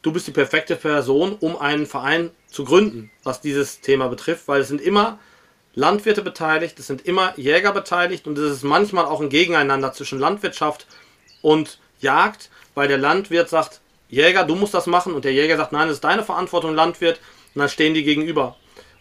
du 0.02 0.12
bist 0.12 0.28
die 0.28 0.32
perfekte 0.32 0.76
Person, 0.76 1.36
um 1.40 1.58
einen 1.58 1.86
Verein 1.86 2.32
zu 2.48 2.64
gründen, 2.64 3.12
was 3.24 3.42
dieses 3.42 3.82
Thema 3.82 4.08
betrifft, 4.08 4.48
weil 4.48 4.62
es 4.62 4.68
sind 4.68 4.82
immer 4.82 5.20
Landwirte 5.76 6.22
beteiligt, 6.22 6.80
es 6.80 6.88
sind 6.88 7.06
immer 7.06 7.38
Jäger 7.38 7.72
beteiligt 7.72 8.26
und 8.28 8.38
es 8.38 8.52
ist 8.52 8.64
manchmal 8.64 9.06
auch 9.06 9.22
ein 9.22 9.30
Gegeneinander 9.30 9.94
zwischen 9.94 10.20
Landwirtschaft 10.20 10.88
und 11.42 11.80
Jagd, 12.00 12.50
weil 12.74 12.88
der 12.88 12.98
Landwirt 12.98 13.50
sagt, 13.50 13.82
Jäger, 14.10 14.44
du 14.44 14.56
musst 14.56 14.74
das 14.74 14.88
machen. 14.88 15.14
Und 15.14 15.26
der 15.26 15.34
Jäger 15.34 15.58
sagt, 15.58 15.72
nein, 15.72 15.88
das 15.88 15.98
ist 15.98 16.04
deine 16.04 16.24
Verantwortung, 16.24 16.74
Landwirt, 16.74 17.20
und 17.54 17.60
dann 17.60 17.70
stehen 17.70 17.94
die 17.94 18.04
gegenüber. 18.04 18.56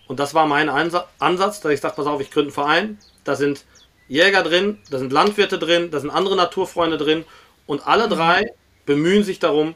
Und 0.09 0.20
das 0.20 0.35
war 0.35 0.46
mein 0.46 0.68
Ansatz, 0.68 1.61
dass 1.61 1.72
ich 1.72 1.80
sage, 1.80 1.96
pass 1.96 2.06
auf, 2.06 2.20
ich 2.20 2.30
gründe 2.30 2.48
einen 2.48 2.54
Verein, 2.54 2.98
da 3.24 3.35
sind 3.35 3.64
Jäger 4.09 4.42
drin, 4.42 4.78
da 4.90 4.98
sind 4.98 5.12
Landwirte 5.12 5.59
drin, 5.59 5.90
da 5.90 5.98
sind 5.98 6.11
andere 6.11 6.37
Naturfreunde 6.37 6.96
drin. 6.96 7.24
Und 7.66 7.87
alle 7.87 8.09
drei 8.09 8.52
bemühen 8.85 9.24
sich 9.24 9.40
darum, 9.40 9.74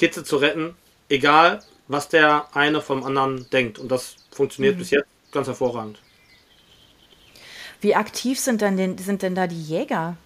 Kitze 0.00 0.24
zu 0.24 0.38
retten, 0.38 0.74
egal 1.10 1.60
was 1.88 2.08
der 2.08 2.46
eine 2.56 2.80
vom 2.80 3.04
anderen 3.04 3.48
denkt. 3.50 3.78
Und 3.78 3.88
das 3.90 4.16
funktioniert 4.30 4.76
mhm. 4.76 4.78
bis 4.78 4.90
jetzt 4.90 5.08
ganz 5.30 5.46
hervorragend. 5.46 5.98
Wie 7.82 7.94
aktiv 7.94 8.40
sind 8.40 8.62
denn, 8.62 8.76
den, 8.78 8.96
sind 8.96 9.22
denn 9.22 9.34
da 9.34 9.46
die 9.46 9.62
Jäger 9.62 10.16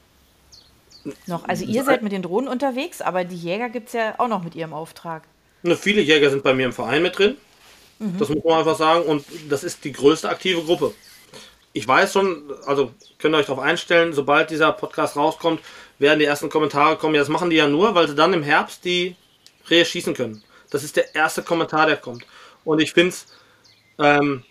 noch? 1.27 1.49
Also 1.49 1.65
ihr 1.65 1.83
seid 1.83 2.03
mit 2.03 2.13
den 2.13 2.23
Drohnen 2.23 2.49
unterwegs, 2.49 3.01
aber 3.01 3.25
die 3.25 3.37
Jäger 3.37 3.69
gibt 3.69 3.89
es 3.89 3.95
ja 3.95 4.15
auch 4.19 4.29
noch 4.29 4.45
mit 4.45 4.55
ihrem 4.55 4.73
Auftrag. 4.73 5.25
Ne, 5.63 5.77
viele 5.77 6.01
Jäger 6.01 6.31
sind 6.31 6.45
bei 6.45 6.55
mir 6.55 6.67
im 6.67 6.73
Verein 6.73 7.03
mit 7.03 7.19
drin. 7.19 7.37
Mhm. 7.99 8.19
Das 8.19 8.29
muss 8.29 8.45
man 8.45 8.59
einfach 8.59 8.77
sagen. 8.77 9.05
Und 9.05 9.25
das 9.49 9.65
ist 9.65 9.85
die 9.85 9.93
größte 9.93 10.29
aktive 10.29 10.63
Gruppe. 10.63 10.95
Ich 11.73 11.89
weiß 11.89 12.13
schon, 12.13 12.53
also 12.67 12.93
könnt 13.19 13.35
ihr 13.35 13.39
euch 13.39 13.47
darauf 13.47 13.65
einstellen, 13.65 14.13
sobald 14.13 14.51
dieser 14.51 14.71
Podcast 14.71 15.17
rauskommt, 15.17 15.61
werden 15.99 16.21
die 16.21 16.25
ersten 16.25 16.49
Kommentare 16.49 16.97
kommen. 16.97 17.15
Ja, 17.17 17.21
das 17.21 17.29
machen 17.29 17.51
die 17.51 17.57
ja 17.57 17.67
nur, 17.67 17.97
weil 17.97 18.07
sie 18.07 18.15
dann 18.15 18.33
im 18.33 18.45
Herbst 18.45 18.85
die 18.85 19.17
Rehe 19.71 19.85
schießen 19.85 20.15
können. 20.15 20.43
Das 20.71 20.83
ist 20.83 20.97
der 20.97 21.15
erste 21.15 21.43
Kommentar, 21.43 21.87
der 21.87 21.97
kommt. 21.97 22.25
Und 22.65 22.81
ich 22.81 22.93
finde 22.93 23.11
es 23.11 23.27
ähm, 23.99 24.43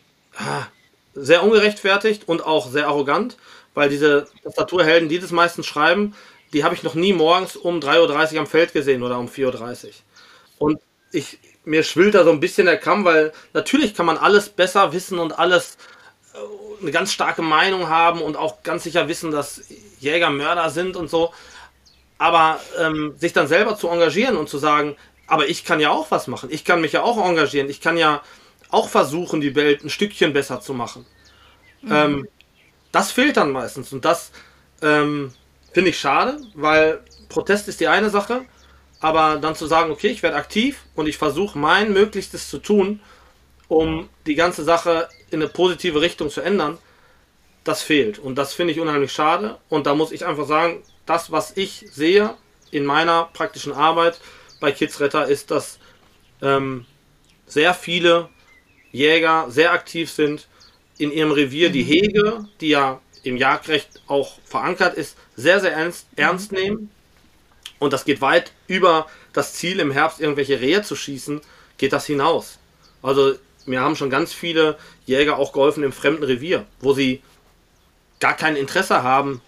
sehr 1.14 1.44
ungerechtfertigt 1.44 2.28
und 2.28 2.46
auch 2.46 2.70
sehr 2.70 2.88
arrogant, 2.88 3.38
weil 3.74 3.90
diese 3.90 4.28
Tastaturhelden, 4.44 5.10
die 5.10 5.20
das 5.20 5.32
meistens 5.32 5.66
schreiben, 5.66 6.16
die 6.54 6.64
habe 6.64 6.76
ich 6.76 6.84
noch 6.84 6.94
nie 6.94 7.14
morgens 7.14 7.56
um 7.56 7.80
3.30 7.80 8.34
Uhr 8.34 8.40
am 8.40 8.48
Feld 8.48 8.74
gesehen 8.74 9.04
oder 9.04 9.18
um 9.18 9.28
4.30 9.28 9.86
Uhr. 9.86 9.92
Und 10.60 10.80
ich, 11.12 11.40
mir 11.66 11.84
schwillt 11.84 12.16
da 12.16 12.24
so 12.24 12.32
ein 12.32 12.40
bisschen 12.40 12.66
der 12.66 12.78
Kamm, 12.78 13.06
weil 13.06 13.34
natürlich 13.54 13.96
kann 13.96 14.06
man 14.06 14.18
alles 14.18 14.50
besser 14.50 14.94
wissen 14.94 15.20
und 15.20 15.38
alles 15.38 15.78
äh, 16.34 16.82
eine 16.82 16.92
ganz 16.92 17.12
starke 17.12 17.42
Meinung 17.42 17.90
haben 17.90 18.22
und 18.22 18.38
auch 18.38 18.64
ganz 18.64 18.84
sicher 18.84 19.08
wissen, 19.08 19.32
dass 19.32 19.64
Jäger 20.00 20.30
Mörder 20.30 20.70
sind 20.70 20.96
und 20.96 21.10
so. 21.10 21.34
Aber 22.18 22.60
ähm, 22.80 23.14
sich 23.18 23.34
dann 23.34 23.48
selber 23.48 23.78
zu 23.78 23.90
engagieren 23.90 24.38
und 24.38 24.50
zu 24.50 24.58
sagen, 24.58 24.96
aber 25.28 25.50
ich 25.50 25.66
kann 25.66 25.80
ja 25.80 25.90
auch 25.90 26.12
was 26.12 26.28
machen, 26.28 26.50
ich 26.52 26.64
kann 26.64 26.82
mich 26.82 26.94
ja 26.94 27.04
auch 27.04 27.18
engagieren, 27.18 27.70
ich 27.70 27.82
kann 27.82 27.98
ja 27.98 28.22
auch 28.70 28.90
versuchen, 28.90 29.42
die 29.42 29.56
Welt 29.56 29.84
ein 29.84 29.90
Stückchen 29.90 30.34
besser 30.34 30.62
zu 30.62 30.74
machen. 30.74 31.06
Mhm. 31.82 31.92
Ähm, 31.92 32.28
das 32.92 33.12
fehlt 33.12 33.38
dann 33.38 33.52
meistens 33.52 33.92
und 33.94 34.06
das 34.06 34.32
ähm, 34.82 35.34
finde 35.72 35.90
ich 35.90 36.00
schade, 36.00 36.40
weil 36.54 37.02
Protest 37.30 37.68
ist 37.68 37.80
die 37.80 37.88
eine 37.88 38.10
Sache, 38.10 38.46
aber 39.00 39.38
dann 39.38 39.56
zu 39.56 39.66
sagen, 39.66 39.92
okay, 39.92 40.08
ich 40.08 40.24
werde 40.24 40.38
aktiv 40.38 40.86
und 40.96 41.08
ich 41.08 41.18
versuche 41.18 41.58
mein 41.58 41.92
Möglichstes 41.92 42.50
zu 42.50 42.60
tun, 42.60 43.00
um 43.68 44.10
die 44.26 44.36
ganze 44.36 44.64
Sache 44.64 45.10
in 45.32 45.42
eine 45.42 45.50
positive 45.50 46.00
Richtung 46.00 46.30
zu 46.30 46.42
ändern, 46.42 46.78
das 47.64 47.82
fehlt. 47.82 48.20
Und 48.20 48.36
das 48.36 48.54
finde 48.54 48.74
ich 48.74 48.80
unheimlich 48.80 49.12
schade. 49.12 49.58
Und 49.70 49.88
da 49.88 49.96
muss 49.96 50.12
ich 50.12 50.26
einfach 50.26 50.46
sagen, 50.46 50.84
das, 51.06 51.32
was 51.32 51.56
ich 51.56 51.86
sehe 51.92 52.36
in 52.72 52.86
meiner 52.86 53.26
praktischen 53.34 53.74
Arbeit 53.74 54.20
bei 54.60 54.72
Kidsretter, 54.72 55.28
ist, 55.28 55.52
dass 55.52 55.80
ähm, 56.42 56.86
sehr 57.46 57.74
viele 57.74 58.30
Jäger 58.92 59.48
sehr 59.50 59.74
aktiv 59.74 60.12
sind, 60.12 60.48
in 60.98 61.12
ihrem 61.12 61.32
Revier 61.32 61.70
die 61.70 61.84
Hege, 61.84 62.48
die 62.62 62.70
ja 62.70 63.02
im 63.24 63.38
Jagdrecht 63.38 64.02
auch 64.08 64.38
verankert 64.46 64.96
ist, 64.96 65.18
sehr, 65.36 65.60
sehr 65.60 65.74
ernst, 65.74 66.08
ernst 66.16 66.52
nehmen 66.52 66.90
und 67.80 67.94
das 67.94 68.06
geht 68.06 68.22
weit 68.22 68.52
über 68.68 69.08
das 69.34 69.54
Ziel, 69.54 69.80
im 69.80 69.92
Herbst 69.92 70.22
irgendwelche 70.22 70.62
Rehe 70.62 70.84
zu 70.84 70.96
schießen, 70.96 71.42
geht 71.78 71.94
das 71.94 72.06
hinaus. 72.06 72.60
Also 73.02 73.36
mir 73.66 73.82
haben 73.82 73.96
schon 73.96 74.10
ganz 74.10 74.34
viele 74.34 74.78
Jäger 75.06 75.38
auch 75.38 75.54
geholfen 75.54 75.84
im 75.84 75.92
fremden 75.92 76.24
Revier, 76.24 76.66
wo 76.80 76.94
sie 76.94 77.22
gar 78.20 78.36
kein 78.36 78.56
Interesse 78.56 79.04
haben, 79.04 79.42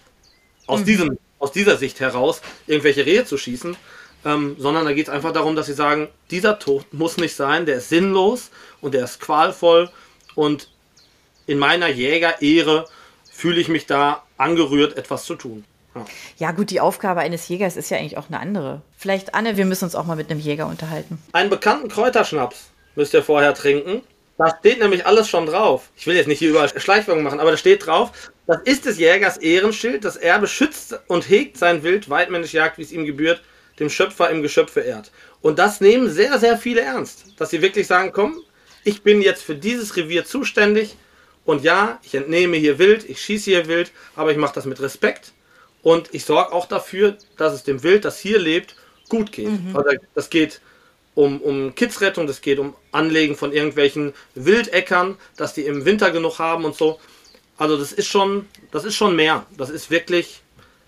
aus, 0.66 0.80
mhm. 0.80 0.84
diesem, 0.84 1.18
aus 1.38 1.52
dieser 1.52 1.76
Sicht 1.76 2.00
heraus 2.00 2.40
irgendwelche 2.66 3.06
Rehe 3.06 3.24
zu 3.24 3.36
schießen, 3.38 3.76
ähm, 4.24 4.56
sondern 4.58 4.84
da 4.84 4.92
geht 4.92 5.08
es 5.08 5.12
einfach 5.12 5.32
darum, 5.32 5.56
dass 5.56 5.66
sie 5.66 5.74
sagen, 5.74 6.08
dieser 6.30 6.58
Tod 6.58 6.92
muss 6.92 7.16
nicht 7.16 7.36
sein, 7.36 7.66
der 7.66 7.76
ist 7.76 7.88
sinnlos 7.88 8.50
und 8.80 8.94
der 8.94 9.04
ist 9.04 9.20
qualvoll 9.20 9.90
und 10.34 10.68
in 11.46 11.58
meiner 11.58 11.88
Jägerehre 11.88 12.86
fühle 13.30 13.60
ich 13.60 13.68
mich 13.68 13.86
da 13.86 14.24
angerührt, 14.36 14.96
etwas 14.96 15.24
zu 15.24 15.34
tun. 15.36 15.64
Ja. 15.94 16.04
ja, 16.38 16.52
gut, 16.52 16.70
die 16.70 16.80
Aufgabe 16.80 17.20
eines 17.20 17.48
Jägers 17.48 17.76
ist 17.76 17.90
ja 17.90 17.96
eigentlich 17.96 18.18
auch 18.18 18.28
eine 18.28 18.38
andere. 18.38 18.82
Vielleicht, 18.98 19.34
Anne, 19.34 19.56
wir 19.56 19.64
müssen 19.64 19.84
uns 19.84 19.94
auch 19.94 20.04
mal 20.04 20.16
mit 20.16 20.30
einem 20.30 20.40
Jäger 20.40 20.66
unterhalten. 20.66 21.18
Einen 21.32 21.48
bekannten 21.48 21.88
Kräuterschnaps 21.88 22.70
müsst 22.96 23.14
ihr 23.14 23.22
vorher 23.22 23.54
trinken. 23.54 24.02
Da 24.36 24.54
steht 24.58 24.80
nämlich 24.80 25.06
alles 25.06 25.28
schon 25.28 25.46
drauf. 25.46 25.88
Ich 25.96 26.06
will 26.06 26.14
jetzt 26.14 26.26
nicht 26.26 26.38
hier 26.38 26.50
über 26.50 26.68
Schleichwerbung 26.68 27.22
machen, 27.22 27.40
aber 27.40 27.52
da 27.52 27.56
steht 27.56 27.86
drauf, 27.86 28.10
das 28.46 28.60
ist 28.64 28.86
des 28.86 28.98
Jägers 28.98 29.36
Ehrenschild, 29.38 30.04
das 30.04 30.16
er 30.16 30.38
beschützt 30.38 30.98
und 31.08 31.28
hegt 31.28 31.56
sein 31.56 31.82
Wild, 31.82 32.08
weitmännisch 32.08 32.52
jagt, 32.54 32.78
wie 32.78 32.82
es 32.82 32.92
ihm 32.92 33.04
gebührt, 33.04 33.42
dem 33.78 33.90
Schöpfer 33.90 34.30
im 34.30 34.42
Geschöpfe 34.42 34.80
ehrt. 34.80 35.10
Und 35.42 35.58
das 35.58 35.80
nehmen 35.80 36.08
sehr, 36.10 36.38
sehr 36.38 36.56
viele 36.56 36.80
ernst, 36.80 37.26
dass 37.36 37.50
sie 37.50 37.62
wirklich 37.62 37.86
sagen, 37.86 38.12
komm, 38.12 38.42
ich 38.84 39.02
bin 39.02 39.20
jetzt 39.20 39.42
für 39.42 39.54
dieses 39.54 39.96
Revier 39.96 40.24
zuständig 40.24 40.96
und 41.44 41.62
ja, 41.62 42.00
ich 42.02 42.14
entnehme 42.14 42.56
hier 42.56 42.78
Wild, 42.78 43.08
ich 43.08 43.20
schieße 43.20 43.50
hier 43.50 43.68
Wild, 43.68 43.92
aber 44.14 44.30
ich 44.30 44.38
mache 44.38 44.54
das 44.54 44.64
mit 44.64 44.80
Respekt 44.80 45.32
und 45.82 46.12
ich 46.12 46.24
sorge 46.24 46.52
auch 46.52 46.66
dafür, 46.66 47.16
dass 47.36 47.52
es 47.52 47.64
dem 47.64 47.82
Wild, 47.82 48.04
das 48.04 48.18
hier 48.18 48.38
lebt, 48.38 48.76
gut 49.08 49.32
geht. 49.32 49.50
Mhm. 49.50 49.76
Also 49.76 49.90
das 50.14 50.30
geht 50.30 50.60
um, 51.14 51.40
um 51.40 51.74
Kidsrettung, 51.74 52.26
das 52.26 52.40
geht 52.40 52.58
um 52.58 52.74
Anlegen 52.92 53.36
von 53.36 53.52
irgendwelchen 53.52 54.12
Wildäckern, 54.34 55.16
dass 55.36 55.54
die 55.54 55.62
im 55.62 55.84
Winter 55.84 56.10
genug 56.10 56.38
haben 56.38 56.64
und 56.64 56.76
so. 56.76 57.00
Also 57.58 57.76
das 57.76 57.92
ist 57.92 58.06
schon, 58.06 58.46
das 58.70 58.84
ist 58.84 58.94
schon 58.94 59.16
mehr. 59.16 59.46
Das 59.56 59.70
ist 59.70 59.90
wirklich, 59.90 60.42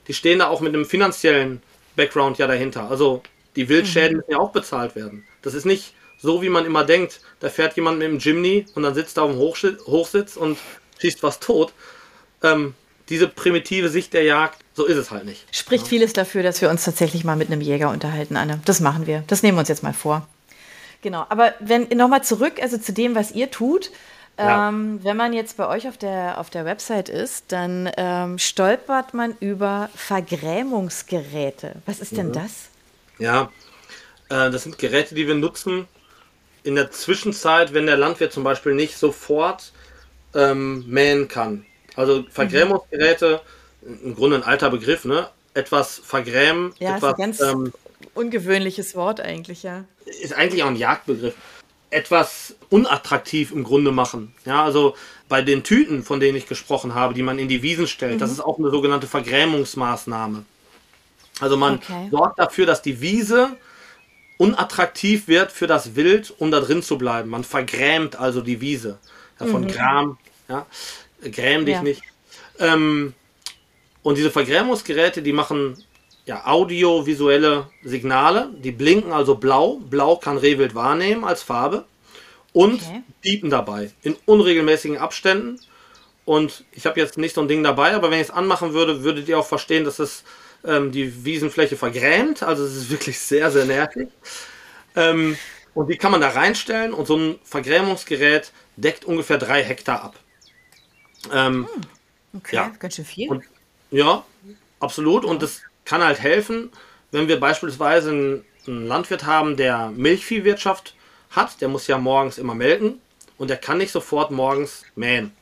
die 0.06 0.14
stehen 0.14 0.40
da 0.40 0.48
auch 0.48 0.60
mit 0.60 0.74
einem 0.74 0.84
finanziellen 0.84 1.62
Background 1.96 2.38
ja 2.38 2.46
dahinter. 2.46 2.90
Also 2.90 3.22
die 3.56 3.68
Wildschäden 3.68 4.12
mhm. 4.12 4.16
müssen 4.18 4.30
ja 4.32 4.38
auch 4.38 4.52
bezahlt 4.52 4.94
werden. 4.96 5.24
Das 5.42 5.54
ist 5.54 5.64
nicht 5.64 5.94
so, 6.18 6.42
wie 6.42 6.48
man 6.48 6.64
immer 6.64 6.84
denkt. 6.84 7.20
Da 7.40 7.48
fährt 7.48 7.76
jemand 7.76 7.98
mit 7.98 8.08
dem 8.08 8.18
Jimny 8.18 8.66
und 8.74 8.82
dann 8.82 8.94
sitzt 8.94 9.16
er 9.16 9.24
auf 9.24 9.30
dem 9.30 9.38
Hochsitz 9.38 10.36
und 10.36 10.58
schießt 11.00 11.22
was 11.22 11.40
tot. 11.40 11.72
Ähm, 12.42 12.74
diese 13.08 13.26
primitive 13.26 13.88
Sicht 13.88 14.12
der 14.12 14.24
Jagd, 14.24 14.58
so 14.74 14.84
ist 14.84 14.96
es 14.96 15.10
halt 15.10 15.24
nicht. 15.24 15.46
Spricht 15.56 15.84
ja. 15.84 15.88
vieles 15.88 16.12
dafür, 16.12 16.42
dass 16.42 16.60
wir 16.60 16.68
uns 16.68 16.84
tatsächlich 16.84 17.24
mal 17.24 17.36
mit 17.36 17.50
einem 17.50 17.60
Jäger 17.60 17.90
unterhalten, 17.90 18.36
Anne. 18.36 18.60
Das 18.64 18.80
machen 18.80 19.06
wir. 19.06 19.24
Das 19.26 19.42
nehmen 19.42 19.56
wir 19.56 19.60
uns 19.60 19.68
jetzt 19.68 19.82
mal 19.82 19.94
vor. 19.94 20.28
Genau. 21.02 21.24
Aber 21.28 21.54
wenn 21.60 21.88
nochmal 21.96 22.22
zurück, 22.22 22.54
also 22.60 22.76
zu 22.76 22.92
dem, 22.92 23.14
was 23.14 23.32
ihr 23.32 23.50
tut. 23.50 23.90
Ja. 24.38 24.68
Ähm, 24.68 25.00
wenn 25.02 25.16
man 25.16 25.32
jetzt 25.32 25.56
bei 25.56 25.66
euch 25.66 25.88
auf 25.88 25.98
der, 25.98 26.38
auf 26.38 26.48
der 26.48 26.64
Website 26.64 27.08
ist, 27.08 27.46
dann 27.48 27.90
ähm, 27.96 28.38
stolpert 28.38 29.12
man 29.12 29.36
über 29.40 29.90
Vergrämungsgeräte. 29.94 31.74
Was 31.86 31.98
ist 31.98 32.16
denn 32.16 32.28
mhm. 32.28 32.34
das? 32.34 32.68
Ja, 33.18 33.50
äh, 34.28 34.50
das 34.50 34.62
sind 34.62 34.78
Geräte, 34.78 35.16
die 35.16 35.26
wir 35.26 35.34
nutzen 35.34 35.88
in 36.62 36.76
der 36.76 36.90
Zwischenzeit, 36.90 37.74
wenn 37.74 37.86
der 37.86 37.96
Landwirt 37.96 38.32
zum 38.32 38.44
Beispiel 38.44 38.74
nicht 38.74 38.96
sofort 38.96 39.72
ähm, 40.34 40.84
mähen 40.86 41.26
kann. 41.26 41.66
Also 41.96 42.24
Vergrämungsgeräte, 42.30 43.40
im 43.82 44.14
Grunde 44.14 44.36
ein 44.36 44.42
alter 44.44 44.70
Begriff, 44.70 45.04
ne? 45.04 45.28
Etwas 45.54 46.00
vergrämen. 46.04 46.74
Ja, 46.78 46.96
etwas, 46.96 47.12
ist 47.12 47.18
ein 47.18 47.22
ganz 47.22 47.40
ähm, 47.40 47.72
ungewöhnliches 48.14 48.94
Wort 48.94 49.20
eigentlich, 49.20 49.64
ja. 49.64 49.84
Ist 50.04 50.32
eigentlich 50.32 50.62
auch 50.62 50.68
ein 50.68 50.76
Jagdbegriff. 50.76 51.34
Etwas 51.90 52.54
unattraktiv 52.68 53.52
im 53.52 53.64
Grunde 53.64 53.92
machen. 53.92 54.34
Ja, 54.44 54.64
also 54.64 54.94
bei 55.28 55.42
den 55.42 55.62
Tüten, 55.62 56.02
von 56.02 56.20
denen 56.20 56.36
ich 56.36 56.46
gesprochen 56.46 56.94
habe, 56.94 57.14
die 57.14 57.22
man 57.22 57.38
in 57.38 57.48
die 57.48 57.62
Wiesen 57.62 57.86
stellt, 57.86 58.16
mhm. 58.16 58.18
das 58.18 58.30
ist 58.30 58.40
auch 58.40 58.58
eine 58.58 58.70
sogenannte 58.70 59.06
Vergrämungsmaßnahme. 59.06 60.44
Also 61.40 61.56
man 61.56 61.76
okay. 61.76 62.08
sorgt 62.10 62.38
dafür, 62.38 62.66
dass 62.66 62.82
die 62.82 63.00
Wiese 63.00 63.56
unattraktiv 64.38 65.28
wird 65.28 65.52
für 65.52 65.66
das 65.66 65.96
Wild, 65.96 66.32
um 66.38 66.50
da 66.50 66.60
drin 66.60 66.82
zu 66.82 66.98
bleiben. 66.98 67.28
Man 67.28 67.44
vergrämt 67.44 68.16
also 68.16 68.40
die 68.40 68.60
Wiese. 68.60 68.98
Ja, 69.40 69.46
von 69.46 69.62
mhm. 69.62 69.68
Gram. 69.68 70.18
Ja. 70.48 70.66
Gräm 71.22 71.66
dich 71.66 71.74
ja. 71.74 71.82
nicht. 71.82 72.02
Ähm, 72.58 73.14
und 74.02 74.16
diese 74.16 74.30
Vergrämungsgeräte, 74.30 75.22
die 75.22 75.32
machen 75.32 75.76
ja, 76.28 76.46
audiovisuelle 76.46 77.70
Signale, 77.82 78.50
die 78.52 78.70
blinken 78.70 79.12
also 79.12 79.36
blau. 79.36 79.76
Blau 79.76 80.16
kann 80.16 80.36
Rehwild 80.36 80.74
wahrnehmen 80.74 81.24
als 81.24 81.42
Farbe 81.42 81.86
und 82.52 82.82
okay. 82.82 83.02
piepen 83.22 83.48
dabei 83.48 83.90
in 84.02 84.14
unregelmäßigen 84.26 84.98
Abständen. 84.98 85.58
Und 86.26 86.64
ich 86.72 86.84
habe 86.84 87.00
jetzt 87.00 87.16
nicht 87.16 87.34
so 87.34 87.40
ein 87.40 87.48
Ding 87.48 87.62
dabei, 87.62 87.94
aber 87.94 88.10
wenn 88.10 88.20
ich 88.20 88.28
es 88.28 88.30
anmachen 88.30 88.74
würde, 88.74 89.02
würdet 89.02 89.26
ihr 89.26 89.38
auch 89.38 89.46
verstehen, 89.46 89.84
dass 89.84 89.98
es 89.98 90.22
ähm, 90.66 90.92
die 90.92 91.24
Wiesenfläche 91.24 91.78
vergrämt. 91.78 92.42
Also 92.42 92.62
es 92.62 92.76
ist 92.76 92.90
wirklich 92.90 93.18
sehr, 93.18 93.50
sehr 93.50 93.64
nervig. 93.64 94.08
Ähm, 94.96 95.38
und 95.72 95.88
die 95.88 95.96
kann 95.96 96.12
man 96.12 96.20
da 96.20 96.28
reinstellen 96.28 96.92
und 96.92 97.06
so 97.06 97.16
ein 97.16 97.38
Vergrämungsgerät 97.42 98.52
deckt 98.76 99.06
ungefähr 99.06 99.38
drei 99.38 99.62
Hektar 99.62 100.02
ab. 100.04 100.16
Ähm, 101.32 101.68
hm, 101.72 101.82
okay, 102.36 102.56
ja. 102.56 102.72
ganz 102.78 102.96
schön 102.96 103.06
viel. 103.06 103.30
Und, 103.30 103.44
ja, 103.90 104.24
absolut. 104.78 105.24
Und 105.24 105.42
das 105.42 105.62
kann 105.88 106.04
halt 106.04 106.20
helfen, 106.20 106.70
wenn 107.12 107.28
wir 107.28 107.40
beispielsweise 107.40 108.10
einen, 108.10 108.44
einen 108.66 108.86
Landwirt 108.86 109.24
haben, 109.24 109.56
der 109.56 109.88
Milchviehwirtschaft 109.88 110.94
hat, 111.30 111.62
der 111.62 111.68
muss 111.68 111.86
ja 111.86 111.96
morgens 111.96 112.36
immer 112.36 112.54
melken 112.54 113.00
und 113.38 113.48
der 113.48 113.56
kann 113.56 113.78
nicht 113.78 113.90
sofort 113.90 114.30
morgens 114.30 114.84
mähen. 114.96 115.32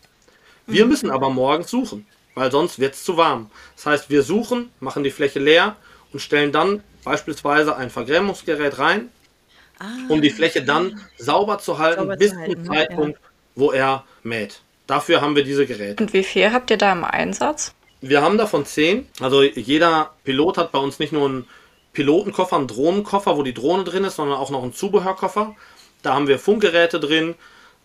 Wir 0.66 0.84
mhm. 0.84 0.90
müssen 0.90 1.10
aber 1.10 1.30
morgens 1.30 1.68
suchen, 1.70 2.06
weil 2.34 2.52
sonst 2.52 2.78
wird 2.78 2.94
es 2.94 3.02
zu 3.02 3.16
warm. 3.16 3.50
Das 3.74 3.86
heißt, 3.86 4.10
wir 4.10 4.22
suchen, 4.22 4.70
machen 4.78 5.02
die 5.02 5.10
Fläche 5.10 5.40
leer 5.40 5.74
und 6.12 6.20
stellen 6.20 6.52
dann 6.52 6.80
beispielsweise 7.02 7.76
ein 7.76 7.90
Vergrämungsgerät 7.90 8.78
rein, 8.78 9.08
ah, 9.80 9.86
um 10.08 10.22
die 10.22 10.30
Fläche 10.30 10.62
dann 10.62 11.00
sauber 11.18 11.58
zu 11.58 11.78
halten 11.78 12.02
sauber 12.02 12.16
bis 12.16 12.30
zum 12.30 12.64
Zeitpunkt, 12.64 13.18
ja. 13.18 13.28
wo 13.56 13.72
er 13.72 14.04
mäht. 14.22 14.60
Dafür 14.86 15.20
haben 15.20 15.34
wir 15.34 15.42
diese 15.42 15.66
Geräte. 15.66 16.00
Und 16.00 16.12
wie 16.12 16.22
viel 16.22 16.52
habt 16.52 16.70
ihr 16.70 16.78
da 16.78 16.92
im 16.92 17.02
Einsatz? 17.02 17.74
Wir 18.08 18.22
haben 18.22 18.38
davon 18.38 18.64
zehn. 18.64 19.08
Also 19.20 19.42
jeder 19.42 20.14
Pilot 20.24 20.58
hat 20.58 20.72
bei 20.72 20.78
uns 20.78 20.98
nicht 20.98 21.12
nur 21.12 21.26
einen 21.26 21.48
Pilotenkoffer, 21.92 22.56
einen 22.56 22.68
Drohnenkoffer, 22.68 23.36
wo 23.36 23.42
die 23.42 23.54
Drohne 23.54 23.84
drin 23.84 24.04
ist, 24.04 24.16
sondern 24.16 24.38
auch 24.38 24.50
noch 24.50 24.62
einen 24.62 24.74
Zubehörkoffer. 24.74 25.56
Da 26.02 26.14
haben 26.14 26.28
wir 26.28 26.38
Funkgeräte 26.38 27.00
drin, 27.00 27.34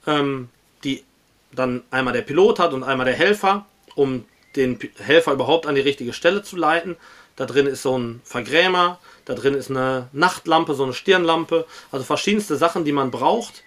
ähm, 0.06 0.50
die 0.84 1.04
dann 1.54 1.84
einmal 1.92 2.14
der 2.14 2.22
Pilot 2.22 2.60
hat 2.60 2.74
und 2.74 2.84
einmal 2.84 3.06
der 3.06 3.16
Helfer, 3.16 3.66
um 3.96 4.26
den 4.56 4.78
Helfer 4.98 5.34
überhaupt 5.34 5.66
an 5.66 5.76
die 5.76 5.82
richtige 5.82 6.14
Stelle 6.14 6.44
zu 6.44 6.56
leiten. 6.56 6.98
Da 7.36 7.46
drin 7.46 7.66
ist 7.66 7.82
so 7.82 7.98
ein 7.98 8.22
Vergrämer, 8.24 9.00
da 9.26 9.34
drin 9.34 9.54
ist 9.54 9.70
eine 9.70 10.10
Nachtlampe, 10.12 10.76
so 10.76 10.84
eine 10.84 10.94
Stirnlampe, 10.94 11.66
also 11.92 12.06
verschiedenste 12.06 12.58
Sachen, 12.58 12.86
die 12.86 12.92
man 12.92 13.12
braucht 13.12 13.64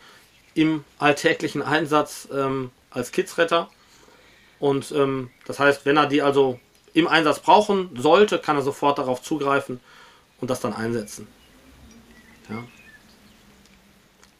im 0.55 0.85
alltäglichen 0.99 1.63
Einsatz, 1.63 2.29
ähm, 2.33 2.71
als 2.91 3.11
Kidsretter. 3.11 3.69
Und 4.65 4.93
ähm, 4.93 5.29
das 5.45 5.59
heißt, 5.59 5.85
wenn 5.85 5.99
er 5.99 6.07
die 6.07 6.23
also 6.23 6.59
im 6.95 7.07
Einsatz 7.07 7.41
brauchen 7.41 7.91
sollte, 7.99 8.39
kann 8.39 8.57
er 8.57 8.63
sofort 8.63 8.97
darauf 8.97 9.21
zugreifen 9.21 9.79
und 10.41 10.49
das 10.49 10.61
dann 10.61 10.73
einsetzen. 10.73 11.29
Ja. 12.49 12.65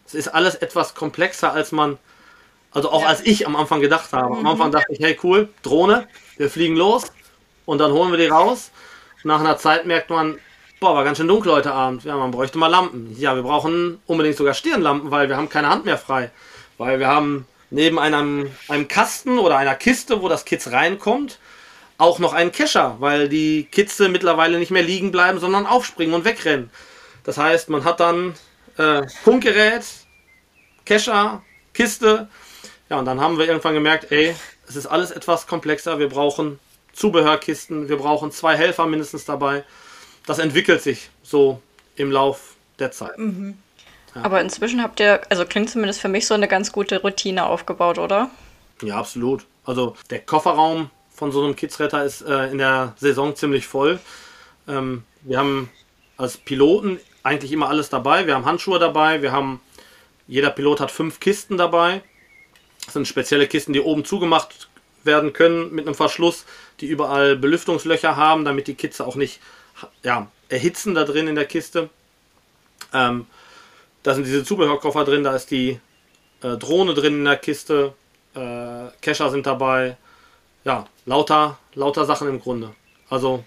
Es 0.07 0.15
ist 0.15 0.29
alles 0.29 0.55
etwas 0.55 0.95
komplexer, 0.95 1.53
als 1.53 1.73
man, 1.73 1.99
also 2.71 2.91
auch 2.91 3.03
ja. 3.03 3.09
als 3.09 3.21
ich 3.21 3.47
am 3.47 3.55
Anfang 3.55 3.83
gedacht 3.83 4.15
habe. 4.15 4.35
Am 4.35 4.41
mhm. 4.41 4.47
Anfang 4.47 4.73
dachte 4.73 4.95
ich, 4.95 5.01
hey 5.01 5.19
cool, 5.23 5.51
Drohne, 5.61 6.09
wir 6.39 6.49
fliegen 6.49 6.77
los 6.77 7.13
und 7.67 7.77
dann 7.77 7.93
holen 7.93 8.11
wir 8.11 8.17
die 8.17 8.29
raus. 8.29 8.71
Nach 9.25 9.41
einer 9.41 9.59
Zeit 9.59 9.85
merkt 9.85 10.09
man, 10.09 10.39
boah, 10.81 10.95
war 10.95 11.05
ganz 11.05 11.19
schön 11.19 11.29
dunkel 11.29 11.53
heute 11.53 11.75
Abend. 11.75 12.05
Ja, 12.05 12.17
man 12.17 12.31
bräuchte 12.31 12.57
mal 12.57 12.69
Lampen. 12.69 13.15
Ja, 13.19 13.37
wir 13.37 13.43
brauchen 13.43 14.01
unbedingt 14.07 14.39
sogar 14.39 14.55
Stirnlampen, 14.55 15.11
weil 15.11 15.29
wir 15.29 15.37
haben 15.37 15.51
keine 15.51 15.69
Hand 15.69 15.85
mehr 15.85 15.99
frei. 15.99 16.31
Weil 16.79 16.99
wir 16.99 17.09
haben 17.09 17.47
neben 17.71 17.99
einem, 17.99 18.51
einem 18.69 18.89
Kasten 18.89 19.39
oder 19.39 19.57
einer 19.57 19.75
Kiste, 19.75 20.23
wo 20.23 20.29
das 20.29 20.45
Kitz 20.45 20.69
reinkommt, 20.69 21.39
auch 21.99 22.19
noch 22.19 22.33
einen 22.33 22.53
Kescher, 22.53 22.97
weil 23.01 23.29
die 23.29 23.65
Kitze 23.71 24.09
mittlerweile 24.09 24.59
nicht 24.59 24.71
mehr 24.71 24.83
liegen 24.83 25.11
bleiben, 25.11 25.39
sondern 25.39 25.67
aufspringen 25.67 26.15
und 26.15 26.25
wegrennen. 26.25 26.71
Das 27.25 27.39
heißt, 27.39 27.69
man 27.69 27.85
hat 27.85 28.01
dann 28.01 28.35
äh, 28.77 29.09
Funkgerät, 29.23 29.85
Kescher, 30.85 31.43
Kiste. 31.73 32.29
Ja, 32.91 32.99
und 32.99 33.07
dann 33.07 33.21
haben 33.21 33.39
wir 33.39 33.47
irgendwann 33.47 33.75
gemerkt, 33.75 34.11
ey, 34.11 34.35
es 34.69 34.77
ist 34.77 34.87
alles 34.87 35.11
etwas 35.11 35.47
komplexer. 35.47 35.99
Wir 35.99 36.09
brauchen 36.09 36.59
Zubehörkisten, 36.93 37.89
wir 37.89 37.97
brauchen 37.97 38.31
zwei 38.31 38.57
Helfer 38.57 38.87
mindestens 38.87 39.25
dabei. 39.25 39.65
Das 40.27 40.39
entwickelt 40.39 40.83
sich 40.83 41.11
so 41.23 41.61
im 41.97 42.11
Lauf 42.11 42.55
der 42.79 42.91
Zeit. 42.91 43.19
Mhm. 43.19 43.59
Aber 44.23 44.41
inzwischen 44.41 44.83
habt 44.83 45.01
ihr, 45.01 45.21
also 45.29 45.45
klingt 45.45 45.71
zumindest 45.71 46.01
für 46.01 46.09
mich 46.09 46.27
so 46.27 46.35
eine 46.35 46.49
ganz 46.49 46.73
gute 46.73 47.03
Routine 47.03 47.47
aufgebaut, 47.47 47.99
oder? 47.99 48.31
Ja, 48.83 48.99
absolut. 48.99 49.45
Also 49.65 49.97
der 50.11 50.21
Kofferraum 50.21 50.91
von 51.13 51.33
so 51.33 51.43
einem 51.43 51.57
Kidsretter 51.57 52.05
ist 52.05 52.23
äh, 52.23 52.51
in 52.51 52.59
der 52.59 52.95
Saison 52.97 53.35
ziemlich 53.35 53.67
voll. 53.67 53.99
Ähm, 54.69 55.05
wir 55.23 55.39
haben 55.39 55.71
als 56.17 56.37
Piloten 56.37 57.01
eigentlich 57.23 57.53
immer 57.53 57.69
alles 57.69 57.89
dabei. 57.89 58.27
Wir 58.27 58.35
haben 58.35 58.45
Handschuhe 58.45 58.79
dabei, 58.79 59.23
wir 59.23 59.33
haben 59.33 59.61
Jeder 60.27 60.51
Pilot 60.51 60.81
hat 60.81 60.91
fünf 60.91 61.21
Kisten 61.21 61.57
dabei. 61.57 62.03
Das 62.85 62.95
sind 62.95 63.09
spezielle 63.09 63.47
Kisten, 63.47 63.73
die 63.73 63.81
oben 63.81 64.05
zugemacht 64.05 64.69
werden 65.05 65.33
können 65.33 65.75
mit 65.75 65.87
einem 65.87 65.95
Verschluss, 65.95 66.47
die 66.81 66.87
überall 66.87 67.37
Belüftungslöcher 67.37 68.17
haben, 68.17 68.45
damit 68.45 68.67
die 68.69 68.75
Kitze 68.75 69.07
auch 69.07 69.17
nicht 69.17 69.41
ja, 70.03 70.29
erhitzen 70.49 70.95
da 70.95 71.05
drin 71.05 71.29
in 71.29 71.35
der 71.35 71.45
Kiste. 71.45 71.91
Ähm, 72.93 73.27
da 74.05 74.15
sind 74.15 74.25
diese 74.27 74.45
Zubehörkoffer 74.45 75.05
drin, 75.05 75.25
da 75.25 75.35
ist 75.35 75.51
die 75.51 75.81
äh, 76.43 76.57
Drohne 76.57 76.95
drin 76.95 77.15
in 77.15 77.25
der 77.25 77.37
Kiste, 77.37 77.95
äh, 78.35 78.87
Kescher 79.01 79.31
sind 79.31 79.47
dabei. 79.47 79.97
Ja, 80.65 80.87
lauter, 81.07 81.59
lauter 81.75 82.05
Sachen 82.05 82.29
im 82.29 82.41
Grunde. 82.41 82.71
Also 83.11 83.45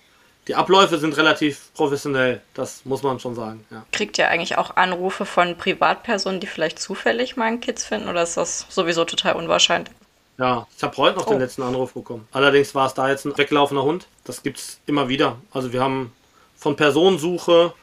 die 0.48 0.56
Abläufe 0.56 0.98
sind 0.98 1.16
relativ 1.18 1.74
professionell, 1.74 2.42
das 2.54 2.86
muss 2.86 3.04
man 3.04 3.20
schon 3.20 3.36
sagen. 3.36 3.66
Ja. 3.70 3.86
Kriegt 3.92 4.18
ihr 4.18 4.30
eigentlich 4.30 4.58
auch 4.58 4.76
Anrufe 4.76 5.26
von 5.26 5.58
Privatpersonen, 5.58 6.40
die 6.40 6.48
vielleicht 6.48 6.80
zufällig 6.80 7.38
mal 7.38 7.46
einen 7.46 7.60
Kids 7.60 7.86
finden 7.86 8.10
oder 8.10 8.24
ist 8.24 8.38
das 8.38 8.66
sowieso 8.70 9.06
total 9.06 9.36
unwahrscheinlich? 9.36 9.94
Ja, 10.40 10.68
ich 10.76 10.84
habe 10.84 10.96
heute 10.98 11.18
noch 11.18 11.28
oh. 11.28 11.32
den 11.32 11.40
letzten 11.40 11.64
Anruf 11.64 11.94
bekommen. 11.94 12.28
Allerdings 12.32 12.74
war 12.76 12.88
es 12.88 12.94
da 12.94 13.10
jetzt 13.10 13.26
ein 13.26 13.38
weglaufender 13.38 13.84
Hund. 13.84 14.08
Das 14.24 14.44
gibt 14.44 14.60
es 14.60 14.80
immer 14.86 15.10
wieder. 15.10 15.38
Also 15.52 15.74
wir 15.74 15.82
haben 15.82 16.14
von 16.56 16.76
Personensuche 16.76 17.74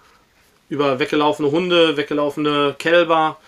über 0.68 0.98
weggelaufene 0.98 1.50
Hunde, 1.50 1.96
weggelaufene 1.96 2.74
Kälber, 2.78 3.38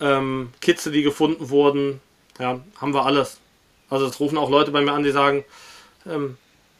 ähm, 0.00 0.52
Kitze, 0.60 0.90
die 0.90 1.02
gefunden 1.02 1.50
wurden. 1.50 2.00
Ja, 2.38 2.60
haben 2.80 2.94
wir 2.94 3.04
alles. 3.06 3.38
Also 3.90 4.06
es 4.06 4.18
rufen 4.20 4.38
auch 4.38 4.50
Leute 4.50 4.70
bei 4.70 4.80
mir 4.80 4.92
an, 4.92 5.04
die 5.04 5.10
sagen, 5.10 5.44
ähm, 6.06 6.36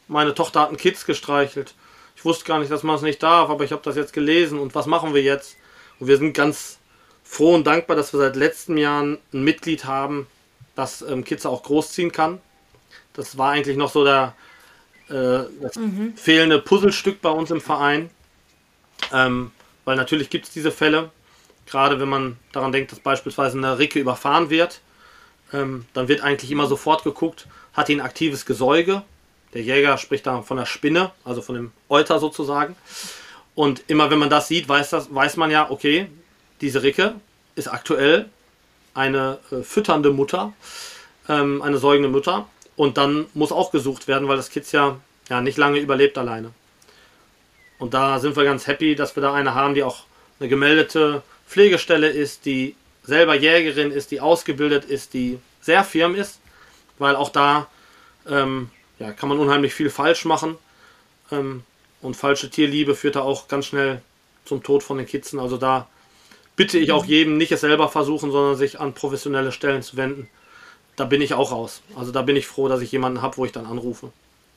meine 0.07 0.33
Tochter 0.33 0.61
hat 0.61 0.69
einen 0.69 0.77
Kids 0.77 1.05
gestreichelt. 1.05 1.73
Ich 2.15 2.25
wusste 2.25 2.45
gar 2.45 2.59
nicht, 2.59 2.71
dass 2.71 2.83
man 2.83 2.95
es 2.95 3.01
nicht 3.01 3.21
darf, 3.21 3.49
aber 3.49 3.63
ich 3.63 3.71
habe 3.71 3.81
das 3.83 3.95
jetzt 3.95 4.13
gelesen 4.13 4.59
und 4.59 4.75
was 4.75 4.85
machen 4.85 5.13
wir 5.13 5.21
jetzt? 5.21 5.55
Und 5.99 6.07
wir 6.07 6.17
sind 6.17 6.33
ganz 6.33 6.79
froh 7.23 7.55
und 7.55 7.65
dankbar, 7.65 7.95
dass 7.95 8.13
wir 8.13 8.19
seit 8.19 8.35
letztem 8.35 8.77
Jahr 8.77 9.03
ein 9.03 9.19
Mitglied 9.31 9.85
haben, 9.85 10.27
das 10.75 11.01
ähm, 11.01 11.23
Kids 11.23 11.45
auch 11.45 11.63
großziehen 11.63 12.11
kann. 12.11 12.39
Das 13.13 13.37
war 13.37 13.51
eigentlich 13.51 13.77
noch 13.77 13.89
so 13.89 14.03
der, 14.03 14.35
äh, 15.09 15.49
das 15.61 15.75
mhm. 15.75 16.13
fehlende 16.15 16.59
Puzzlestück 16.59 17.21
bei 17.21 17.29
uns 17.29 17.51
im 17.51 17.61
Verein. 17.61 18.09
Ähm, 19.13 19.51
weil 19.85 19.95
natürlich 19.95 20.29
gibt 20.29 20.45
es 20.45 20.51
diese 20.51 20.71
Fälle, 20.71 21.11
gerade 21.65 21.99
wenn 21.99 22.09
man 22.09 22.37
daran 22.51 22.71
denkt, 22.71 22.91
dass 22.91 22.99
beispielsweise 22.99 23.57
eine 23.57 23.79
Ricke 23.79 23.99
überfahren 23.99 24.49
wird, 24.49 24.81
ähm, 25.53 25.85
dann 25.93 26.07
wird 26.07 26.21
eigentlich 26.21 26.51
immer 26.51 26.67
sofort 26.67 27.03
geguckt, 27.03 27.47
hat 27.73 27.87
die 27.87 27.95
ein 27.95 28.01
aktives 28.01 28.45
Gesäuge. 28.45 29.03
Der 29.53 29.61
Jäger 29.61 29.97
spricht 29.97 30.27
da 30.27 30.41
von 30.41 30.57
der 30.57 30.65
Spinne, 30.65 31.11
also 31.23 31.41
von 31.41 31.55
dem 31.55 31.71
Euter 31.87 32.19
sozusagen. 32.19 32.75
Und 33.53 33.83
immer 33.87 34.09
wenn 34.11 34.19
man 34.19 34.29
das 34.29 34.47
sieht, 34.47 34.67
weiß, 34.67 34.89
das, 34.89 35.13
weiß 35.13 35.37
man 35.37 35.49
ja, 35.49 35.69
okay, 35.69 36.07
diese 36.61 36.83
Ricke 36.83 37.15
ist 37.55 37.67
aktuell 37.67 38.29
eine 38.93 39.39
äh, 39.51 39.61
fütternde 39.61 40.11
Mutter, 40.11 40.53
ähm, 41.29 41.61
eine 41.61 41.77
säugende 41.77 42.09
Mutter. 42.09 42.47
Und 42.75 42.97
dann 42.97 43.27
muss 43.33 43.53
auch 43.53 43.71
gesucht 43.71 44.07
werden, 44.07 44.27
weil 44.27 44.35
das 44.35 44.49
Kind 44.49 44.69
ja, 44.71 44.97
ja 45.29 45.41
nicht 45.41 45.57
lange 45.57 45.79
überlebt 45.79 46.17
alleine. 46.17 46.51
Und 47.77 47.93
da 47.93 48.19
sind 48.19 48.35
wir 48.35 48.43
ganz 48.43 48.67
happy, 48.67 48.95
dass 48.95 49.15
wir 49.15 49.21
da 49.21 49.33
eine 49.33 49.53
haben, 49.53 49.75
die 49.75 49.83
auch 49.83 50.03
eine 50.39 50.49
gemeldete 50.49 51.23
Pflegestelle 51.47 52.09
ist, 52.09 52.45
die 52.45 52.75
selber 53.03 53.35
Jägerin 53.35 53.91
ist, 53.91 54.11
die 54.11 54.21
ausgebildet 54.21 54.85
ist, 54.85 55.13
die 55.13 55.39
sehr 55.61 55.83
firm 55.83 56.15
ist, 56.15 56.39
weil 56.97 57.15
auch 57.15 57.29
da 57.29 57.67
ähm, 58.27 58.69
ja, 58.99 59.11
kann 59.11 59.29
man 59.29 59.39
unheimlich 59.39 59.73
viel 59.73 59.89
falsch 59.89 60.25
machen. 60.25 60.57
Ähm, 61.31 61.63
und 62.01 62.15
falsche 62.15 62.49
Tierliebe 62.49 62.95
führt 62.95 63.15
da 63.15 63.21
auch 63.21 63.47
ganz 63.47 63.65
schnell 63.65 64.01
zum 64.45 64.63
Tod 64.63 64.83
von 64.83 64.97
den 64.97 65.07
Kitzen. 65.07 65.39
Also 65.39 65.57
da 65.57 65.87
bitte 66.55 66.77
ich 66.77 66.91
auch 66.91 67.03
mhm. 67.03 67.09
jedem 67.09 67.37
nicht 67.37 67.51
es 67.51 67.61
selber 67.61 67.89
versuchen, 67.89 68.31
sondern 68.31 68.55
sich 68.55 68.79
an 68.79 68.93
professionelle 68.93 69.51
Stellen 69.51 69.81
zu 69.81 69.97
wenden. 69.97 70.29
Da 70.95 71.05
bin 71.05 71.21
ich 71.21 71.33
auch 71.33 71.51
raus. 71.51 71.81
Also 71.95 72.11
da 72.11 72.21
bin 72.21 72.35
ich 72.35 72.47
froh, 72.47 72.67
dass 72.67 72.81
ich 72.81 72.91
jemanden 72.91 73.21
habe, 73.21 73.37
wo 73.37 73.45
ich 73.45 73.51
dann 73.51 73.65
anrufe. 73.65 74.11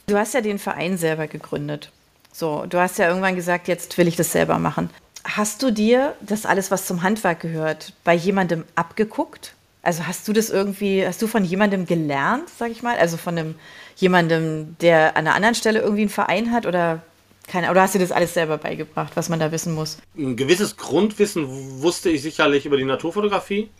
Du 0.06 0.16
hast 0.16 0.34
ja 0.34 0.40
den 0.40 0.58
Verein 0.58 0.96
selber 0.96 1.26
gegründet. 1.26 1.90
So, 2.32 2.66
du 2.66 2.78
hast 2.78 2.98
ja 2.98 3.08
irgendwann 3.08 3.34
gesagt, 3.34 3.68
jetzt 3.68 3.98
will 3.98 4.08
ich 4.08 4.16
das 4.16 4.32
selber 4.32 4.58
machen. 4.58 4.90
Hast 5.24 5.62
du 5.62 5.70
dir 5.70 6.14
das 6.20 6.46
alles, 6.46 6.70
was 6.70 6.86
zum 6.86 7.02
Handwerk 7.02 7.40
gehört, 7.40 7.92
bei 8.04 8.14
jemandem 8.14 8.64
abgeguckt? 8.74 9.54
Also 9.82 10.06
hast 10.06 10.26
du 10.28 10.32
das 10.32 10.50
irgendwie, 10.50 11.06
hast 11.06 11.20
du 11.22 11.26
von 11.26 11.44
jemandem 11.44 11.86
gelernt, 11.86 12.48
sag 12.58 12.70
ich 12.70 12.82
mal? 12.82 12.96
Also 12.98 13.16
von 13.16 13.38
einem 13.38 13.54
jemandem, 13.96 14.76
der 14.80 15.16
an 15.16 15.26
einer 15.26 15.34
anderen 15.34 15.54
Stelle 15.54 15.80
irgendwie 15.80 16.02
einen 16.02 16.10
Verein 16.10 16.52
hat 16.52 16.66
oder 16.66 17.02
keine, 17.46 17.70
oder 17.70 17.82
hast 17.82 17.94
du 17.94 17.98
das 17.98 18.12
alles 18.12 18.34
selber 18.34 18.58
beigebracht, 18.58 19.12
was 19.14 19.28
man 19.28 19.40
da 19.40 19.50
wissen 19.50 19.74
muss? 19.74 19.98
Ein 20.16 20.36
gewisses 20.36 20.76
Grundwissen 20.76 21.80
wusste 21.82 22.10
ich 22.10 22.22
sicherlich 22.22 22.66
über 22.66 22.76
die 22.76 22.84
Naturfotografie. 22.84 23.70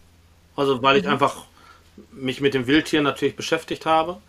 Also 0.57 0.82
weil 0.82 0.96
ich 0.96 1.05
mhm. 1.05 1.11
einfach 1.11 1.44
mich 2.12 2.40
mit 2.40 2.55
dem 2.55 2.66
Wildtier 2.66 3.03
natürlich 3.03 3.36
beschäftigt 3.36 3.86
habe. 3.86 4.20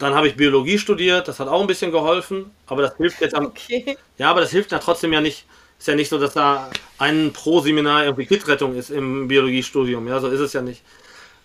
Dann 0.00 0.14
habe 0.14 0.26
ich 0.28 0.34
Biologie 0.34 0.78
studiert, 0.78 1.28
das 1.28 1.40
hat 1.40 1.48
auch 1.48 1.60
ein 1.60 1.66
bisschen 1.66 1.92
geholfen, 1.92 2.50
aber 2.66 2.80
das 2.80 2.96
hilft 2.96 3.20
jetzt 3.20 3.34
am. 3.34 3.46
Okay. 3.46 3.98
Ja, 4.16 4.30
aber 4.30 4.40
das 4.40 4.50
hilft 4.50 4.72
ja 4.72 4.78
trotzdem 4.78 5.12
ja 5.12 5.20
nicht. 5.20 5.44
Ist 5.78 5.88
ja 5.88 5.94
nicht 5.94 6.08
so, 6.08 6.18
dass 6.18 6.32
da 6.32 6.70
ein 6.98 7.32
Pro-Seminar 7.32 8.04
irgendwie 8.04 8.26
Kittrettung 8.26 8.74
ist 8.76 8.90
im 8.90 9.28
Biologiestudium. 9.28 10.08
Ja, 10.08 10.18
so 10.20 10.28
ist 10.28 10.40
es 10.40 10.54
ja 10.54 10.62
nicht. 10.62 10.82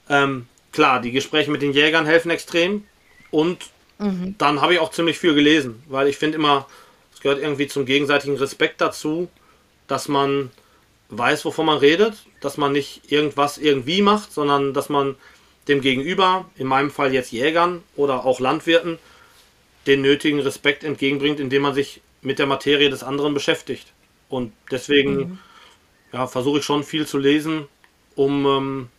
Ähm, 0.10 0.48
klar, 0.72 1.02
die 1.02 1.12
Gespräche 1.12 1.52
mit 1.52 1.62
den 1.62 1.74
Jägern 1.74 2.06
helfen 2.06 2.32
extrem. 2.32 2.86
Und 3.30 3.58
mhm. 3.98 4.36
dann 4.38 4.62
habe 4.62 4.74
ich 4.74 4.80
auch 4.80 4.92
ziemlich 4.92 5.20
viel 5.20 5.36
gelesen, 5.36 5.84
weil 5.88 6.08
ich 6.08 6.18
finde 6.18 6.38
immer, 6.38 6.68
es 7.14 7.20
gehört 7.20 7.42
irgendwie 7.42 7.68
zum 7.68 7.86
gegenseitigen 7.86 8.38
Respekt 8.38 8.80
dazu, 8.80 9.30
dass 9.88 10.08
man 10.08 10.50
weiß, 11.10 11.44
wovon 11.44 11.66
man 11.66 11.78
redet, 11.78 12.16
dass 12.40 12.58
man 12.58 12.72
nicht 12.72 13.12
irgendwas 13.12 13.58
irgendwie 13.58 14.02
macht, 14.02 14.32
sondern 14.32 14.74
dass 14.74 14.88
man 14.88 15.16
dem 15.68 15.82
Gegenüber, 15.82 16.46
in 16.58 16.68
meinem 16.68 16.92
Fall 16.92 17.14
jetzt 17.14 17.32
Jägern 17.32 17.84
oder 17.96 18.26
auch 18.26 18.40
Landwirten, 18.40 19.00
den 19.88 20.02
nötigen 20.02 20.40
Respekt 20.40 20.84
entgegenbringt, 20.84 21.40
indem 21.40 21.64
man 21.64 21.74
sich 21.74 22.02
mit 22.22 22.40
der 22.40 22.48
Materie 22.48 22.90
des 22.90 23.04
anderen 23.04 23.34
beschäftigt. 23.34 23.92
Und 24.30 24.52
deswegen 24.72 25.16
mhm. 25.16 25.40
ja, 26.12 26.28
versuche 26.28 26.60
ich 26.60 26.66
schon 26.66 26.84
viel 26.84 27.06
zu 27.06 27.18
lesen, 27.18 27.68
um 28.16 28.46
ähm, 28.46 28.90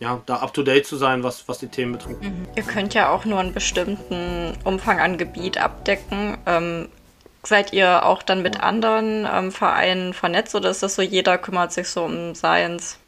ja, 0.00 0.22
da 0.26 0.36
up 0.36 0.54
to 0.54 0.62
date 0.62 0.86
zu 0.86 0.96
sein, 0.96 1.22
was, 1.22 1.46
was 1.46 1.58
die 1.58 1.68
Themen 1.68 1.92
betrifft. 1.92 2.22
Mhm. 2.22 2.46
Ihr 2.56 2.62
könnt 2.62 2.94
ja 2.94 3.10
auch 3.10 3.24
nur 3.24 3.38
einen 3.38 3.52
bestimmten 3.52 4.56
Umfang 4.64 4.98
an 4.98 5.18
Gebiet 5.18 5.58
abdecken. 5.58 6.38
Ähm, 6.46 6.88
seid 7.42 7.72
ihr 7.72 8.04
auch 8.04 8.22
dann 8.22 8.42
mit 8.42 8.60
anderen 8.60 9.26
ähm, 9.30 9.52
Vereinen 9.52 10.14
vernetzt 10.14 10.54
oder 10.54 10.70
ist 10.70 10.82
das 10.82 10.94
so, 10.94 11.02
jeder 11.02 11.38
kümmert 11.38 11.72
sich 11.72 11.88
so 11.88 12.04
um 12.04 12.34
Science? 12.34 12.98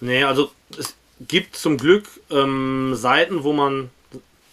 Nee, 0.00 0.24
also 0.24 0.50
es 0.78 0.95
gibt 1.20 1.56
zum 1.56 1.78
Glück 1.78 2.08
ähm, 2.30 2.94
Seiten, 2.94 3.44
wo 3.44 3.52
man 3.52 3.90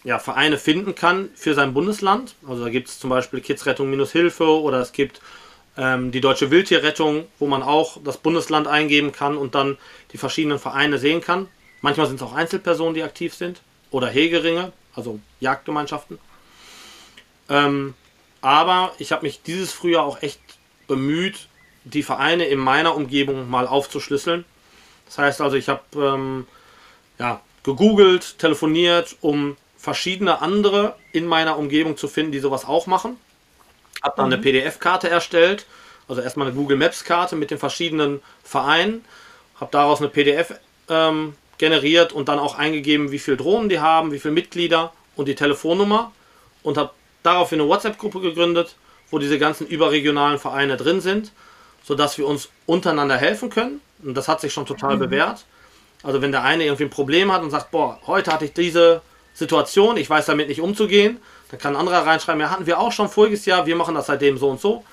ja, 0.03 0.19
Vereine 0.19 0.57
finden 0.57 0.95
kann 0.95 1.29
für 1.35 1.53
sein 1.53 1.73
Bundesland. 1.73 2.35
Also 2.47 2.63
da 2.63 2.69
gibt 2.69 2.89
es 2.89 2.99
zum 2.99 3.09
Beispiel 3.09 3.41
Kidsrettung-Hilfe 3.41 4.61
oder 4.61 4.79
es 4.79 4.91
gibt 4.91 5.21
ähm, 5.77 6.11
die 6.11 6.21
Deutsche 6.21 6.51
Wildtierrettung, 6.51 7.25
wo 7.39 7.47
man 7.47 7.63
auch 7.63 7.97
das 8.03 8.17
Bundesland 8.17 8.67
eingeben 8.67 9.11
kann 9.11 9.37
und 9.37 9.55
dann 9.55 9.77
die 10.11 10.17
verschiedenen 10.17 10.59
Vereine 10.59 10.97
sehen 10.97 11.21
kann. 11.21 11.47
Manchmal 11.81 12.07
sind 12.07 12.17
es 12.17 12.21
auch 12.21 12.33
Einzelpersonen, 12.33 12.93
die 12.93 13.03
aktiv 13.03 13.33
sind 13.33 13.61
oder 13.91 14.07
Hegeringe, 14.07 14.71
also 14.95 15.19
Jagdgemeinschaften. 15.39 16.19
Ähm, 17.49 17.93
aber 18.41 18.93
ich 18.99 19.11
habe 19.11 19.25
mich 19.25 19.41
dieses 19.41 19.71
Frühjahr 19.71 20.03
auch 20.03 20.21
echt 20.21 20.39
bemüht, 20.87 21.47
die 21.85 22.03
Vereine 22.03 22.45
in 22.45 22.59
meiner 22.59 22.95
Umgebung 22.95 23.49
mal 23.49 23.67
aufzuschlüsseln. 23.67 24.45
Das 25.13 25.19
heißt 25.19 25.41
also, 25.41 25.55
ich 25.57 25.69
habe 25.69 25.81
ähm, 25.95 26.47
ja, 27.19 27.39
gegoogelt, 27.61 28.39
telefoniert, 28.39 29.15
um 29.21 29.57
verschiedene 29.77 30.41
andere 30.41 30.95
in 31.11 31.27
meiner 31.27 31.59
Umgebung 31.59 31.97
zu 31.97 32.07
finden, 32.07 32.31
die 32.31 32.39
sowas 32.39 32.65
auch 32.65 32.87
machen. 32.87 33.17
Habe 34.01 34.15
dann 34.17 34.27
mhm. 34.27 34.33
eine 34.33 34.41
PDF-Karte 34.41 35.11
erstellt, 35.11 35.67
also 36.07 36.19
erstmal 36.19 36.47
eine 36.47 36.55
Google 36.55 36.77
Maps-Karte 36.77 37.35
mit 37.35 37.51
den 37.51 37.59
verschiedenen 37.59 38.23
Vereinen. 38.43 39.05
Habe 39.59 39.69
daraus 39.71 39.99
eine 39.99 40.09
PDF 40.09 40.55
ähm, 40.89 41.35
generiert 41.59 42.11
und 42.11 42.27
dann 42.27 42.39
auch 42.39 42.57
eingegeben, 42.57 43.11
wie 43.11 43.19
viele 43.19 43.37
Drohnen 43.37 43.69
die 43.69 43.79
haben, 43.79 44.11
wie 44.11 44.19
viele 44.19 44.33
Mitglieder 44.33 44.93
und 45.15 45.27
die 45.27 45.35
Telefonnummer. 45.35 46.11
Und 46.63 46.79
habe 46.79 46.89
daraufhin 47.21 47.61
eine 47.61 47.69
WhatsApp-Gruppe 47.69 48.19
gegründet, 48.19 48.77
wo 49.11 49.19
diese 49.19 49.37
ganzen 49.37 49.67
überregionalen 49.67 50.39
Vereine 50.39 50.75
drin 50.75 51.01
sind, 51.01 51.31
sodass 51.83 52.17
wir 52.17 52.25
uns 52.25 52.49
untereinander 52.65 53.17
helfen 53.17 53.51
können. 53.51 53.79
Und 54.03 54.15
das 54.15 54.27
hat 54.27 54.41
sich 54.41 54.53
schon 54.53 54.65
total 54.65 54.95
mhm. 54.95 54.99
bewährt. 54.99 55.45
Also 56.03 56.21
wenn 56.21 56.31
der 56.31 56.43
eine 56.43 56.65
irgendwie 56.65 56.83
ein 56.83 56.89
Problem 56.89 57.31
hat 57.31 57.41
und 57.41 57.49
sagt, 57.49 57.71
boah, 57.71 57.99
heute 58.05 58.31
hatte 58.31 58.45
ich 58.45 58.53
diese 58.53 59.01
Situation, 59.33 59.97
ich 59.97 60.09
weiß 60.09 60.25
damit 60.25 60.49
nicht 60.49 60.61
umzugehen, 60.61 61.17
dann 61.49 61.59
kann 61.59 61.75
ein 61.75 61.79
anderer 61.79 62.05
reinschreiben, 62.05 62.41
ja, 62.41 62.49
hatten 62.49 62.65
wir 62.65 62.79
auch 62.79 62.91
schon 62.91 63.09
voriges 63.09 63.45
Jahr, 63.45 63.65
wir 63.65 63.75
machen 63.75 63.95
das 63.95 64.07
seitdem 64.07 64.37
so 64.37 64.49
und 64.49 64.59
so. 64.59 64.83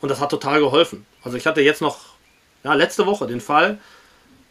Und 0.00 0.10
das 0.10 0.20
hat 0.20 0.30
total 0.30 0.60
geholfen. 0.60 1.06
Also 1.22 1.36
ich 1.36 1.46
hatte 1.46 1.60
jetzt 1.60 1.80
noch, 1.80 1.98
ja, 2.62 2.74
letzte 2.74 3.06
Woche 3.06 3.26
den 3.26 3.40
Fall, 3.40 3.78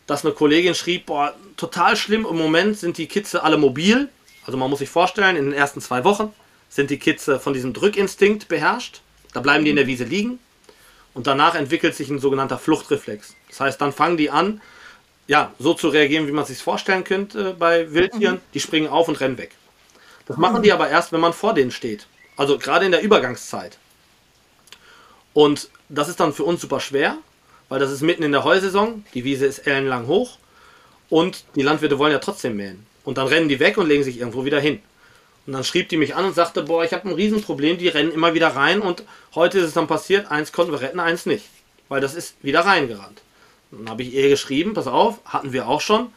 dass 0.08 0.26
eine 0.26 0.34
Kollegin 0.34 0.76
schrieb, 0.76 1.06
boah, 1.06 1.34
total 1.58 1.96
schlimm, 1.96 2.26
im 2.30 2.38
Moment 2.38 2.78
sind 2.78 2.98
die 2.98 3.08
Kids 3.08 3.36
alle 3.36 3.58
mobil. 3.58 4.10
Also 4.46 4.58
man 4.58 4.70
muss 4.70 4.80
sich 4.80 4.90
vorstellen, 4.90 5.36
in 5.36 5.46
den 5.46 5.54
ersten 5.54 5.80
zwei 5.80 6.04
Wochen 6.04 6.34
sind 6.70 6.90
die 6.90 6.98
Kids 6.98 7.30
von 7.40 7.54
diesem 7.54 7.72
Drückinstinkt 7.72 8.48
beherrscht. 8.48 9.02
Da 9.34 9.40
bleiben 9.40 9.64
die 9.64 9.70
in 9.70 9.78
der 9.78 9.88
Wiese 9.88 10.04
liegen. 10.04 10.40
Und 11.14 11.28
danach 11.28 11.56
entwickelt 11.56 11.96
sich 11.96 12.10
ein 12.10 12.20
sogenannter 12.20 12.58
Fluchtreflex. 12.58 13.36
Das 13.50 13.60
heißt, 13.60 13.82
dann 13.82 13.94
fangen 13.94 14.18
die 14.18 14.30
an, 14.30 14.62
ja, 15.28 15.54
so 15.60 15.74
zu 15.74 15.90
reagieren, 15.90 16.28
wie 16.28 16.32
man 16.32 16.46
sich 16.46 16.58
vorstellen 16.58 17.04
könnte 17.04 17.54
bei 17.54 17.94
Wildtieren. 17.94 18.36
Mhm. 18.36 18.42
Die 18.54 18.60
springen 18.60 18.88
auf 18.88 19.08
und 19.08 19.20
rennen 19.20 19.38
weg. 19.38 19.52
Das 20.26 20.38
machen 20.38 20.58
mhm. 20.58 20.64
die 20.64 20.72
aber 20.72 20.90
erst, 20.90 21.12
wenn 21.12 21.22
man 21.22 21.34
vor 21.34 21.54
denen 21.54 21.72
steht. 21.72 22.08
Also 22.36 22.58
gerade 22.58 22.86
in 22.86 22.92
der 22.92 23.02
Übergangszeit. 23.02 23.78
Und 25.34 25.70
das 25.90 26.10
ist 26.10 26.20
dann 26.20 26.34
für 26.34 26.44
uns 26.44 26.62
super 26.62 26.80
schwer, 26.80 27.18
weil 27.70 27.80
das 27.80 27.92
ist 27.92 28.02
mitten 28.02 28.24
in 28.24 28.32
der 28.32 28.44
Heusaison. 28.44 29.06
Die 29.14 29.24
Wiese 29.24 29.46
ist 29.46 29.60
ellenlang 29.60 30.08
hoch. 30.08 30.38
Und 31.10 31.44
die 31.56 31.62
Landwirte 31.62 32.00
wollen 32.00 32.12
ja 32.12 32.20
trotzdem 32.20 32.56
mähen. 32.56 32.86
Und 33.04 33.18
dann 33.18 33.28
rennen 33.28 33.50
die 33.50 33.60
weg 33.60 33.78
und 33.78 33.88
legen 33.88 34.04
sich 34.04 34.18
irgendwo 34.18 34.46
wieder 34.46 34.60
hin. 34.60 34.82
Und 35.46 35.54
dann 35.54 35.64
schrieb 35.64 35.90
die 35.90 35.98
mich 35.98 36.16
an 36.16 36.26
und 36.26 36.36
sagte, 36.36 36.64
boah, 36.64 36.86
ich 36.86 36.94
habe 36.94 37.10
ein 37.10 37.16
Riesenproblem, 37.16 37.78
die 37.78 37.90
rennen 37.90 38.12
immer 38.12 38.34
wieder 38.34 38.50
rein 38.50 38.82
und 38.82 39.04
heute 39.36 39.60
ist 39.60 39.66
es 39.66 39.74
dann 39.74 39.88
passiert, 39.88 40.32
eins 40.32 40.52
konnten 40.52 40.72
wir 40.72 40.82
retten, 40.82 41.00
eins 41.00 41.26
nicht. 41.26 41.46
Weil 41.90 42.02
das 42.02 42.16
ist 42.16 42.36
wieder 42.42 42.62
reingerannt. 42.62 43.22
Dann 43.72 43.90
habe 43.90 44.04
ich 44.04 44.14
ihr 44.14 44.30
geschrieben, 44.30 44.74
pass 44.74 44.88
auf, 44.88 45.20
hatten 45.26 45.52
wir 45.52 45.68
auch 45.68 45.82
schon, 45.82 46.14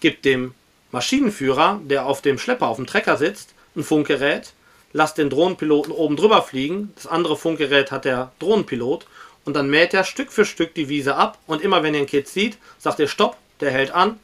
gib 0.00 0.22
dem 0.22 0.54
Maschinenführer, 0.90 1.80
der 1.84 2.06
auf 2.06 2.22
dem 2.22 2.38
Schlepper, 2.38 2.68
auf 2.68 2.76
dem 2.76 2.86
Trecker 2.86 3.16
sitzt, 3.16 3.54
ein 3.74 3.84
Funkgerät, 3.84 4.52
lass 4.92 5.14
den 5.14 5.30
Drohnenpiloten 5.30 5.92
oben 5.92 6.16
drüber 6.16 6.42
fliegen, 6.42 6.92
das 6.94 7.06
andere 7.06 7.36
Funkgerät 7.36 7.90
hat 7.90 8.04
der 8.04 8.32
Drohnenpilot 8.38 9.06
und 9.44 9.54
dann 9.54 9.70
mäht 9.70 9.94
er 9.94 10.04
Stück 10.04 10.30
für 10.30 10.44
Stück 10.44 10.74
die 10.74 10.88
Wiese 10.88 11.16
ab 11.16 11.38
und 11.46 11.62
immer 11.62 11.82
wenn 11.82 11.94
ihr 11.94 12.00
ein 12.00 12.06
Kind 12.06 12.28
sieht, 12.28 12.58
sagt 12.78 12.98
ihr 12.98 13.08
Stopp, 13.08 13.36
der 13.60 13.70
hält 13.70 13.92
an 13.92 14.18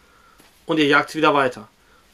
und 0.67 0.79
ihr 0.79 0.87
jagt 0.87 1.15
wieder 1.15 1.35
weiter. 1.35 1.69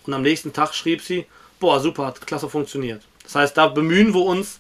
Und 0.07 0.14
am 0.14 0.22
nächsten 0.22 0.53
Tag 0.53 0.74
schrieb 0.74 1.03
sie, 1.03 1.26
boah, 1.61 1.78
super, 1.78 2.06
hat 2.06 2.26
klasse 2.26 2.48
funktioniert. 2.48 3.02
Das 3.22 3.34
heißt, 3.36 3.56
da 3.56 3.68
bemühen 3.68 4.12
wir 4.12 4.22
uns, 4.22 4.58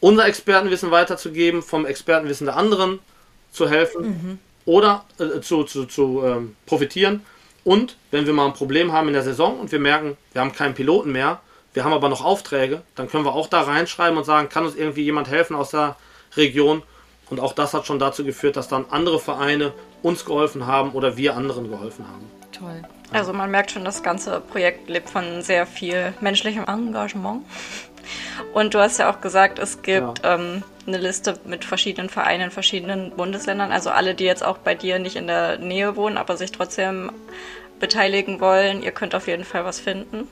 unser 0.00 0.26
Expertenwissen 0.26 0.90
weiterzugeben, 0.90 1.62
vom 1.62 1.86
Expertenwissen 1.86 2.46
der 2.46 2.56
anderen 2.56 2.98
zu 3.50 3.68
helfen 3.68 4.06
mhm. 4.06 4.38
oder 4.66 5.04
äh, 5.18 5.40
zu, 5.40 5.64
zu, 5.64 5.86
zu 5.86 6.22
ähm, 6.24 6.56
profitieren. 6.66 7.22
Und 7.64 7.96
wenn 8.10 8.26
wir 8.26 8.32
mal 8.32 8.46
ein 8.46 8.52
Problem 8.52 8.92
haben 8.92 9.08
in 9.08 9.14
der 9.14 9.22
Saison 9.22 9.58
und 9.58 9.72
wir 9.72 9.80
merken, 9.80 10.16
wir 10.32 10.42
haben 10.42 10.52
keinen 10.52 10.74
Piloten 10.74 11.10
mehr, 11.10 11.40
wir 11.72 11.84
haben 11.84 11.92
aber 11.92 12.08
noch 12.08 12.24
Aufträge, 12.24 12.82
dann 12.94 13.08
können 13.08 13.24
wir 13.24 13.34
auch 13.34 13.48
da 13.48 13.62
reinschreiben 13.62 14.16
und 14.16 14.24
sagen, 14.24 14.48
kann 14.48 14.64
uns 14.64 14.76
irgendwie 14.76 15.02
jemand 15.02 15.28
helfen 15.28 15.56
aus 15.56 15.70
der 15.70 15.96
Region. 16.36 16.82
Und 17.28 17.40
auch 17.40 17.52
das 17.52 17.74
hat 17.74 17.86
schon 17.86 17.98
dazu 17.98 18.24
geführt, 18.24 18.56
dass 18.56 18.68
dann 18.68 18.84
andere 18.90 19.18
Vereine 19.18 19.72
uns 20.02 20.24
geholfen 20.24 20.66
haben 20.66 20.92
oder 20.92 21.16
wir 21.16 21.36
anderen 21.36 21.68
geholfen 21.68 22.06
haben. 22.06 22.30
Toll. 22.52 22.82
Also 23.12 23.32
man 23.32 23.50
merkt 23.50 23.70
schon, 23.70 23.84
das 23.84 24.02
ganze 24.02 24.40
Projekt 24.40 24.88
lebt 24.88 25.08
von 25.08 25.42
sehr 25.42 25.66
viel 25.66 26.12
menschlichem 26.20 26.64
Engagement. 26.64 27.44
Und 28.52 28.74
du 28.74 28.78
hast 28.78 28.98
ja 28.98 29.10
auch 29.10 29.20
gesagt, 29.20 29.58
es 29.58 29.82
gibt 29.82 30.22
ja. 30.24 30.34
ähm, 30.34 30.62
eine 30.86 30.98
Liste 30.98 31.38
mit 31.44 31.64
verschiedenen 31.64 32.08
Vereinen 32.08 32.44
in 32.44 32.50
verschiedenen 32.50 33.10
Bundesländern. 33.10 33.72
Also 33.72 33.90
alle, 33.90 34.14
die 34.14 34.24
jetzt 34.24 34.44
auch 34.44 34.58
bei 34.58 34.74
dir 34.74 34.98
nicht 34.98 35.16
in 35.16 35.26
der 35.26 35.58
Nähe 35.58 35.96
wohnen, 35.96 36.16
aber 36.16 36.36
sich 36.36 36.52
trotzdem 36.52 37.10
beteiligen 37.80 38.40
wollen, 38.40 38.82
ihr 38.82 38.92
könnt 38.92 39.14
auf 39.14 39.26
jeden 39.26 39.44
Fall 39.44 39.64
was 39.64 39.80
finden. 39.80 40.28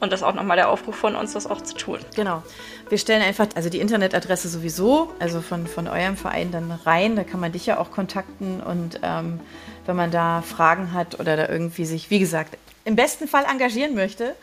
Und 0.00 0.12
das 0.12 0.20
ist 0.20 0.26
auch 0.26 0.34
nochmal 0.34 0.56
der 0.56 0.68
Aufruf 0.68 0.94
von 0.94 1.16
uns, 1.16 1.32
das 1.32 1.46
auch 1.46 1.60
zu 1.60 1.74
tun. 1.74 1.98
Genau. 2.14 2.42
Wir 2.88 2.98
stellen 2.98 3.22
einfach, 3.22 3.48
also 3.56 3.68
die 3.68 3.80
Internetadresse 3.80 4.48
sowieso, 4.48 5.12
also 5.18 5.40
von, 5.40 5.66
von 5.66 5.88
eurem 5.88 6.16
Verein 6.16 6.52
dann 6.52 6.70
rein. 6.70 7.16
Da 7.16 7.24
kann 7.24 7.40
man 7.40 7.50
dich 7.50 7.66
ja 7.66 7.78
auch 7.78 7.90
kontakten 7.90 8.60
und 8.60 9.00
ähm, 9.02 9.40
wenn 9.88 9.96
man 9.96 10.10
da 10.10 10.42
Fragen 10.42 10.92
hat 10.92 11.18
oder 11.18 11.36
da 11.36 11.48
irgendwie 11.48 11.86
sich, 11.86 12.10
wie 12.10 12.18
gesagt, 12.18 12.56
im 12.84 12.94
besten 12.94 13.26
Fall 13.26 13.44
engagieren 13.50 13.94
möchte, 13.94 14.34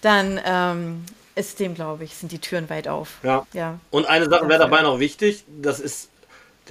dann 0.00 0.40
ähm, 0.44 1.04
ist 1.34 1.60
dem, 1.60 1.74
glaube 1.74 2.04
ich, 2.04 2.14
sind 2.14 2.32
die 2.32 2.38
Türen 2.38 2.70
weit 2.70 2.88
auf. 2.88 3.18
Ja. 3.22 3.46
ja. 3.52 3.78
Und 3.90 4.06
eine 4.06 4.28
Sache 4.28 4.48
wäre 4.48 4.58
dabei 4.58 4.80
noch 4.82 4.98
wichtig, 4.98 5.44
das 5.48 5.80
ist 5.80 6.08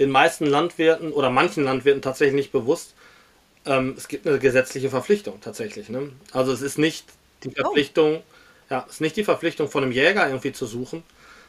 den 0.00 0.10
meisten 0.10 0.44
Landwirten 0.44 1.12
oder 1.12 1.30
manchen 1.30 1.64
Landwirten 1.64 2.02
tatsächlich 2.02 2.34
nicht 2.34 2.52
bewusst. 2.52 2.94
Ähm, 3.64 3.94
es 3.96 4.08
gibt 4.08 4.26
eine 4.26 4.40
gesetzliche 4.40 4.90
Verpflichtung 4.90 5.40
tatsächlich. 5.40 5.88
Ne? 5.88 6.10
Also 6.32 6.52
es 6.52 6.62
ist 6.62 6.78
nicht 6.78 7.06
die 7.44 7.50
oh. 7.50 7.62
Verpflichtung, 7.62 8.16
oh. 8.16 8.22
ja, 8.70 8.84
es 8.88 8.94
ist 8.94 9.00
nicht 9.00 9.16
die 9.16 9.24
Verpflichtung 9.24 9.68
von 9.70 9.84
einem 9.84 9.92
Jäger 9.92 10.26
irgendwie 10.26 10.52
zu 10.52 10.66
suchen, 10.66 11.04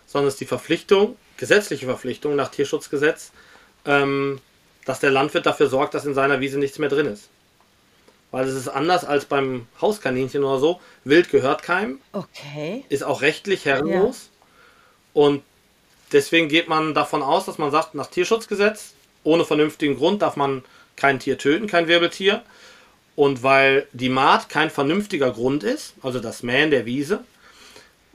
sondern 0.05 0.27
es 0.27 0.35
ist 0.35 0.41
die 0.41 0.45
Verpflichtung, 0.45 1.17
gesetzliche 1.37 1.87
Verpflichtung 1.87 2.35
nach 2.35 2.49
Tierschutzgesetz, 2.49 3.31
ähm, 3.85 4.39
dass 4.87 5.01
der 5.01 5.11
Landwirt 5.11 5.45
dafür 5.45 5.67
sorgt, 5.67 5.93
dass 5.93 6.05
in 6.05 6.13
seiner 6.13 6.39
Wiese 6.39 6.57
nichts 6.57 6.79
mehr 6.79 6.87
drin 6.87 7.07
ist. 7.07 7.27
Weil 8.31 8.47
es 8.47 8.55
ist 8.55 8.69
anders 8.69 9.03
als 9.03 9.25
beim 9.25 9.67
Hauskaninchen 9.81 10.45
oder 10.45 10.59
so. 10.59 10.79
Wild 11.03 11.29
gehört 11.29 11.61
keinem. 11.61 11.99
Okay. 12.13 12.85
Ist 12.87 13.03
auch 13.03 13.21
rechtlich 13.21 13.65
herrenlos. 13.65 14.29
Ja. 14.31 15.21
Und 15.21 15.43
deswegen 16.13 16.47
geht 16.47 16.69
man 16.69 16.93
davon 16.93 17.21
aus, 17.21 17.45
dass 17.45 17.57
man 17.57 17.69
sagt, 17.69 17.95
nach 17.95 18.07
Tierschutzgesetz, 18.07 18.93
ohne 19.25 19.43
vernünftigen 19.43 19.97
Grund 19.97 20.21
darf 20.21 20.37
man 20.37 20.63
kein 20.95 21.19
Tier 21.19 21.37
töten, 21.37 21.67
kein 21.67 21.89
Wirbeltier. 21.89 22.41
Und 23.17 23.43
weil 23.43 23.87
die 23.91 24.09
Maat 24.09 24.47
kein 24.47 24.69
vernünftiger 24.69 25.31
Grund 25.31 25.65
ist, 25.65 25.95
also 26.01 26.19
das 26.19 26.43
Mähen 26.43 26.71
der 26.71 26.85
Wiese, 26.85 27.25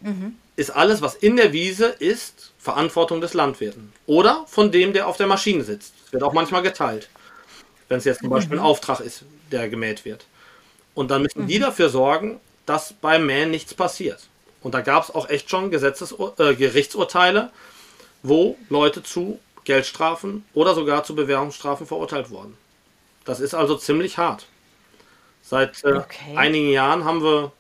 mhm. 0.01 0.37
Ist 0.57 0.71
alles, 0.71 1.03
was 1.03 1.15
in 1.15 1.37
der 1.37 1.53
Wiese 1.53 1.87
ist, 1.87 2.53
Verantwortung 2.59 3.21
des 3.21 3.35
Landwirten. 3.35 3.93
Oder 4.07 4.45
von 4.47 4.71
dem, 4.71 4.93
der 4.93 5.09
auf 5.09 5.17
der 5.17 5.27
Maschine 5.27 5.65
sitzt. 5.65 5.95
Wird 6.13 6.23
auch 6.23 6.33
manchmal 6.33 6.63
geteilt. 6.63 7.09
Wenn 7.89 7.99
es 7.99 8.05
jetzt 8.05 8.21
zum 8.21 8.31
Beispiel 8.31 8.59
ein 8.59 8.61
mhm. 8.61 8.67
Auftrag 8.67 9.01
ist, 9.01 9.25
der 9.51 9.69
gemäht 9.69 10.05
wird. 10.05 10.27
Und 10.95 11.11
dann 11.11 11.23
müssen 11.23 11.47
die 11.47 11.59
mhm. 11.59 11.63
dafür 11.63 11.89
sorgen, 11.89 12.41
dass 12.67 12.93
beim 12.93 13.27
Mähen 13.27 13.51
nichts 13.51 13.75
passiert. 13.75 14.29
Und 14.63 14.75
da 14.75 14.81
gab 14.81 15.05
es 15.05 15.15
auch 15.15 15.29
echt 15.29 15.51
schon 15.51 15.71
Gesetzes 15.71 16.15
äh, 16.39 16.55
Gerichtsurteile, 16.55 17.51
wo 18.23 18.57
Leute 18.69 19.03
zu 19.03 19.41
Geldstrafen 19.65 20.45
oder 20.55 20.75
sogar 20.75 21.05
zu 21.05 21.15
Bewährungsstrafen 21.15 21.87
verurteilt 21.87 22.31
wurden. 22.31 22.57
Das 23.25 23.41
ist 23.41 23.55
also 23.55 23.77
ziemlich 23.77 24.19
hart. 24.19 24.47
Seit 25.43 25.83
äh, 25.85 25.95
okay. 25.95 26.37
einigen 26.37 26.71
Jahren 26.71 27.05
haben 27.05 27.23
wir 27.23 27.53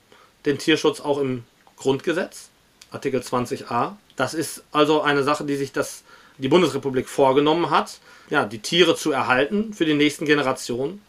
den 0.45 0.59
Tierschutz 0.59 1.01
auch 1.01 1.19
im 1.19 1.45
Grundgesetz, 1.77 2.51
Artikel 2.93 3.21
20a. 3.21 3.93
Das 4.17 4.35
ist 4.35 4.65
also 4.71 5.03
eine 5.03 5.23
Sache, 5.23 5.45
die 5.45 5.57
sich 5.57 5.73
das, 5.73 6.05
die 6.39 6.49
Bundesrepublik 6.49 7.09
vorgenommen 7.09 7.71
hat 7.71 7.99
ja, 8.33 8.47
die 8.47 8.61
Tiere 8.61 8.97
zu 8.97 9.13
erhalten 9.13 9.75
für 9.75 9.85
die 9.85 9.93
nächsten 9.95 10.25
Generationen. 10.25 11.03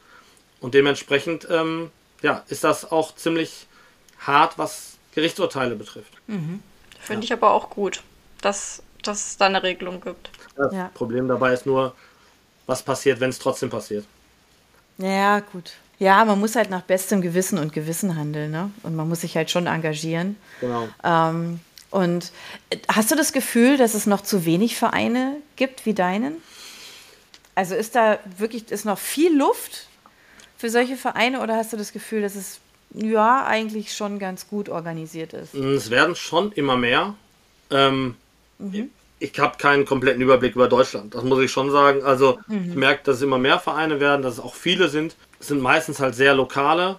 Und 0.59 0.73
dementsprechend 0.73 1.47
ähm, 1.49 1.89
ja, 2.21 2.43
ist 2.49 2.65
das 2.65 2.91
auch 2.91 3.15
ziemlich 3.15 3.65
hart, 4.19 4.57
was 4.57 4.97
Gerichtsurteile 5.15 5.75
betrifft. 5.75 6.11
Mhm. 6.27 6.61
Finde 6.99 7.21
ja. 7.21 7.25
ich 7.25 7.34
aber 7.34 7.51
auch 7.51 7.69
gut, 7.69 8.03
dass, 8.41 8.84
dass 9.03 9.29
es 9.29 9.38
da 9.38 9.45
eine 9.45 9.63
Regelung 9.63 10.01
gibt. 10.01 10.31
Das 10.57 10.73
ja. 10.73 10.91
Problem 10.93 11.29
dabei 11.29 11.53
ist 11.53 11.65
nur, 11.65 11.95
was 12.65 12.84
passiert, 12.84 13.21
wenn 13.21 13.29
es 13.29 13.39
trotzdem 13.39 13.69
passiert. 13.69 14.05
Ja, 14.97 15.39
gut. 15.39 15.71
Ja, 15.99 16.25
man 16.25 16.39
muss 16.41 16.57
halt 16.57 16.69
nach 16.69 16.81
bestem 16.81 17.21
Gewissen 17.21 17.57
und 17.57 17.71
Gewissen 17.71 18.17
handeln, 18.17 18.51
ne? 18.51 18.69
Und 18.84 18.97
man 18.97 19.07
muss 19.07 19.21
sich 19.21 19.38
halt 19.38 19.49
schon 19.49 19.67
engagieren. 19.67 20.36
Genau. 20.59 20.89
Ähm, 21.03 21.61
und 21.93 22.31
äh, 22.71 22.77
hast 22.87 23.11
du 23.11 23.15
das 23.15 23.33
Gefühl, 23.33 23.77
dass 23.77 23.93
es 23.93 24.07
noch 24.07 24.21
zu 24.21 24.45
wenig 24.45 24.75
Vereine 24.75 25.37
gibt 25.55 25.85
wie 25.85 25.93
deinen? 25.93 26.37
Also 27.53 27.75
ist 27.75 27.95
da 27.95 28.17
wirklich 28.37 28.71
ist 28.71 28.83
noch 28.83 28.97
viel 28.97 29.37
Luft 29.37 29.87
für 30.57 30.71
solche 30.71 30.97
Vereine 30.97 31.41
oder 31.41 31.55
hast 31.55 31.71
du 31.71 31.77
das 31.77 31.93
Gefühl, 31.93 32.23
dass 32.23 32.33
es 32.33 32.59
ja 32.93 33.45
eigentlich 33.45 33.95
schon 33.95 34.17
ganz 34.17 34.47
gut 34.47 34.69
organisiert 34.69 35.33
ist? 35.33 35.53
Es 35.53 35.91
werden 35.91 36.15
schon 36.15 36.51
immer 36.53 36.77
mehr. 36.77 37.13
Ähm, 37.69 38.15
mhm. 38.57 38.89
Ich 39.19 39.39
habe 39.39 39.57
keinen 39.59 39.85
kompletten 39.85 40.21
Überblick 40.21 40.55
über 40.55 40.67
Deutschland, 40.67 41.13
das 41.13 41.23
muss 41.23 41.43
ich 41.43 41.51
schon 41.51 41.69
sagen. 41.69 42.03
Also 42.03 42.39
mhm. 42.47 42.69
ich 42.71 42.75
merke, 42.75 43.03
dass 43.03 43.17
es 43.17 43.21
immer 43.21 43.37
mehr 43.37 43.59
Vereine 43.59 43.99
werden, 43.99 44.23
dass 44.23 44.33
es 44.33 44.39
auch 44.39 44.55
viele 44.55 44.89
sind. 44.89 45.15
Es 45.39 45.47
sind 45.47 45.61
meistens 45.61 45.99
halt 45.99 46.15
sehr 46.15 46.33
lokale 46.33 46.97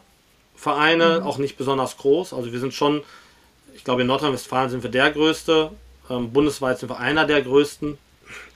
Vereine, 0.55 1.21
mhm. 1.21 1.27
auch 1.27 1.39
nicht 1.39 1.57
besonders 1.57 1.97
groß. 1.97 2.33
Also 2.33 2.53
wir 2.53 2.61
sind 2.61 2.75
schon, 2.75 3.03
ich 3.75 3.85
glaube 3.85 4.03
in 4.03 4.07
Nordrhein-Westfalen 4.07 4.71
sind 4.71 4.83
wir 4.83 4.91
der 4.91 5.11
größte, 5.11 5.71
ähm, 6.09 6.33
bundesweit 6.33 6.79
sind 6.79 6.89
wir 6.89 6.99
einer 6.99 7.27
der 7.27 7.43
größten 7.43 7.99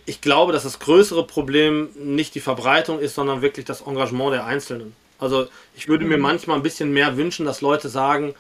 ich 0.08 0.22
glaube, 0.22 0.54
dass 0.54 0.62
das 0.62 0.78
größere 0.78 1.26
Problem 1.26 1.90
nicht 1.96 2.34
die 2.34 2.40
Verbreitung 2.40 2.98
ist, 2.98 3.14
sondern 3.14 3.42
wirklich 3.42 3.66
das 3.66 3.82
Engagement 3.82 4.32
der 4.32 4.46
Einzelnen. 4.46 4.96
Also 5.18 5.48
ich 5.76 5.86
würde 5.86 6.06
mir 6.06 6.16
mhm. 6.16 6.22
manchmal 6.22 6.56
ein 6.56 6.62
bisschen 6.62 6.92
mehr 6.92 7.18
wünschen, 7.18 7.44
dass 7.44 7.60
Leute 7.60 7.90
sagen, 7.90 8.34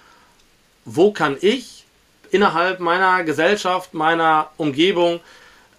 wo 0.86 1.12
kann 1.12 1.36
ich 1.42 1.84
innerhalb 2.30 2.80
meiner 2.80 3.22
Gesellschaft, 3.22 3.92
meiner 3.92 4.50
Umgebung 4.56 5.20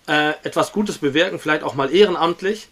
äh, 0.08 0.34
etwas 0.44 0.72
Gutes 0.72 1.00
bewirken, 1.00 1.40
vielleicht 1.40 1.64
auch 1.64 1.74
mal 1.74 1.92
ehrenamtlich. 1.92 2.68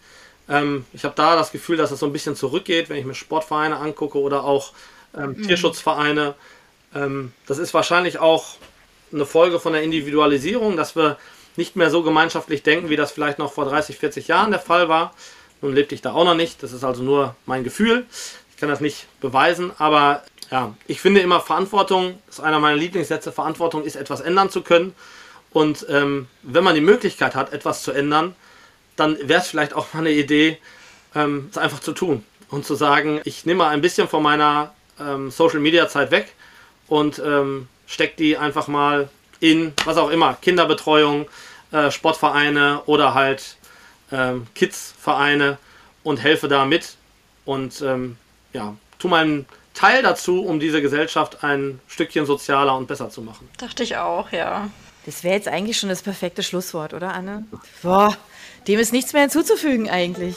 Ähm, 0.48 0.84
ich 0.92 1.02
habe 1.02 1.14
da 1.16 1.34
das 1.34 1.50
Gefühl, 1.50 1.76
dass 1.76 1.90
es 1.90 1.98
so 1.98 2.06
ein 2.06 2.12
bisschen 2.12 2.36
zurückgeht, 2.36 2.88
wenn 2.88 2.98
ich 2.98 3.04
mir 3.04 3.14
Sportvereine 3.14 3.78
angucke 3.78 4.20
oder 4.20 4.44
auch 4.44 4.72
ähm, 5.16 5.30
mhm. 5.30 5.42
Tierschutzvereine. 5.42 6.36
Ähm, 6.94 7.32
das 7.46 7.58
ist 7.58 7.74
wahrscheinlich 7.74 8.18
auch 8.18 8.56
eine 9.12 9.26
Folge 9.26 9.58
von 9.60 9.72
der 9.72 9.82
Individualisierung, 9.82 10.76
dass 10.76 10.96
wir 10.96 11.18
nicht 11.56 11.76
mehr 11.76 11.90
so 11.90 12.02
gemeinschaftlich 12.02 12.62
denken, 12.62 12.88
wie 12.88 12.96
das 12.96 13.12
vielleicht 13.12 13.38
noch 13.38 13.52
vor 13.52 13.64
30, 13.64 13.98
40 13.98 14.28
Jahren 14.28 14.50
der 14.50 14.60
Fall 14.60 14.88
war. 14.88 15.14
Nun 15.60 15.74
lebte 15.74 15.94
ich 15.94 16.02
da 16.02 16.12
auch 16.12 16.24
noch 16.24 16.34
nicht. 16.34 16.62
Das 16.62 16.72
ist 16.72 16.84
also 16.84 17.02
nur 17.02 17.34
mein 17.46 17.64
Gefühl. 17.64 18.06
Ich 18.50 18.56
kann 18.58 18.68
das 18.68 18.80
nicht 18.80 19.06
beweisen, 19.20 19.72
aber 19.78 20.22
ja, 20.50 20.74
ich 20.86 21.00
finde 21.00 21.20
immer 21.20 21.40
Verantwortung, 21.40 22.18
ist 22.28 22.40
einer 22.40 22.58
meiner 22.58 22.76
Lieblingssätze, 22.76 23.32
Verantwortung 23.32 23.84
ist 23.84 23.96
etwas 23.96 24.20
ändern 24.20 24.50
zu 24.50 24.62
können. 24.62 24.94
Und 25.50 25.86
ähm, 25.88 26.28
wenn 26.42 26.64
man 26.64 26.74
die 26.74 26.80
Möglichkeit 26.80 27.34
hat, 27.34 27.52
etwas 27.52 27.82
zu 27.82 27.92
ändern, 27.92 28.34
dann 28.96 29.16
wäre 29.22 29.40
es 29.40 29.48
vielleicht 29.48 29.74
auch 29.74 29.92
mal 29.94 30.00
eine 30.00 30.12
Idee, 30.12 30.58
ähm, 31.14 31.48
es 31.50 31.58
einfach 31.58 31.80
zu 31.80 31.92
tun 31.92 32.24
und 32.50 32.66
zu 32.66 32.74
sagen, 32.74 33.20
ich 33.24 33.46
nehme 33.46 33.58
mal 33.58 33.68
ein 33.68 33.80
bisschen 33.80 34.08
von 34.08 34.22
meiner 34.22 34.74
ähm, 35.00 35.30
Social 35.30 35.60
Media 35.60 35.88
Zeit 35.88 36.10
weg 36.10 36.34
und 36.88 37.18
ähm, 37.18 37.68
stecke 37.86 38.16
die 38.16 38.36
einfach 38.36 38.68
mal 38.68 39.08
in, 39.40 39.72
was 39.84 39.96
auch 39.96 40.10
immer, 40.10 40.36
Kinderbetreuung, 40.40 41.26
äh, 41.70 41.90
Sportvereine 41.90 42.82
oder 42.86 43.14
halt 43.14 43.56
ähm, 44.10 44.46
Kids-Vereine 44.54 45.58
und 46.02 46.18
helfe 46.18 46.48
da 46.48 46.64
mit 46.64 46.96
und 47.44 47.80
ähm, 47.82 48.16
ja, 48.52 48.74
tu 48.98 49.08
meinen 49.08 49.46
Teil 49.74 50.02
dazu, 50.02 50.42
um 50.44 50.58
diese 50.58 50.82
Gesellschaft 50.82 51.44
ein 51.44 51.80
Stückchen 51.86 52.26
sozialer 52.26 52.76
und 52.76 52.88
besser 52.88 53.10
zu 53.10 53.22
machen. 53.22 53.48
Dachte 53.58 53.84
ich 53.84 53.96
auch, 53.96 54.32
ja. 54.32 54.68
Das 55.06 55.22
wäre 55.22 55.34
jetzt 55.34 55.48
eigentlich 55.48 55.78
schon 55.78 55.88
das 55.88 56.02
perfekte 56.02 56.42
Schlusswort, 56.42 56.92
oder 56.94 57.14
Anne? 57.14 57.46
Boah, 57.82 58.16
dem 58.66 58.78
ist 58.80 58.92
nichts 58.92 59.12
mehr 59.12 59.22
hinzuzufügen 59.22 59.88
eigentlich. 59.88 60.36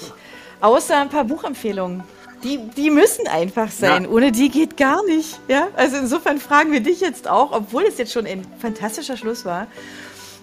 Außer 0.61 1.01
ein 1.01 1.09
paar 1.09 1.23
Buchempfehlungen. 1.23 2.03
Die, 2.43 2.57
die 2.75 2.89
müssen 2.89 3.27
einfach 3.27 3.69
sein. 3.69 4.03
Ja. 4.03 4.09
Ohne 4.09 4.31
die 4.31 4.49
geht 4.49 4.77
gar 4.77 5.03
nicht. 5.05 5.39
Ja? 5.47 5.67
Also 5.75 5.97
insofern 5.97 6.39
fragen 6.39 6.71
wir 6.71 6.79
dich 6.81 6.99
jetzt 6.99 7.27
auch, 7.27 7.51
obwohl 7.51 7.83
es 7.83 7.97
jetzt 7.97 8.11
schon 8.11 8.25
ein 8.25 8.45
fantastischer 8.59 9.17
Schluss 9.17 9.45
war. 9.45 9.67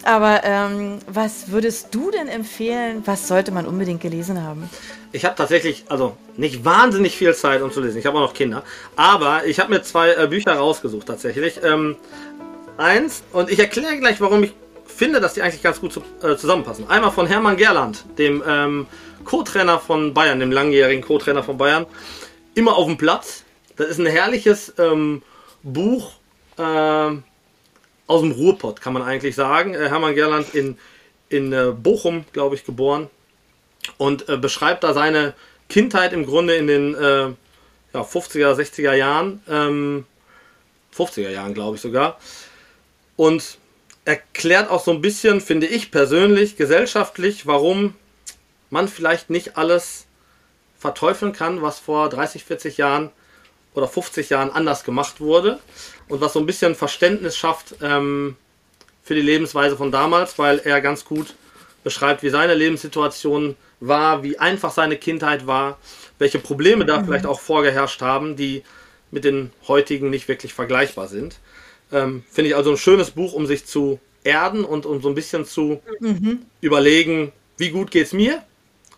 Aber 0.05 0.43
ähm, 0.45 0.99
was 1.07 1.51
würdest 1.51 1.95
du 1.95 2.11
denn 2.11 2.29
empfehlen? 2.29 3.03
Was 3.05 3.27
sollte 3.27 3.51
man 3.51 3.67
unbedingt 3.67 4.01
gelesen 4.01 4.43
haben? 4.43 4.71
Ich 5.11 5.25
habe 5.25 5.35
tatsächlich, 5.35 5.85
also 5.89 6.17
nicht 6.37 6.65
wahnsinnig 6.65 7.17
viel 7.17 7.35
Zeit, 7.35 7.63
um 7.63 7.73
zu 7.73 7.81
lesen. 7.81 7.99
Ich 7.99 8.07
habe 8.07 8.17
auch 8.19 8.23
noch 8.23 8.35
Kinder. 8.35 8.63
Aber 8.95 9.45
ich 9.47 9.59
habe 9.59 9.73
mir 9.73 9.83
zwei 9.83 10.13
äh, 10.13 10.27
Bücher 10.29 10.53
rausgesucht 10.55 11.07
tatsächlich. 11.07 11.61
Ähm, 11.65 11.97
eins, 12.77 13.23
und 13.33 13.51
ich 13.51 13.59
erkläre 13.59 13.99
gleich, 13.99 14.21
warum 14.21 14.45
ich 14.45 14.55
finde, 14.99 15.21
dass 15.21 15.35
die 15.35 15.43
eigentlich 15.43 15.63
ganz 15.63 15.81
gut 15.81 15.93
zu, 15.93 16.03
äh, 16.23 16.37
zusammenpassen. 16.37 16.89
Einmal 16.89 17.11
von 17.11 17.27
Hermann 17.27 17.57
Gerland, 17.57 18.05
dem 18.19 18.43
ähm, 18.47 18.87
Co-Trainer 19.25 19.79
von 19.79 20.13
Bayern, 20.13 20.41
dem 20.41 20.53
langjährigen 20.53 21.03
Co-Trainer 21.03 21.43
von 21.43 21.57
Bayern. 21.57 21.87
Immer 22.55 22.77
auf 22.77 22.87
dem 22.87 22.97
Platz. 22.97 23.45
Das 23.77 23.89
ist 23.89 23.99
ein 23.99 24.07
herrliches 24.07 24.75
ähm, 24.79 25.23
Buch 25.63 26.13
äh, 26.57 26.63
aus 26.63 28.21
dem 28.21 28.33
Ruhrpott, 28.33 28.81
kann 28.81 28.93
man 28.93 29.03
eigentlich 29.03 29.35
sagen. 29.37 29.75
Äh, 29.75 29.89
Hermann 29.89 30.15
Gerland 30.15 30.55
in, 30.55 30.77
in 31.29 31.53
äh, 31.53 31.73
Bochum, 31.73 32.25
glaube 32.33 32.57
ich, 32.57 32.65
geboren. 32.65 33.09
Und 33.97 34.29
äh, 34.29 34.37
beschreibt 34.37 34.85
da 34.85 34.93
seine 34.93 35.35
Kindheit 35.69 36.13
im 36.13 36.27
Grunde 36.27 36.57
in 36.57 36.67
den 36.67 36.95
äh, 36.95 37.29
ja, 37.95 38.03
50er, 38.03 38.55
60er 38.55 38.95
Jahren. 38.95 39.41
Ähm, 39.49 40.07
50er 40.97 41.31
Jahren, 41.31 41.55
glaube 41.55 41.77
ich 41.77 41.83
sogar 41.83 42.19
und 43.19 43.59
erklärt 44.09 44.71
auch 44.71 44.83
so 44.83 44.91
ein 44.91 45.03
bisschen, 45.03 45.43
finde 45.43 45.67
ich 45.67 45.91
persönlich, 45.91 46.57
gesellschaftlich, 46.57 47.47
warum 47.47 47.95
man 48.71 48.89
vielleicht 48.89 49.29
nicht 49.29 49.59
alles 49.59 50.07
verteufeln 50.79 51.35
kann, 51.35 51.61
was 51.61 51.79
vor 51.79 52.09
30, 52.09 52.43
40 52.43 52.79
Jahren 52.79 53.11
oder 53.75 53.87
50 53.87 54.31
Jahren 54.31 54.51
anders 54.51 54.83
gemacht 54.83 55.21
wurde 55.21 55.59
und 56.09 56.23
was 56.23 56.33
so 56.33 56.39
ein 56.39 56.47
bisschen 56.47 56.75
Verständnis 56.75 57.37
schafft 57.37 57.75
ähm, 57.83 58.37
für 59.03 59.15
die 59.15 59.21
Lebensweise 59.21 59.77
von 59.77 59.93
damals, 59.93 60.39
weil 60.39 60.61
er 60.65 60.81
ganz 60.81 61.05
gut 61.05 61.35
beschreibt, 61.85 62.23
wie 62.23 62.31
seine 62.31 62.55
Lebenssituation 62.55 63.57
war, 63.81 64.23
wie 64.23 64.39
einfach 64.39 64.71
seine 64.71 64.97
Kindheit 64.97 65.47
war, 65.47 65.77
welche 66.19 66.39
Probleme 66.39 66.87
da 66.87 66.99
mhm. 66.99 67.05
vielleicht 67.05 67.27
auch 67.27 67.41
vorgeherrscht 67.41 68.01
haben, 68.01 68.37
die 68.37 68.63
mit 69.11 69.25
den 69.25 69.53
heutigen 69.67 70.09
nicht 70.09 70.29
wirklich 70.29 70.55
vergleichbar 70.55 71.09
sind. 71.09 71.37
Ähm, 71.93 72.23
Finde 72.31 72.51
ich 72.51 72.57
also 72.57 72.71
ein 72.71 72.77
schönes 72.77 73.11
Buch, 73.13 73.33
um 73.33 73.47
sich 73.47 73.67
zu 73.67 73.99
erden 74.25 74.65
und 74.65 74.87
um 74.87 75.01
so 75.01 75.09
ein 75.09 75.15
bisschen 75.15 75.45
zu 75.45 75.81
mhm. 76.01 76.43
überlegen, 76.61 77.33
wie 77.57 77.71
gut 77.71 77.91
geht 77.91 78.07
es 78.07 78.13
mir 78.13 78.43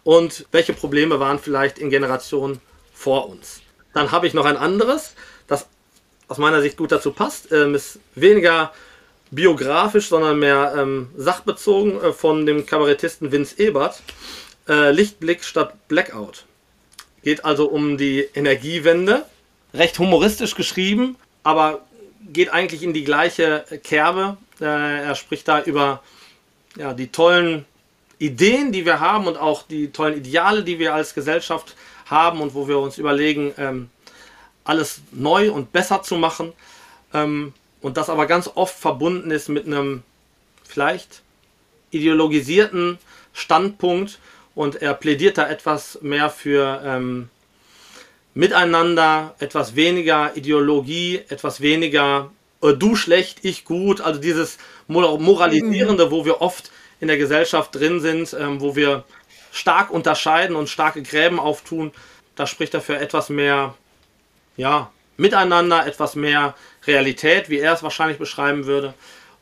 und 0.03 0.47
welche 0.51 0.73
Probleme 0.73 1.21
waren 1.21 1.39
vielleicht 1.39 1.79
in 1.79 1.91
Generationen 1.91 2.61
vor 2.93 3.29
uns. 3.29 3.61
Dann 3.95 4.13
habe 4.13 4.27
ich 4.27 4.35
noch 4.35 4.45
ein 4.45 4.57
anderes, 4.57 5.15
das 5.47 5.67
aus 6.29 6.39
meiner 6.39 6.61
Sicht 6.61 6.77
gut 6.77 6.93
dazu 6.93 7.13
passt, 7.13 7.51
ähm, 7.53 7.75
ist 7.75 7.99
weniger 8.15 8.73
biografisch, 9.31 10.09
sondern 10.09 10.39
mehr 10.39 10.75
ähm, 10.77 11.09
sachbezogen 11.17 12.01
äh, 12.01 12.13
von 12.13 12.47
dem 12.47 12.67
Kabarettisten 12.67 13.33
Vince 13.33 13.59
Ebert. 13.59 14.03
Äh, 14.69 14.93
Lichtblick 14.93 15.45
statt 15.45 15.75
Blackout. 15.89 16.45
Geht 17.23 17.45
also 17.45 17.69
um 17.69 17.97
die 17.97 18.29
Energiewende. 18.35 19.25
Recht 19.73 19.99
humoristisch 19.99 20.55
geschrieben, 20.57 21.17
aber 21.43 21.83
geht 22.33 22.51
eigentlich 22.51 22.83
in 22.83 22.93
die 22.93 23.05
gleiche 23.05 23.65
Kerbe. 23.83 24.37
Äh, 24.61 25.05
er 25.05 25.15
spricht 25.15 25.49
da 25.49 25.63
über 25.63 26.03
ja, 26.77 26.93
die 26.95 27.09
tollen 27.09 27.65
Ideen, 28.19 28.73
die 28.73 28.85
wir 28.85 29.01
haben 29.01 29.27
und 29.27 29.37
auch 29.37 29.63
die 29.63 29.93
tollen 29.93 30.17
Ideale, 30.17 30.63
die 30.63 30.79
wir 30.79 30.95
als 30.95 31.15
Gesellschaft 31.15 31.77
haben 32.07 32.41
und 32.41 32.55
wo 32.55 32.69
wir 32.69 32.79
uns 32.79 32.99
überlegen, 32.99 33.55
ähm, 33.57 33.91
alles 34.65 35.01
neu 35.13 35.51
und 35.51 35.73
besser 35.73 36.03
zu 36.03 36.17
machen. 36.17 36.53
Ähm, 37.15 37.55
und 37.81 37.97
das 37.97 38.11
aber 38.11 38.27
ganz 38.27 38.51
oft 38.55 38.79
verbunden 38.79 39.31
ist 39.31 39.49
mit 39.49 39.67
einem 39.67 40.03
vielleicht 40.65 41.23
ideologisierten 41.91 42.99
Standpunkt 43.33 44.19
und 44.55 44.83
er 44.83 44.95
plädiert 44.95 45.39
da 45.39 45.49
etwas 45.49 45.99
mehr 46.03 46.31
für 46.31 46.83
ähm, 46.85 47.31
Miteinander, 48.35 49.35
etwas 49.39 49.75
weniger 49.75 50.37
Ideologie, 50.37 51.23
etwas 51.29 51.61
weniger 51.61 52.31
äh, 52.63 52.73
du 52.75 52.97
schlecht, 52.97 53.39
ich 53.43 53.65
gut, 53.65 54.01
also 54.01 54.21
dieses 54.21 54.59
Moralisierende, 54.87 56.07
mhm. 56.07 56.11
wo 56.11 56.25
wir 56.25 56.41
oft 56.41 56.71
in 57.01 57.09
der 57.09 57.17
Gesellschaft 57.17 57.75
drin 57.75 58.01
sind, 58.01 58.37
ähm, 58.39 58.61
wo 58.61 58.77
wir 58.77 59.05
stark 59.53 59.91
unterscheiden 59.91 60.57
und 60.57 60.69
starke 60.69 61.03
Gräben 61.03 61.41
auftun, 61.41 61.93
da 62.37 62.47
spricht 62.47 62.75
er 62.75 62.81
für 62.81 62.99
etwas 62.99 63.29
mehr, 63.29 63.75
ja, 64.57 64.91
Miteinander, 65.17 65.87
etwas 65.87 66.15
mehr 66.15 66.55
Realität, 66.87 67.51
wie 67.51 67.59
er 67.59 67.75
es 67.75 67.83
wahrscheinlich 67.83 68.17
beschreiben 68.17 68.65
würde. 68.65 68.95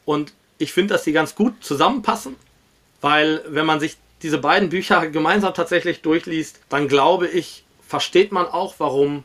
Und 0.05 0.32
ich 0.59 0.72
finde, 0.72 0.95
dass 0.95 1.05
die 1.05 1.12
ganz 1.12 1.36
gut 1.36 1.62
zusammenpassen, 1.62 2.34
weil 3.01 3.45
wenn 3.47 3.64
man 3.64 3.78
sich 3.78 3.97
diese 4.22 4.39
beiden 4.39 4.70
Bücher 4.70 5.07
gemeinsam 5.11 5.55
tatsächlich 5.55 6.03
durchliest, 6.03 6.61
dann 6.68 6.89
glaube 6.89 7.28
ich, 7.28 7.64
versteht 7.89 8.32
man 8.32 8.47
auch, 8.47 8.74
warum 8.78 9.24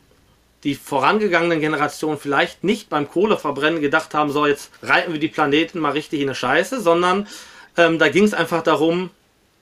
die 0.64 0.74
vorangegangenen 0.74 1.60
Generationen 1.60 2.18
vielleicht 2.18 2.64
nicht 2.64 2.88
beim 2.88 3.08
Kohleverbrennen 3.08 3.82
gedacht 3.82 4.14
haben, 4.14 4.32
so 4.32 4.46
jetzt 4.46 4.70
reiten 4.82 5.12
wir 5.12 5.20
die 5.20 5.28
Planeten 5.28 5.78
mal 5.78 5.92
richtig 5.92 6.20
in 6.20 6.28
eine 6.28 6.34
Scheiße, 6.34 6.80
sondern 6.80 7.28
ähm, 7.76 7.98
da 7.98 8.08
ging 8.08 8.24
es 8.24 8.32
einfach 8.32 8.62
darum, 8.62 9.10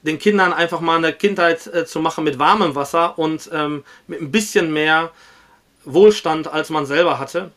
den 0.03 0.21
Kindern 0.21 0.53
einfach 0.53 0.81
mal 0.81 0.97
eine 0.97 1.13
Kindheit 1.13 1.67
äh, 1.67 1.85
zu 1.85 1.99
machen 2.01 2.23
mit 2.23 2.39
warmem 2.39 2.77
Wasser 2.77 3.19
und 3.19 3.51
ähm, 3.53 3.83
mit 4.07 4.21
ein 4.21 4.31
bisschen 4.31 4.73
mehr 4.73 5.11
Wohlstand, 5.85 6.47
als 6.47 6.71
man 6.71 6.87
selber 6.87 7.19
hatte. 7.19 7.51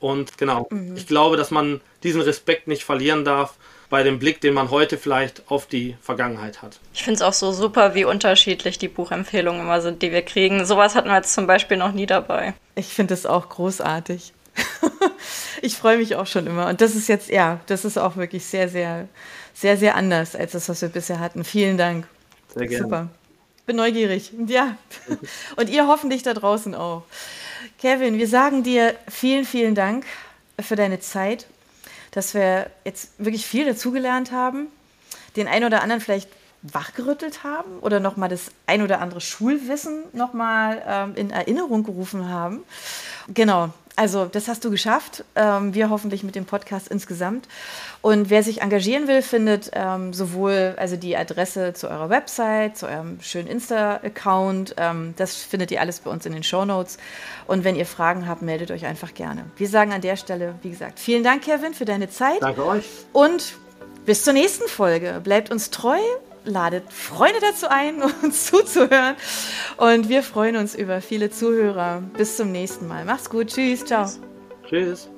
Und 0.00 0.36
genau, 0.36 0.66
mhm. 0.70 0.96
ich 0.96 1.06
glaube, 1.06 1.36
dass 1.36 1.52
man 1.52 1.80
diesen 2.02 2.20
Respekt 2.20 2.66
nicht 2.66 2.82
verlieren 2.84 3.24
darf 3.24 3.54
bei 3.90 4.02
dem 4.02 4.18
Blick, 4.18 4.40
den 4.40 4.54
man 4.54 4.70
heute 4.70 4.98
vielleicht 4.98 5.50
auf 5.50 5.66
die 5.66 5.96
Vergangenheit 6.02 6.62
hat. 6.62 6.78
Ich 6.92 7.02
finde 7.02 7.16
es 7.16 7.22
auch 7.22 7.32
so 7.32 7.52
super, 7.52 7.94
wie 7.94 8.04
unterschiedlich 8.04 8.78
die 8.78 8.88
Buchempfehlungen 8.88 9.62
immer 9.62 9.80
sind, 9.80 10.02
die 10.02 10.12
wir 10.12 10.22
kriegen. 10.22 10.64
Sowas 10.66 10.94
hatten 10.94 11.08
wir 11.08 11.16
jetzt 11.16 11.32
zum 11.32 11.46
Beispiel 11.46 11.76
noch 11.76 11.92
nie 11.92 12.06
dabei. 12.06 12.54
Ich 12.74 12.88
finde 12.88 13.14
es 13.14 13.24
auch 13.24 13.48
großartig. 13.48 14.32
ich 15.62 15.76
freue 15.76 15.98
mich 15.98 16.16
auch 16.16 16.26
schon 16.26 16.46
immer. 16.46 16.68
Und 16.68 16.80
das 16.80 16.94
ist 16.94 17.08
jetzt, 17.08 17.30
ja, 17.30 17.60
das 17.66 17.84
ist 17.84 17.96
auch 17.96 18.16
wirklich 18.16 18.44
sehr, 18.44 18.68
sehr, 18.68 19.08
sehr, 19.54 19.76
sehr 19.76 19.94
anders 19.94 20.36
als 20.36 20.52
das, 20.52 20.68
was 20.68 20.82
wir 20.82 20.88
bisher 20.88 21.20
hatten. 21.20 21.44
Vielen 21.44 21.78
Dank. 21.78 22.06
Sehr 22.54 22.66
gerne. 22.66 22.84
Super. 22.84 23.08
Bin 23.66 23.76
neugierig. 23.76 24.32
Ja. 24.46 24.76
Und 25.56 25.70
ihr 25.70 25.86
hoffentlich 25.86 26.22
da 26.22 26.34
draußen 26.34 26.74
auch. 26.74 27.04
Kevin, 27.78 28.18
wir 28.18 28.28
sagen 28.28 28.62
dir 28.62 28.94
vielen, 29.08 29.44
vielen 29.44 29.74
Dank 29.74 30.04
für 30.60 30.76
deine 30.76 31.00
Zeit 31.00 31.46
dass 32.10 32.34
wir 32.34 32.70
jetzt 32.84 33.10
wirklich 33.18 33.46
viel 33.46 33.66
dazugelernt 33.66 34.32
haben, 34.32 34.68
den 35.36 35.48
einen 35.48 35.66
oder 35.66 35.82
anderen 35.82 36.00
vielleicht 36.00 36.28
wachgerüttelt 36.62 37.44
haben 37.44 37.78
oder 37.80 38.00
nochmal 38.00 38.28
das 38.28 38.50
ein 38.66 38.82
oder 38.82 39.00
andere 39.00 39.20
Schulwissen 39.20 40.02
nochmal 40.12 40.82
ähm, 40.86 41.12
in 41.14 41.30
Erinnerung 41.30 41.84
gerufen 41.84 42.28
haben. 42.28 42.64
Genau, 43.28 43.72
also 43.98 44.26
das 44.26 44.46
hast 44.46 44.64
du 44.64 44.70
geschafft. 44.70 45.24
Ähm, 45.34 45.74
wir 45.74 45.90
hoffentlich 45.90 46.22
mit 46.22 46.36
dem 46.36 46.44
Podcast 46.44 46.86
insgesamt. 46.88 47.48
Und 48.00 48.30
wer 48.30 48.44
sich 48.44 48.62
engagieren 48.62 49.08
will, 49.08 49.22
findet 49.22 49.72
ähm, 49.74 50.12
sowohl 50.12 50.74
also 50.76 50.94
die 50.94 51.16
Adresse 51.16 51.72
zu 51.72 51.90
eurer 51.90 52.08
Website, 52.08 52.78
zu 52.78 52.86
eurem 52.86 53.20
schönen 53.20 53.48
Insta-Account. 53.48 54.76
Ähm, 54.76 55.14
das 55.16 55.34
findet 55.34 55.72
ihr 55.72 55.80
alles 55.80 55.98
bei 55.98 56.10
uns 56.10 56.24
in 56.26 56.32
den 56.32 56.44
Show 56.44 56.64
Notes. 56.64 56.98
Und 57.48 57.64
wenn 57.64 57.74
ihr 57.74 57.86
Fragen 57.86 58.28
habt, 58.28 58.40
meldet 58.40 58.70
euch 58.70 58.86
einfach 58.86 59.14
gerne. 59.14 59.46
Wir 59.56 59.68
sagen 59.68 59.92
an 59.92 60.00
der 60.00 60.16
Stelle, 60.16 60.54
wie 60.62 60.70
gesagt, 60.70 61.00
vielen 61.00 61.24
Dank, 61.24 61.42
Kevin, 61.42 61.74
für 61.74 61.84
deine 61.84 62.08
Zeit. 62.08 62.40
Danke 62.40 62.64
euch. 62.64 62.84
Und 63.12 63.56
bis 64.06 64.22
zur 64.22 64.32
nächsten 64.32 64.68
Folge. 64.68 65.20
Bleibt 65.24 65.50
uns 65.50 65.70
treu 65.70 65.98
ladet 66.48 66.92
Freunde 66.92 67.38
dazu 67.40 67.68
ein, 67.68 68.02
uns 68.22 68.46
zuzuhören. 68.46 69.14
Und 69.76 70.08
wir 70.08 70.22
freuen 70.22 70.56
uns 70.56 70.74
über 70.74 71.00
viele 71.00 71.30
Zuhörer. 71.30 72.02
Bis 72.16 72.36
zum 72.36 72.52
nächsten 72.52 72.88
Mal. 72.88 73.04
Macht's 73.04 73.30
gut. 73.30 73.48
Tschüss. 73.48 73.84
Ciao. 73.84 74.08
Tschüss. 74.68 75.08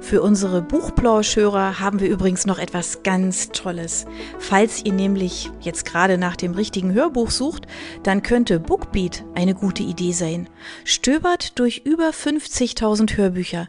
Für 0.00 0.20
unsere 0.20 0.60
Buchplauschhörer 0.60 1.80
haben 1.80 1.98
wir 1.98 2.08
übrigens 2.08 2.44
noch 2.44 2.58
etwas 2.58 3.02
ganz 3.04 3.48
Tolles. 3.50 4.04
Falls 4.38 4.84
ihr 4.84 4.92
nämlich 4.92 5.50
jetzt 5.60 5.86
gerade 5.86 6.18
nach 6.18 6.36
dem 6.36 6.52
richtigen 6.52 6.92
Hörbuch 6.92 7.30
sucht, 7.30 7.66
dann 8.02 8.22
könnte 8.22 8.60
Bookbeat 8.60 9.24
eine 9.34 9.54
gute 9.54 9.82
Idee 9.82 10.12
sein. 10.12 10.50
Stöbert 10.84 11.58
durch 11.58 11.82
über 11.86 12.10
50.000 12.10 13.16
Hörbücher 13.16 13.68